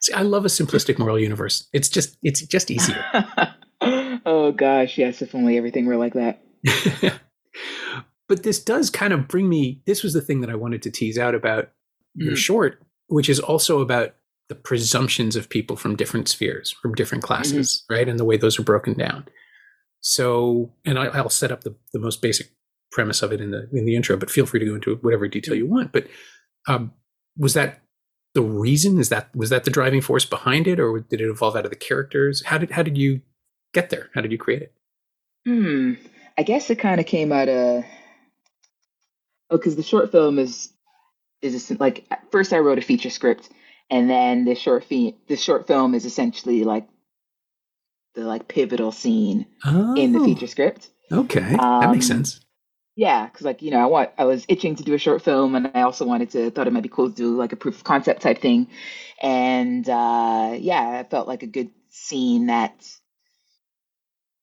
See, 0.00 0.12
I 0.12 0.22
love 0.22 0.44
a 0.44 0.48
simplistic 0.48 0.98
moral 0.98 1.18
universe. 1.18 1.68
It's 1.72 1.88
just 1.88 2.16
it's 2.22 2.42
just 2.42 2.70
easier. 2.70 3.04
oh 4.26 4.52
gosh, 4.52 4.98
yes, 4.98 5.22
if 5.22 5.34
only 5.34 5.56
everything 5.56 5.86
were 5.86 5.96
like 5.96 6.14
that. 6.14 6.42
but 8.28 8.42
this 8.42 8.62
does 8.62 8.90
kind 8.90 9.12
of 9.12 9.28
bring 9.28 9.48
me 9.48 9.82
this 9.86 10.02
was 10.02 10.12
the 10.12 10.20
thing 10.20 10.40
that 10.40 10.50
I 10.50 10.54
wanted 10.54 10.82
to 10.82 10.90
tease 10.90 11.18
out 11.18 11.34
about 11.34 11.66
mm. 12.18 12.26
your 12.26 12.36
short, 12.36 12.82
which 13.08 13.28
is 13.28 13.40
also 13.40 13.80
about 13.80 14.14
the 14.48 14.54
presumptions 14.54 15.36
of 15.36 15.48
people 15.48 15.76
from 15.76 15.96
different 15.96 16.28
spheres, 16.28 16.70
from 16.70 16.94
different 16.94 17.24
classes, 17.24 17.84
mm-hmm. 17.84 17.94
right? 17.94 18.08
And 18.08 18.18
the 18.18 18.24
way 18.24 18.36
those 18.36 18.58
are 18.58 18.64
broken 18.64 18.94
down. 18.94 19.26
So, 20.00 20.72
and 20.84 20.98
I, 20.98 21.20
will 21.22 21.30
set 21.30 21.52
up 21.52 21.62
the, 21.62 21.76
the 21.92 22.00
most 22.00 22.20
basic 22.20 22.50
premise 22.92 23.22
of 23.22 23.32
it 23.32 23.40
in 23.40 23.50
the 23.50 23.68
in 23.72 23.84
the 23.84 23.96
intro, 23.96 24.16
but 24.16 24.30
feel 24.30 24.46
free 24.46 24.60
to 24.60 24.66
go 24.66 24.74
into 24.74 24.96
whatever 24.96 25.26
detail 25.26 25.54
you 25.54 25.66
want. 25.66 25.90
But 25.92 26.06
um, 26.68 26.92
was 27.36 27.54
that 27.54 27.82
the 28.34 28.42
reason? 28.42 28.98
Is 28.98 29.08
that 29.08 29.34
was 29.34 29.50
that 29.50 29.64
the 29.64 29.70
driving 29.70 30.00
force 30.00 30.24
behind 30.24 30.68
it, 30.68 30.78
or 30.78 31.00
did 31.00 31.20
it 31.20 31.28
evolve 31.28 31.56
out 31.56 31.64
of 31.64 31.70
the 31.70 31.76
characters? 31.76 32.44
How 32.46 32.58
did 32.58 32.70
how 32.70 32.82
did 32.82 32.96
you 32.96 33.22
get 33.74 33.90
there? 33.90 34.10
How 34.14 34.20
did 34.20 34.30
you 34.30 34.38
create 34.38 34.62
it? 34.62 34.72
Hmm. 35.44 35.94
I 36.38 36.44
guess 36.44 36.70
it 36.70 36.78
kind 36.78 37.00
of 37.00 37.06
came 37.06 37.32
out 37.32 37.48
of 37.48 37.84
oh, 39.50 39.56
because 39.56 39.76
the 39.76 39.82
short 39.82 40.12
film 40.12 40.38
is 40.38 40.72
is 41.40 41.70
like 41.80 42.06
first 42.30 42.52
I 42.52 42.58
wrote 42.58 42.78
a 42.78 42.82
feature 42.82 43.10
script, 43.10 43.50
and 43.90 44.08
then 44.08 44.44
the 44.44 44.54
short 44.54 44.84
fi- 44.84 45.16
the 45.28 45.36
short 45.36 45.66
film 45.66 45.94
is 45.94 46.04
essentially 46.04 46.64
like 46.64 46.86
the 48.14 48.22
like 48.22 48.48
pivotal 48.48 48.92
scene 48.92 49.46
oh, 49.64 49.94
in 49.94 50.12
the 50.12 50.20
oh. 50.20 50.24
feature 50.24 50.46
script. 50.46 50.90
Okay, 51.10 51.54
um, 51.54 51.80
that 51.80 51.90
makes 51.90 52.10
um, 52.10 52.18
sense. 52.18 52.40
Yeah, 52.94 53.26
because 53.26 53.44
like 53.44 53.62
you 53.62 53.70
know, 53.70 53.80
I 53.80 53.86
want 53.86 54.10
I 54.18 54.24
was 54.24 54.44
itching 54.48 54.76
to 54.76 54.82
do 54.84 54.94
a 54.94 54.98
short 54.98 55.22
film, 55.22 55.54
and 55.54 55.70
I 55.74 55.82
also 55.82 56.04
wanted 56.04 56.30
to 56.30 56.50
thought 56.50 56.66
it 56.66 56.72
might 56.72 56.82
be 56.82 56.90
cool 56.90 57.08
to 57.08 57.14
do 57.14 57.36
like 57.36 57.52
a 57.52 57.56
proof 57.56 57.76
of 57.76 57.84
concept 57.84 58.22
type 58.22 58.40
thing, 58.40 58.68
and 59.20 59.88
uh, 59.88 60.54
yeah, 60.58 61.00
I 61.00 61.04
felt 61.04 61.26
like 61.26 61.42
a 61.42 61.46
good 61.46 61.70
scene 61.88 62.46
that 62.46 62.74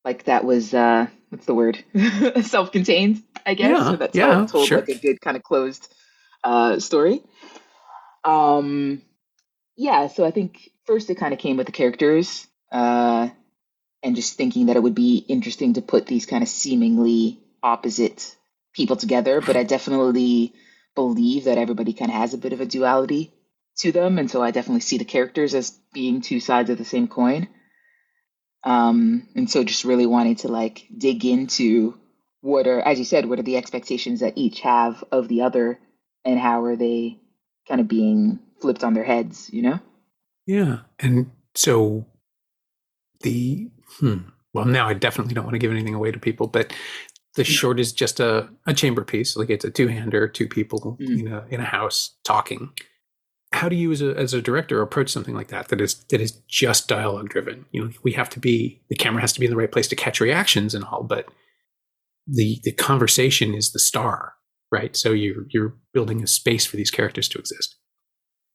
like 0.04 0.24
that 0.24 0.44
was 0.44 0.74
uh 0.74 1.06
what's 1.28 1.46
the 1.46 1.54
word? 1.54 1.82
Self-contained 2.42 3.22
i 3.46 3.54
guess. 3.54 3.70
Yeah, 3.70 3.90
so 3.90 3.96
that's 3.96 4.16
yeah, 4.16 4.34
how 4.34 4.46
told 4.46 4.66
sure. 4.66 4.78
like 4.80 4.88
a 4.88 4.98
good 4.98 5.20
kind 5.20 5.36
of 5.36 5.42
closed 5.42 5.92
uh 6.44 6.78
story. 6.78 7.22
Um 8.24 9.02
yeah 9.76 10.08
so 10.08 10.24
i 10.24 10.30
think 10.30 10.70
first 10.84 11.10
it 11.10 11.16
kind 11.16 11.32
of 11.32 11.38
came 11.38 11.56
with 11.56 11.66
the 11.66 11.72
characters 11.72 12.46
uh 12.72 13.28
and 14.02 14.16
just 14.16 14.36
thinking 14.36 14.66
that 14.66 14.76
it 14.76 14.82
would 14.82 14.94
be 14.94 15.18
interesting 15.28 15.74
to 15.74 15.82
put 15.82 16.06
these 16.06 16.26
kind 16.26 16.42
of 16.42 16.48
seemingly 16.48 17.40
opposite 17.62 18.36
people 18.74 18.96
together 18.96 19.40
but 19.40 19.56
i 19.56 19.64
definitely 19.64 20.52
believe 20.94 21.44
that 21.44 21.58
everybody 21.58 21.92
kind 21.92 22.10
of 22.10 22.16
has 22.16 22.34
a 22.34 22.38
bit 22.38 22.52
of 22.52 22.60
a 22.60 22.66
duality 22.66 23.32
to 23.76 23.92
them 23.92 24.18
and 24.18 24.30
so 24.30 24.42
i 24.42 24.50
definitely 24.50 24.80
see 24.80 24.98
the 24.98 25.04
characters 25.04 25.54
as 25.54 25.70
being 25.92 26.20
two 26.20 26.40
sides 26.40 26.70
of 26.70 26.78
the 26.78 26.84
same 26.84 27.08
coin 27.08 27.48
um, 28.62 29.26
and 29.34 29.50
so 29.50 29.64
just 29.64 29.84
really 29.84 30.06
wanting 30.06 30.36
to 30.36 30.48
like 30.48 30.86
dig 30.96 31.24
into 31.24 31.98
what 32.40 32.66
are, 32.66 32.80
as 32.80 32.98
you 32.98 33.04
said, 33.04 33.26
what 33.26 33.38
are 33.38 33.42
the 33.44 33.56
expectations 33.56 34.20
that 34.20 34.36
each 34.36 34.60
have 34.60 35.02
of 35.12 35.28
the 35.28 35.42
other 35.42 35.78
and 36.24 36.38
how 36.38 36.64
are 36.64 36.76
they 36.76 37.18
kind 37.68 37.80
of 37.80 37.88
being 37.88 38.38
flipped 38.60 38.84
on 38.84 38.94
their 38.94 39.04
heads, 39.04 39.50
you 39.52 39.62
know? 39.62 39.80
Yeah. 40.46 40.80
And 40.98 41.30
so 41.54 42.06
the, 43.20 43.70
hmm, 43.98 44.18
well, 44.52 44.64
now 44.64 44.88
I 44.88 44.94
definitely 44.94 45.34
don't 45.34 45.44
want 45.44 45.54
to 45.54 45.58
give 45.58 45.70
anything 45.70 45.94
away 45.94 46.10
to 46.12 46.18
people, 46.18 46.46
but 46.46 46.72
the 47.36 47.44
short 47.44 47.78
is 47.78 47.92
just 47.92 48.20
a, 48.20 48.48
a 48.66 48.74
chamber 48.74 49.04
piece. 49.04 49.36
Like 49.36 49.50
it's 49.50 49.64
a 49.64 49.70
two 49.70 49.88
hander, 49.88 50.26
two 50.26 50.48
people, 50.48 50.96
mm. 51.00 51.08
you 51.08 51.28
know, 51.28 51.44
in 51.50 51.60
a 51.60 51.64
house 51.64 52.16
talking 52.24 52.70
how 53.52 53.68
do 53.68 53.76
you 53.76 53.90
as 53.90 54.00
a, 54.00 54.16
as 54.16 54.32
a 54.32 54.42
director 54.42 54.80
approach 54.80 55.10
something 55.10 55.34
like 55.34 55.48
that 55.48 55.68
that 55.68 55.80
is 55.80 55.94
that 56.10 56.20
is 56.20 56.32
just 56.48 56.88
dialogue 56.88 57.28
driven 57.28 57.64
you 57.72 57.82
know 57.82 57.90
we 58.02 58.12
have 58.12 58.30
to 58.30 58.38
be 58.38 58.80
the 58.88 58.96
camera 58.96 59.20
has 59.20 59.32
to 59.32 59.40
be 59.40 59.46
in 59.46 59.50
the 59.50 59.56
right 59.56 59.72
place 59.72 59.88
to 59.88 59.96
catch 59.96 60.20
reactions 60.20 60.74
and 60.74 60.84
all 60.84 61.02
but 61.02 61.26
the 62.26 62.60
the 62.62 62.72
conversation 62.72 63.54
is 63.54 63.72
the 63.72 63.78
star 63.78 64.34
right 64.70 64.96
so 64.96 65.12
you're 65.12 65.46
you're 65.50 65.74
building 65.92 66.22
a 66.22 66.26
space 66.26 66.64
for 66.64 66.76
these 66.76 66.90
characters 66.90 67.28
to 67.28 67.38
exist 67.38 67.76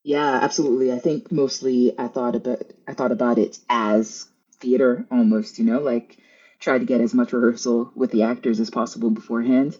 yeah 0.03 0.39
absolutely 0.41 0.91
i 0.93 0.99
think 0.99 1.31
mostly 1.31 1.93
i 1.99 2.07
thought 2.07 2.35
about 2.35 2.63
i 2.87 2.93
thought 2.93 3.11
about 3.11 3.37
it 3.37 3.59
as 3.69 4.27
theater 4.59 5.05
almost 5.11 5.59
you 5.59 5.65
know 5.65 5.79
like 5.79 6.17
try 6.59 6.77
to 6.77 6.85
get 6.85 7.01
as 7.01 7.13
much 7.13 7.33
rehearsal 7.33 7.91
with 7.95 8.11
the 8.11 8.23
actors 8.23 8.59
as 8.59 8.69
possible 8.69 9.09
beforehand 9.09 9.77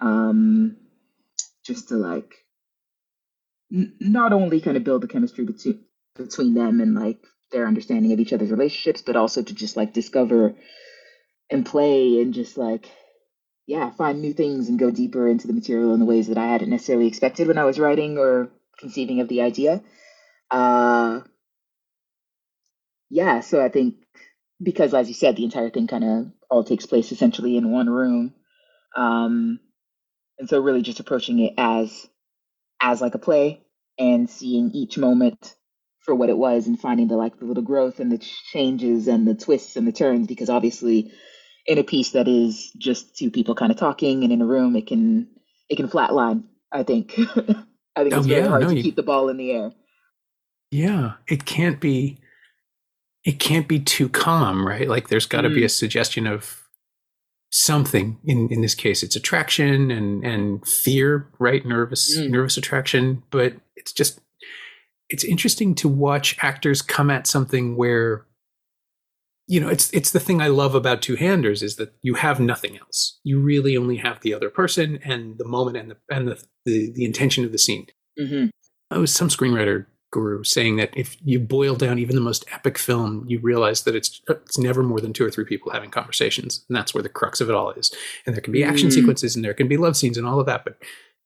um 0.00 0.76
just 1.64 1.88
to 1.88 1.96
like 1.96 2.34
not 3.70 4.32
only 4.32 4.60
kind 4.60 4.76
of 4.76 4.84
build 4.84 5.02
the 5.02 5.08
chemistry 5.08 5.44
between 5.44 5.84
between 6.16 6.54
them 6.54 6.80
and 6.80 6.94
like 6.94 7.24
their 7.52 7.66
understanding 7.66 8.12
of 8.12 8.20
each 8.20 8.32
other's 8.32 8.50
relationships, 8.50 9.02
but 9.02 9.16
also 9.16 9.42
to 9.42 9.54
just 9.54 9.76
like 9.76 9.92
discover 9.92 10.54
and 11.50 11.66
play 11.66 12.20
and 12.20 12.34
just 12.34 12.58
like 12.58 12.88
yeah, 13.66 13.90
find 13.90 14.20
new 14.20 14.32
things 14.32 14.68
and 14.68 14.78
go 14.78 14.90
deeper 14.90 15.28
into 15.28 15.46
the 15.46 15.52
material 15.52 15.94
in 15.94 16.00
the 16.00 16.06
ways 16.06 16.28
that 16.28 16.38
I 16.38 16.46
hadn't 16.46 16.70
necessarily 16.70 17.06
expected 17.06 17.48
when 17.48 17.58
I 17.58 17.64
was 17.64 17.78
writing 17.78 18.18
or 18.18 18.50
conceiving 18.78 19.20
of 19.20 19.28
the 19.28 19.42
idea. 19.42 19.82
Uh 20.50 21.22
yeah, 23.10 23.40
so 23.40 23.62
I 23.62 23.68
think 23.68 23.96
because 24.62 24.94
as 24.94 25.08
you 25.08 25.14
said, 25.14 25.36
the 25.36 25.44
entire 25.44 25.70
thing 25.70 25.86
kind 25.86 26.04
of 26.04 26.32
all 26.50 26.64
takes 26.64 26.86
place 26.86 27.12
essentially 27.12 27.56
in 27.56 27.72
one 27.72 27.88
room. 27.88 28.34
Um 28.96 29.60
and 30.38 30.48
so 30.48 30.60
really 30.60 30.82
just 30.82 31.00
approaching 31.00 31.38
it 31.40 31.54
as 31.58 32.08
as 32.80 33.00
like 33.00 33.14
a 33.14 33.18
play 33.18 33.60
and 33.98 34.28
seeing 34.28 34.70
each 34.72 34.96
moment 34.96 35.54
for 36.00 36.14
what 36.14 36.30
it 36.30 36.38
was 36.38 36.66
and 36.66 36.80
finding 36.80 37.08
the 37.08 37.16
like 37.16 37.38
the 37.38 37.44
little 37.44 37.62
growth 37.62 38.00
and 38.00 38.10
the 38.10 38.18
changes 38.18 39.06
and 39.06 39.28
the 39.28 39.34
twists 39.34 39.76
and 39.76 39.86
the 39.86 39.92
turns 39.92 40.26
because 40.26 40.48
obviously 40.48 41.12
in 41.66 41.76
a 41.76 41.84
piece 41.84 42.12
that 42.12 42.26
is 42.26 42.72
just 42.78 43.16
two 43.16 43.30
people 43.30 43.54
kind 43.54 43.70
of 43.70 43.78
talking 43.78 44.24
and 44.24 44.32
in 44.32 44.40
a 44.40 44.46
room 44.46 44.76
it 44.76 44.86
can 44.86 45.28
it 45.68 45.76
can 45.76 45.88
flatline 45.88 46.44
i 46.72 46.82
think. 46.82 47.18
I 47.96 48.02
think 48.02 48.14
oh, 48.14 48.18
it's 48.18 48.26
very 48.26 48.42
yeah, 48.42 48.48
hard 48.48 48.62
no, 48.62 48.68
to 48.68 48.76
you, 48.76 48.82
keep 48.82 48.96
the 48.96 49.02
ball 49.02 49.28
in 49.28 49.36
the 49.36 49.50
air. 49.50 49.72
Yeah. 50.70 51.14
It 51.28 51.44
can't 51.44 51.80
be 51.80 52.18
it 53.24 53.38
can't 53.38 53.68
be 53.68 53.78
too 53.78 54.08
calm 54.08 54.66
right 54.66 54.88
like 54.88 55.08
there's 55.08 55.26
got 55.26 55.42
to 55.42 55.48
mm. 55.48 55.56
be 55.56 55.64
a 55.64 55.68
suggestion 55.68 56.26
of 56.26 56.68
something 57.50 58.18
in 58.24 58.48
in 58.50 58.60
this 58.60 58.74
case 58.74 59.02
it's 59.02 59.16
attraction 59.16 59.90
and 59.90 60.24
and 60.24 60.66
fear 60.66 61.28
right 61.38 61.66
nervous 61.66 62.16
mm. 62.16 62.30
nervous 62.30 62.56
attraction 62.56 63.22
but 63.30 63.54
it's 63.76 63.92
just 63.92 64.20
it's 65.08 65.24
interesting 65.24 65.74
to 65.74 65.88
watch 65.88 66.36
actors 66.40 66.80
come 66.80 67.10
at 67.10 67.26
something 67.26 67.76
where 67.76 68.24
you 69.48 69.60
know 69.60 69.68
it's 69.68 69.92
it's 69.92 70.12
the 70.12 70.20
thing 70.20 70.40
i 70.40 70.46
love 70.46 70.76
about 70.76 71.02
two 71.02 71.16
handers 71.16 71.60
is 71.60 71.74
that 71.74 71.92
you 72.02 72.14
have 72.14 72.38
nothing 72.38 72.78
else 72.78 73.18
you 73.24 73.40
really 73.40 73.76
only 73.76 73.96
have 73.96 74.20
the 74.20 74.32
other 74.32 74.48
person 74.48 75.00
and 75.04 75.36
the 75.38 75.44
moment 75.44 75.76
and 75.76 75.90
the 75.90 75.96
and 76.08 76.28
the 76.28 76.42
the, 76.64 76.92
the 76.94 77.04
intention 77.04 77.44
of 77.44 77.50
the 77.50 77.58
scene 77.58 77.86
mm-hmm. 78.18 78.46
i 78.92 78.96
was 78.96 79.12
some 79.12 79.28
screenwriter 79.28 79.86
guru 80.10 80.42
saying 80.42 80.76
that 80.76 80.90
if 80.96 81.16
you 81.24 81.38
boil 81.38 81.76
down 81.76 81.98
even 81.98 82.16
the 82.16 82.22
most 82.22 82.44
epic 82.52 82.78
film, 82.78 83.24
you 83.28 83.38
realize 83.40 83.82
that 83.82 83.94
it's 83.94 84.20
it's 84.28 84.58
never 84.58 84.82
more 84.82 85.00
than 85.00 85.12
two 85.12 85.24
or 85.24 85.30
three 85.30 85.44
people 85.44 85.72
having 85.72 85.90
conversations, 85.90 86.64
and 86.68 86.76
that's 86.76 86.94
where 86.94 87.02
the 87.02 87.08
crux 87.08 87.40
of 87.40 87.48
it 87.48 87.54
all 87.54 87.70
is. 87.72 87.92
And 88.26 88.34
there 88.34 88.42
can 88.42 88.52
be 88.52 88.64
action 88.64 88.88
mm. 88.88 88.92
sequences, 88.92 89.36
and 89.36 89.44
there 89.44 89.54
can 89.54 89.68
be 89.68 89.76
love 89.76 89.96
scenes, 89.96 90.18
and 90.18 90.26
all 90.26 90.40
of 90.40 90.46
that, 90.46 90.64
but 90.64 90.76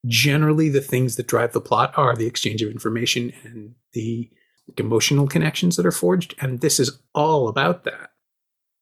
generally 0.07 0.69
the 0.69 0.83
things 0.83 1.17
that 1.17 1.27
drive 1.27 1.53
the 1.53 1.61
plot 1.61 1.93
are 1.97 2.15
the 2.15 2.27
exchange 2.27 2.61
of 2.61 2.71
information 2.71 3.33
and 3.43 3.75
the 3.95 4.31
emotional 4.77 5.27
connections 5.27 5.77
that 5.77 5.87
are 5.87 5.93
forged, 5.93 6.35
and 6.41 6.61
this 6.61 6.79
is 6.79 7.01
all 7.15 7.49
about 7.49 7.85
that. 7.85 8.11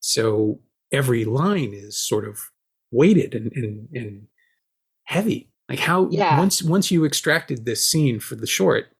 So 0.01 0.61
every 0.91 1.25
line 1.25 1.73
is 1.73 1.97
sort 1.97 2.27
of 2.27 2.39
weighted 2.91 3.35
and 3.35 3.53
and, 3.55 3.89
and 3.95 4.27
heavy 5.05 5.51
Like 5.69 5.79
how 5.79 6.09
yeah. 6.11 6.39
once 6.39 6.63
once 6.63 6.91
you 6.91 7.05
extracted 7.05 7.65
this 7.65 7.89
scene 7.89 8.21
for 8.21 8.35
the 8.35 8.47
short, 8.47 8.92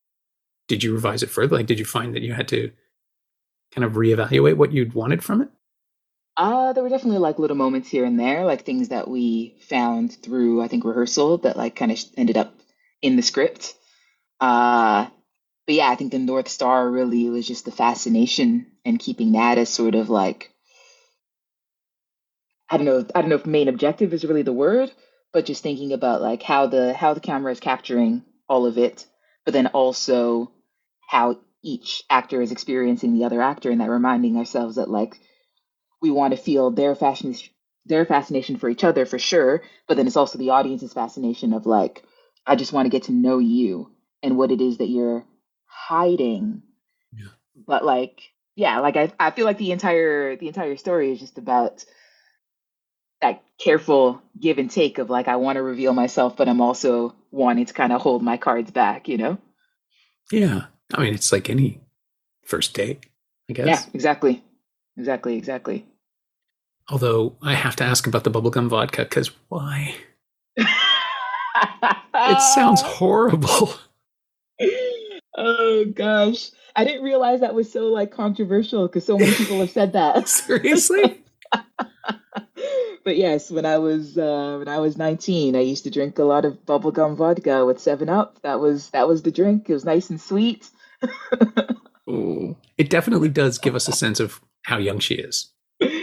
did 0.69 0.83
you 0.83 0.95
revise 0.95 1.23
it 1.23 1.31
further? 1.31 1.57
Like 1.57 1.67
did 1.67 1.79
you 1.79 1.85
find 1.85 2.15
that 2.15 2.23
you 2.23 2.33
had 2.33 2.49
to 2.49 2.71
kind 3.75 3.85
of 3.85 3.93
reevaluate 3.93 4.57
what 4.57 4.73
you'd 4.73 4.95
wanted 4.95 5.23
from 5.23 5.43
it? 5.43 5.49
Uh, 6.37 6.73
there 6.73 6.83
were 6.83 6.89
definitely 6.89 7.19
like 7.19 7.39
little 7.39 7.57
moments 7.57 7.89
here 7.89 8.05
and 8.05 8.19
there, 8.19 8.45
like 8.45 8.65
things 8.65 8.89
that 8.89 9.09
we 9.09 9.57
found 9.69 10.13
through 10.13 10.63
I 10.63 10.69
think 10.69 10.85
rehearsal 10.85 11.39
that 11.39 11.57
like 11.57 11.77
kind 11.77 11.93
of 11.93 11.99
ended 12.17 12.37
up 12.37 12.55
in 13.03 13.17
the 13.17 13.23
script. 13.23 13.75
Uh, 14.41 15.07
but 15.67 15.75
yeah, 15.75 15.89
I 15.89 15.95
think 15.95 16.13
the 16.13 16.19
North 16.19 16.49
Star 16.49 16.91
really 16.91 17.29
was 17.29 17.47
just 17.47 17.65
the 17.65 17.71
fascination 17.71 18.67
and 18.85 18.99
keeping 18.99 19.33
that 19.33 19.59
as 19.59 19.69
sort 19.69 19.95
of 19.95 20.11
like 20.11 20.53
I 22.73 22.79
don't 22.79 22.87
know, 22.87 23.05
I 23.15 23.21
don't 23.21 23.29
know 23.29 23.37
if 23.37 23.45
main 23.45 23.69
objective 23.69 24.15
is 24.15 24.25
really 24.25 24.43
the 24.43 24.53
word, 24.53 24.91
but 25.31 25.45
just 25.45 25.63
thinking 25.63 25.93
about 25.93 26.23
like 26.23 26.43
how 26.43 26.67
the 26.67 26.95
how 26.95 27.13
the 27.13 27.21
camera 27.21 27.53
is 27.53 27.61
capturing 27.61 28.25
all 28.49 28.65
of 28.65 28.79
it, 28.79 29.07
but 29.45 29.55
then 29.55 29.69
also 29.69 30.53
how 31.09 31.39
each 31.63 32.03
actor 32.11 32.41
is 32.43 32.53
experiencing 32.53 33.15
the 33.15 33.25
other 33.25 33.41
actor 33.41 33.71
and 33.71 33.81
that 33.81 33.91
reminding 33.91 34.37
ourselves 34.37 34.77
that 34.77 34.91
like 34.91 35.19
we 36.01 36.11
want 36.11 36.35
to 36.35 36.43
feel 36.43 36.71
their 36.71 36.95
fascination 36.95 37.53
their 37.85 38.05
fascination 38.05 38.57
for 38.57 38.69
each 38.69 38.85
other 38.85 39.07
for 39.07 39.19
sure, 39.19 39.63
but 39.89 39.97
then 39.97 40.07
it's 40.07 40.17
also 40.17 40.39
the 40.39 40.51
audience's 40.51 40.93
fascination 40.93 41.53
of 41.53 41.67
like, 41.67 42.05
I 42.47 42.57
just 42.57 42.73
want 42.73 42.87
to 42.87 42.91
get 42.91 43.05
to 43.05 43.13
know 43.13 43.39
you 43.39 43.91
and 44.23 44.37
what 44.37 44.53
it 44.53 44.61
is 44.61 44.79
that 44.79 44.89
you're 44.89 45.25
hiding. 45.67 46.63
Yeah. 47.13 47.29
But 47.67 47.85
like, 47.85 48.21
yeah, 48.55 48.81
like 48.81 48.97
I, 48.97 49.13
I 49.19 49.31
feel 49.31 49.47
like 49.47 49.59
the 49.59 49.73
entire 49.73 50.37
the 50.37 50.49
entire 50.49 50.77
story 50.77 51.13
is 51.13 51.21
just 51.21 51.39
about 51.39 51.85
that 53.23 53.43
careful 53.59 54.23
give 54.39 54.59
and 54.59 54.71
take 54.71 54.99
of 54.99 55.09
like 55.09 55.29
I 55.29 55.37
want 55.37 55.57
to 55.57 55.63
reveal 55.63 55.93
myself, 55.93 56.37
but 56.37 56.49
I'm 56.49 56.61
also 56.61 57.15
wanting 57.31 57.65
to 57.67 57.73
kind 57.73 57.93
of 57.93 58.01
hold 58.01 58.23
my 58.23 58.37
cards 58.37 58.71
back, 58.71 59.09
you 59.09 59.17
know? 59.17 59.39
Yeah. 60.31 60.67
I 60.93 61.01
mean, 61.01 61.15
it's 61.15 61.33
like 61.33 61.49
any 61.49 61.81
first 62.45 62.75
date, 62.75 63.07
I 63.49 63.55
guess. 63.55 63.67
Yeah, 63.67 63.81
exactly. 63.95 64.45
Exactly, 64.99 65.37
exactly. 65.37 65.87
Although 66.91 67.37
I 67.41 67.55
have 67.55 67.77
to 67.77 67.85
ask 67.85 68.07
about 68.07 68.25
the 68.25 68.31
bubblegum 68.31 68.69
vodka 68.69 69.05
because 69.05 69.31
why? 69.49 69.95
it 70.57 72.41
sounds 72.55 72.83
horrible. 72.85 73.73
Oh 75.37 75.87
gosh. 75.95 76.51
I 76.75 76.85
didn't 76.85 77.03
realize 77.03 77.41
that 77.41 77.55
was 77.55 77.71
so 77.71 77.87
like 77.87 78.11
controversial 78.11 78.87
because 78.87 79.07
so 79.07 79.19
many 79.19 79.33
people 79.35 79.61
have 79.61 79.71
said 79.71 79.93
that. 79.93 80.29
Seriously? 80.29 81.23
but 83.05 83.17
yes, 83.17 83.51
when 83.51 83.67
I 83.67 83.79
was 83.79 84.17
uh, 84.17 84.57
when 84.59 84.69
I 84.69 84.79
was 84.79 84.97
19, 84.97 85.57
I 85.57 85.61
used 85.61 85.85
to 85.85 85.91
drink 85.91 86.19
a 86.19 86.25
lot 86.25 86.45
of 86.45 86.65
bubblegum 86.67 87.17
vodka 87.17 87.65
with 87.65 87.81
7 87.81 88.09
Up. 88.09 88.41
That 88.43 88.61
was 88.61 88.91
that 88.91 89.09
was 89.09 89.23
the 89.23 89.33
drink. 89.33 89.69
It 89.69 89.75
was 89.75 89.85
nice 89.85 90.11
and 90.11 90.21
sweet. 90.21 90.71
Ooh. 92.09 92.57
It 92.79 92.91
definitely 92.91 93.29
does 93.29 93.59
give 93.59 93.75
us 93.75 93.89
a 93.89 93.93
sense 93.93 94.21
of 94.21 94.41
how 94.63 94.79
young 94.79 94.99
she 94.99 95.15
is 95.15 95.53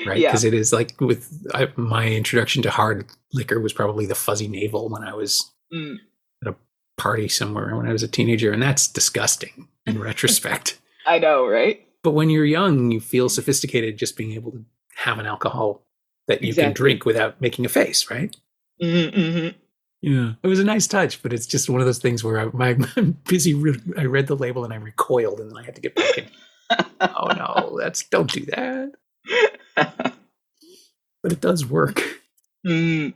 right? 0.06 0.22
Because 0.22 0.44
yeah. 0.44 0.50
it 0.50 0.54
is 0.54 0.74
like 0.74 1.00
with 1.00 1.46
I, 1.54 1.68
my 1.76 2.08
introduction 2.08 2.62
to 2.64 2.70
hard 2.70 3.06
liquor 3.34 3.60
was 3.60 3.74
probably 3.74 4.06
the 4.06 4.16
fuzzy 4.16 4.48
navel 4.48 4.90
when 4.90 5.04
I 5.04 5.14
was 5.14 5.52
mm. 5.74 5.96
at 6.44 6.54
a 6.54 6.56
party 6.98 7.28
somewhere 7.28 7.76
when 7.76 7.88
I 7.88 7.94
was 7.94 8.04
a 8.04 8.08
teenager, 8.08 8.52
and 8.52 8.62
that's 8.62 8.88
disgusting 8.88 9.68
in 9.86 10.00
retrospect. 10.02 10.80
I 11.06 11.20
know, 11.20 11.48
right? 11.48 11.86
But 12.04 12.12
when 12.12 12.30
you're 12.30 12.46
young, 12.46 12.92
you 12.92 13.00
feel 13.00 13.30
sophisticated 13.30 13.98
just 13.98 14.18
being 14.18 14.34
able 14.34 14.52
to 14.52 14.64
have 14.96 15.20
an 15.20 15.26
alcohol 15.26 15.86
that 16.30 16.42
you 16.44 16.50
exactly. 16.50 16.64
can 16.64 16.74
drink 16.74 17.06
without 17.06 17.42
making 17.42 17.66
a 17.66 17.70
face, 17.70 18.10
right? 18.10 18.34
Mm-hmm, 18.82 19.20
mm-hmm. 19.20 19.58
Yeah, 20.02 20.34
it 20.42 20.48
was 20.48 20.60
a 20.60 20.64
nice 20.64 20.88
touch, 20.88 21.22
but 21.22 21.34
it's 21.34 21.46
just 21.46 21.70
one 21.70 21.82
of 21.82 21.86
those 21.86 22.00
things 22.00 22.24
where 22.24 22.40
I, 22.40 22.46
my, 22.54 22.78
I'm 22.96 23.18
busy. 23.28 23.54
Re- 23.54 23.82
I 23.98 24.06
read 24.06 24.28
the 24.28 24.38
label 24.38 24.64
and 24.64 24.74
I 24.74 24.78
recoiled, 24.78 25.42
and 25.42 25.52
then 25.52 25.58
I 25.58 25.66
had 25.66 25.76
to 25.76 25.82
get 25.82 25.96
back 25.96 26.18
in. 26.18 26.30
oh 27.02 27.28
no, 27.36 27.78
that's 27.82 28.04
don't 28.06 28.32
do 28.32 28.46
that. 28.46 28.92
but 31.24 31.32
it 31.34 31.42
does 31.42 31.66
work. 31.66 32.02
Mm. 32.66 33.14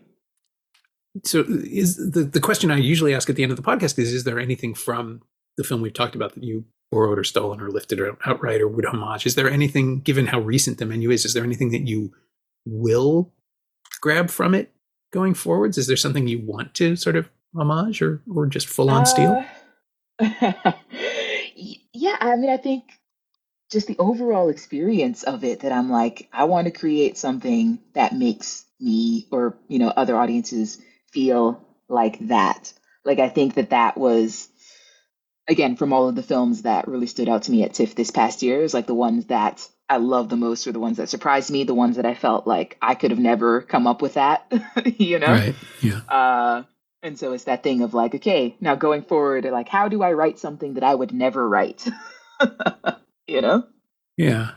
So, 1.24 1.46
is 1.48 1.98
the 2.12 2.24
the 2.24 2.42
question 2.42 2.72
I 2.72 2.78
usually 2.78 3.14
ask 3.14 3.30
at 3.30 3.38
the 3.38 3.44
end 3.44 3.52
of 3.52 3.58
the 3.58 3.64
podcast 3.64 3.98
is: 4.00 4.12
Is 4.12 4.26
there 4.26 4.40
anything 4.40 4.74
from 4.74 5.22
the 5.56 5.64
film 5.64 5.82
we've 5.82 5.94
talked 5.94 6.16
about 6.16 6.34
that 6.34 6.44
you 6.44 6.66
borrowed 6.92 7.20
or 7.20 7.24
stolen 7.24 7.62
or 7.62 7.70
lifted 7.70 8.00
or 8.00 8.18
outright 8.26 8.60
or 8.60 8.68
would 8.68 8.86
homage? 8.86 9.26
Is 9.26 9.36
there 9.36 9.50
anything, 9.50 10.00
given 10.00 10.28
how 10.28 10.40
recent 10.40 10.80
the 10.80 10.86
menu 10.86 11.12
is, 11.12 11.26
is 11.26 11.34
there 11.34 11.44
anything 11.44 11.70
that 11.72 11.88
you 11.88 12.14
will 12.66 13.32
grab 14.02 14.30
from 14.30 14.54
it 14.56 14.72
going 15.12 15.34
forwards? 15.34 15.78
Is 15.78 15.88
there 15.88 15.98
something 15.98 16.28
you 16.28 16.40
want 16.40 16.74
to 16.76 16.96
sort 16.96 17.16
of 17.16 17.30
homage 17.56 18.02
or 18.02 18.22
or 18.34 18.48
just 18.48 18.68
full 18.68 18.90
on 18.90 19.02
uh, 19.02 19.06
steal? 19.06 19.46
yeah, 21.94 22.18
I 22.20 22.36
mean, 22.36 22.50
I 22.50 22.58
think 22.58 22.84
just 23.72 23.88
the 23.88 23.98
overall 23.98 24.50
experience 24.50 25.24
of 25.24 25.44
it 25.44 25.62
that 25.62 25.72
I'm 25.72 25.90
like, 25.90 26.30
I 26.32 26.46
want 26.46 26.66
to 26.66 26.72
create 26.72 27.18
something 27.18 27.80
that 27.94 28.14
makes 28.14 28.66
me 28.80 29.28
or, 29.32 29.58
you 29.68 29.80
know, 29.80 29.88
other 29.88 30.16
audiences 30.16 30.80
feel 31.12 31.66
like 31.90 32.28
that. 32.28 32.72
Like, 33.04 33.20
I 33.20 33.30
think 33.30 33.56
that 33.56 33.72
that 33.72 33.98
was, 33.98 34.48
again, 35.48 35.76
from 35.76 35.92
all 35.92 36.08
of 36.08 36.16
the 36.16 36.24
films 36.24 36.62
that 36.62 36.88
really 36.88 37.08
stood 37.08 37.28
out 37.28 37.44
to 37.44 37.52
me 37.52 37.64
at 37.64 37.74
TIFF 37.74 37.96
this 37.96 38.12
past 38.12 38.44
year, 38.44 38.62
is 38.62 38.74
like 38.74 38.88
the 38.88 38.94
ones 38.94 39.26
that 39.26 39.68
I 39.90 39.98
love 39.98 40.30
the 40.30 40.38
most 40.38 40.66
or 40.66 40.72
the 40.72 40.80
ones 40.80 40.98
that 40.98 41.10
surprised 41.10 41.52
me, 41.52 41.64
the 41.64 41.74
ones 41.74 41.98
that 41.98 42.06
I 42.06 42.14
felt 42.14 42.48
like 42.48 42.78
I 42.82 42.96
could 42.96 43.12
have 43.12 43.20
never 43.20 43.62
come 43.62 43.86
up 43.86 44.02
with 44.02 44.14
that, 44.16 44.52
you 44.98 45.20
know? 45.20 45.28
Right. 45.28 45.56
Yeah. 45.82 46.00
Uh, 46.08 46.64
and 47.02 47.20
so 47.20 47.34
it's 47.34 47.44
that 47.44 47.64
thing 47.64 47.82
of 47.82 47.94
like, 47.94 48.16
okay, 48.16 48.56
now 48.62 48.76
going 48.76 49.04
forward, 49.04 49.44
like, 49.46 49.68
how 49.68 49.90
do 49.90 50.02
I 50.02 50.14
write 50.14 50.40
something 50.40 50.76
that 50.76 50.84
I 50.84 50.96
would 50.96 51.14
never 51.14 51.48
write? 51.48 51.88
you 53.28 53.42
know? 53.42 53.66
Yeah. 54.18 54.52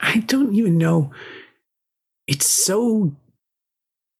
I 0.00 0.18
don't 0.18 0.54
even 0.54 0.76
know. 0.76 1.12
It's 2.26 2.46
so 2.46 3.14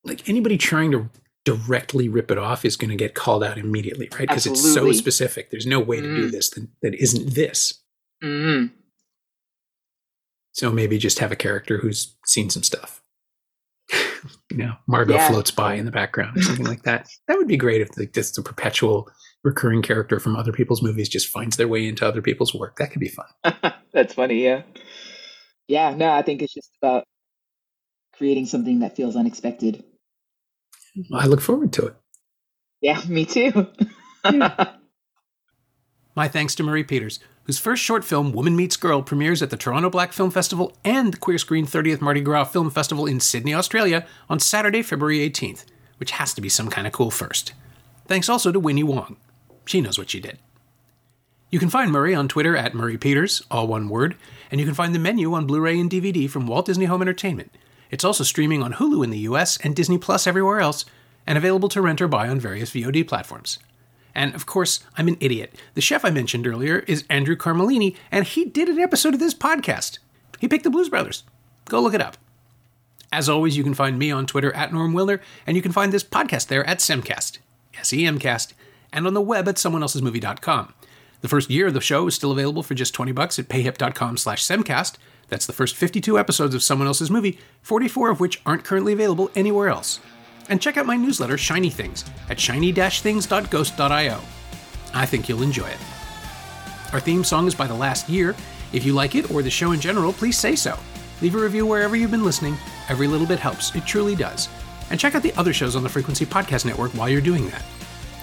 like 0.05 0.29
anybody 0.29 0.57
trying 0.57 0.93
to 0.93 1.11
directly 1.45 2.09
rip 2.09 2.31
it 2.31 2.39
off 2.39 2.65
is 2.65 2.77
going 2.77 2.91
to 2.91 2.97
get 2.97 3.15
called 3.15 3.43
out 3.43 3.59
immediately, 3.59 4.09
right? 4.13 4.29
Because 4.29 4.47
it's 4.47 4.73
so 4.73 4.93
specific. 4.93 5.51
There's 5.51 5.67
no 5.67 5.81
way 5.81 5.99
mm. 5.99 6.03
to 6.03 6.15
do 6.15 6.29
mm. 6.29 6.31
this 6.31 6.51
that, 6.51 6.67
that 6.83 6.95
isn't 6.95 7.35
this. 7.35 7.83
Mm. 8.23 8.71
So 10.55 10.71
maybe 10.71 10.99
just 10.99 11.19
have 11.19 11.33
a 11.33 11.37
character 11.37 11.79
who's 11.79 12.17
seen 12.25 12.49
some 12.49 12.63
stuff. 12.63 13.03
you 14.51 14.57
know, 14.57 14.75
Margot 14.87 15.15
yeah. 15.15 15.29
floats 15.29 15.51
by 15.51 15.75
in 15.75 15.85
the 15.85 15.91
background 15.91 16.37
or 16.37 16.43
something 16.43 16.65
like 16.65 16.85
that. 16.85 17.09
That 17.29 17.37
would 17.39 17.49
be 17.49 17.57
great 17.57 17.81
if 17.81 17.97
like 17.99 18.13
just 18.13 18.39
a 18.39 18.43
perpetual 18.43 19.11
recurring 19.43 19.83
character 19.83 20.21
from 20.21 20.37
other 20.37 20.53
people's 20.53 20.81
movies 20.81 21.09
just 21.09 21.29
finds 21.29 21.57
their 21.57 21.69
way 21.69 21.87
into 21.87 22.07
other 22.07 22.23
people's 22.23 22.55
work. 22.55 22.77
That 22.77 22.93
could 22.93 23.01
be 23.01 23.09
fun. 23.11 23.73
That's 23.93 24.15
funny, 24.15 24.45
yeah. 24.45 24.63
Yeah, 25.67 25.95
no, 25.95 26.11
I 26.11 26.23
think 26.23 26.41
it's 26.41 26.55
just 26.55 26.71
about 26.81 27.05
creating 28.17 28.47
something 28.47 28.79
that 28.81 28.97
feels 28.97 29.17
unexpected. 29.17 29.83
Well, 31.11 31.21
I 31.21 31.27
look 31.27 31.41
forward 31.41 31.73
to 31.75 31.87
it. 31.87 31.97
Yeah, 32.81 33.01
me 33.09 33.25
too. 33.25 33.69
yeah. 34.25 34.75
My 36.17 36.29
thanks 36.29 36.55
to 36.55 36.63
Marie 36.63 36.85
Peters, 36.85 37.19
whose 37.43 37.59
first 37.59 37.83
short 37.83 38.05
film, 38.05 38.33
Woman 38.33 38.55
Meets 38.55 38.77
Girl, 38.77 39.03
premieres 39.03 39.43
at 39.43 39.51
the 39.51 39.57
Toronto 39.57 39.91
Black 39.91 40.13
Film 40.13 40.31
Festival 40.31 40.77
and 40.85 41.13
the 41.13 41.19
Queer 41.19 41.39
Screen 41.39 41.67
30th 41.67 42.01
Mardi 42.01 42.21
Gras 42.21 42.45
Film 42.45 42.71
Festival 42.71 43.05
in 43.05 43.19
Sydney, 43.19 43.53
Australia 43.53 44.07
on 44.31 44.39
Saturday, 44.39 44.81
February 44.83 45.19
18th, 45.29 45.65
which 45.99 46.13
has 46.13 46.33
to 46.35 46.41
be 46.41 46.49
some 46.49 46.71
kind 46.71 46.87
of 46.87 46.93
cool 46.93 47.11
first. 47.11 47.53
Thanks 48.07 48.29
also 48.29 48.53
to 48.53 48.61
Winnie 48.61 48.85
Wong. 48.85 49.17
She 49.67 49.81
knows 49.81 49.99
what 49.99 50.11
she 50.11 50.21
did. 50.21 50.39
You 51.51 51.59
can 51.59 51.69
find 51.69 51.91
Murray 51.91 52.15
on 52.15 52.29
Twitter 52.29 52.57
at 52.57 52.75
Murray 52.75 52.97
Peters, 52.97 53.43
all 53.51 53.67
one 53.67 53.89
word, 53.89 54.17
and 54.53 54.61
you 54.61 54.67
can 54.67 54.75
find 54.75 54.95
the 54.95 55.01
menu 55.01 55.35
on 55.35 55.47
Blu 55.47 55.61
ray 55.61 55.81
and 55.81 55.91
DVD 55.91 56.31
from 56.31 56.47
Walt 56.47 56.67
Disney 56.67 56.85
Home 56.85 57.03
Entertainment. 57.03 57.51
It's 57.91 58.05
also 58.05 58.23
streaming 58.23 58.63
on 58.63 58.75
Hulu 58.75 59.03
in 59.03 59.11
the 59.11 59.19
US 59.31 59.57
and 59.59 59.75
Disney 59.75 59.99
Plus 59.99 60.29
everywhere 60.29 60.61
else, 60.61 60.85
and 61.27 61.37
available 61.37 61.69
to 61.71 61.83
rent 61.83 62.01
or 62.01 62.07
buy 62.07 62.29
on 62.29 62.39
various 62.39 62.71
VOD 62.71 63.07
platforms. 63.09 63.59
And 64.15 64.35
of 64.35 64.47
course, 64.47 64.81
I'm 64.97 65.09
an 65.09 65.17
idiot. 65.21 65.55
The 65.75 65.81
chef 65.81 66.05
I 66.05 66.11
mentioned 66.11 66.47
earlier 66.47 66.81
is 66.87 67.05
Andrew 67.11 67.37
Carmellini, 67.37 67.97
and 68.11 68.25
he 68.25 68.45
did 68.45 68.69
an 68.69 68.79
episode 68.79 69.15
of 69.15 69.21
this 69.21 69.35
podcast. 69.35 69.99
He 70.39 70.49
picked 70.49 70.65
the 70.65 70.71
Blues 70.71 70.89
Brothers. 70.89 71.25
Go 71.67 71.81
look 71.81 71.95
it 71.95 72.03
up. 72.03 72.17
As 73.13 73.29
always, 73.29 73.57
you 73.57 73.63
can 73.63 73.75
find 73.75 73.99
me 73.99 74.11
on 74.11 74.27
Twitter 74.27 74.53
at 74.55 74.73
Norm 74.73 74.93
Wilner, 74.93 75.21
and 75.47 75.57
you 75.57 75.63
can 75.63 75.73
find 75.73 75.93
this 75.93 76.05
podcast 76.05 76.49
there 76.49 76.67
at 76.69 76.79
Semcast, 76.79 77.39
S-E-M-Cast, 77.79 78.55
and 78.93 79.07
on 79.07 79.15
the 79.15 79.21
web 79.21 79.49
at 79.49 79.57
someoneelsesmovie.com. 79.57 80.75
The 81.21 81.29
first 81.29 81.49
year 81.49 81.69
of 81.69 81.75
the 81.75 81.81
show 81.81 82.07
is 82.07 82.15
still 82.15 82.33
available 82.33 82.63
for 82.63 82.75
just 82.75 82.93
20 82.93 83.13
bucks 83.13 83.39
at 83.39 83.49
payhip.com 83.49 84.17
slash 84.17 84.45
semcast. 84.45 84.97
That's 85.29 85.47
the 85.47 85.53
first 85.53 85.75
52 85.75 86.19
episodes 86.19 86.55
of 86.55 86.63
Someone 86.63 86.87
Else's 86.87 87.11
Movie, 87.11 87.39
44 87.63 88.11
of 88.11 88.21
which 88.21 88.43
aren't 88.45 88.65
currently 88.65 88.93
available 88.93 89.31
anywhere 89.35 89.69
else. 89.69 90.01
And 90.49 90.61
check 90.61 90.77
out 90.77 90.87
my 90.87 90.97
newsletter, 90.97 91.39
Shiny 91.39 91.71
Things, 91.71 92.05
at 92.29 92.39
shiny-things.ghost.io. 92.39 94.21
I 94.93 95.07
think 95.07 95.29
you'll 95.29 95.43
enjoy 95.43 95.69
it. 95.69 95.79
Our 96.93 97.01
theme 97.01 97.25
song 97.25 97.47
is 97.47 97.55
by 97.55 97.67
The 97.67 97.75
Last 97.75 98.09
Year. 98.09 98.37
If 98.73 98.85
you 98.85 98.93
like 98.93 99.15
it 99.15 99.31
or 99.31 99.43
the 99.43 99.51
show 99.51 99.73
in 99.73 99.81
general, 99.81 100.13
please 100.13 100.39
say 100.39 100.55
so. 100.55 100.79
Leave 101.23 101.35
a 101.35 101.39
review 101.39 101.67
wherever 101.67 101.97
you've 101.97 102.11
been 102.11 102.25
listening. 102.25 102.57
Every 102.89 103.07
little 103.07 103.27
bit 103.27 103.39
helps. 103.39 103.75
It 103.75 103.87
truly 103.87 104.15
does. 104.15 104.49
And 104.91 105.01
check 105.01 105.15
out 105.15 105.23
the 105.23 105.35
other 105.35 105.53
shows 105.53 105.77
on 105.77 105.83
the 105.83 105.89
Frequency 105.89 106.27
Podcast 106.27 106.67
Network 106.67 106.93
while 106.93 107.09
you're 107.09 107.21
doing 107.21 107.49
that. 107.51 107.65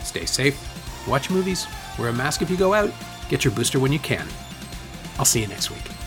stay 0.04 0.26
safe, 0.26 1.08
watch 1.08 1.30
movies, 1.30 1.68
wear 1.98 2.10
a 2.10 2.14
mask 2.14 2.42
if 2.42 2.50
you 2.50 2.58
go 2.58 2.74
out, 2.74 2.92
get 3.30 3.44
your 3.44 3.54
booster 3.54 3.80
when 3.80 3.92
you 3.92 4.00
can. 4.00 4.28
I'll 5.18 5.26
see 5.26 5.42
you 5.42 5.48
next 5.48 5.72
week. 5.72 6.01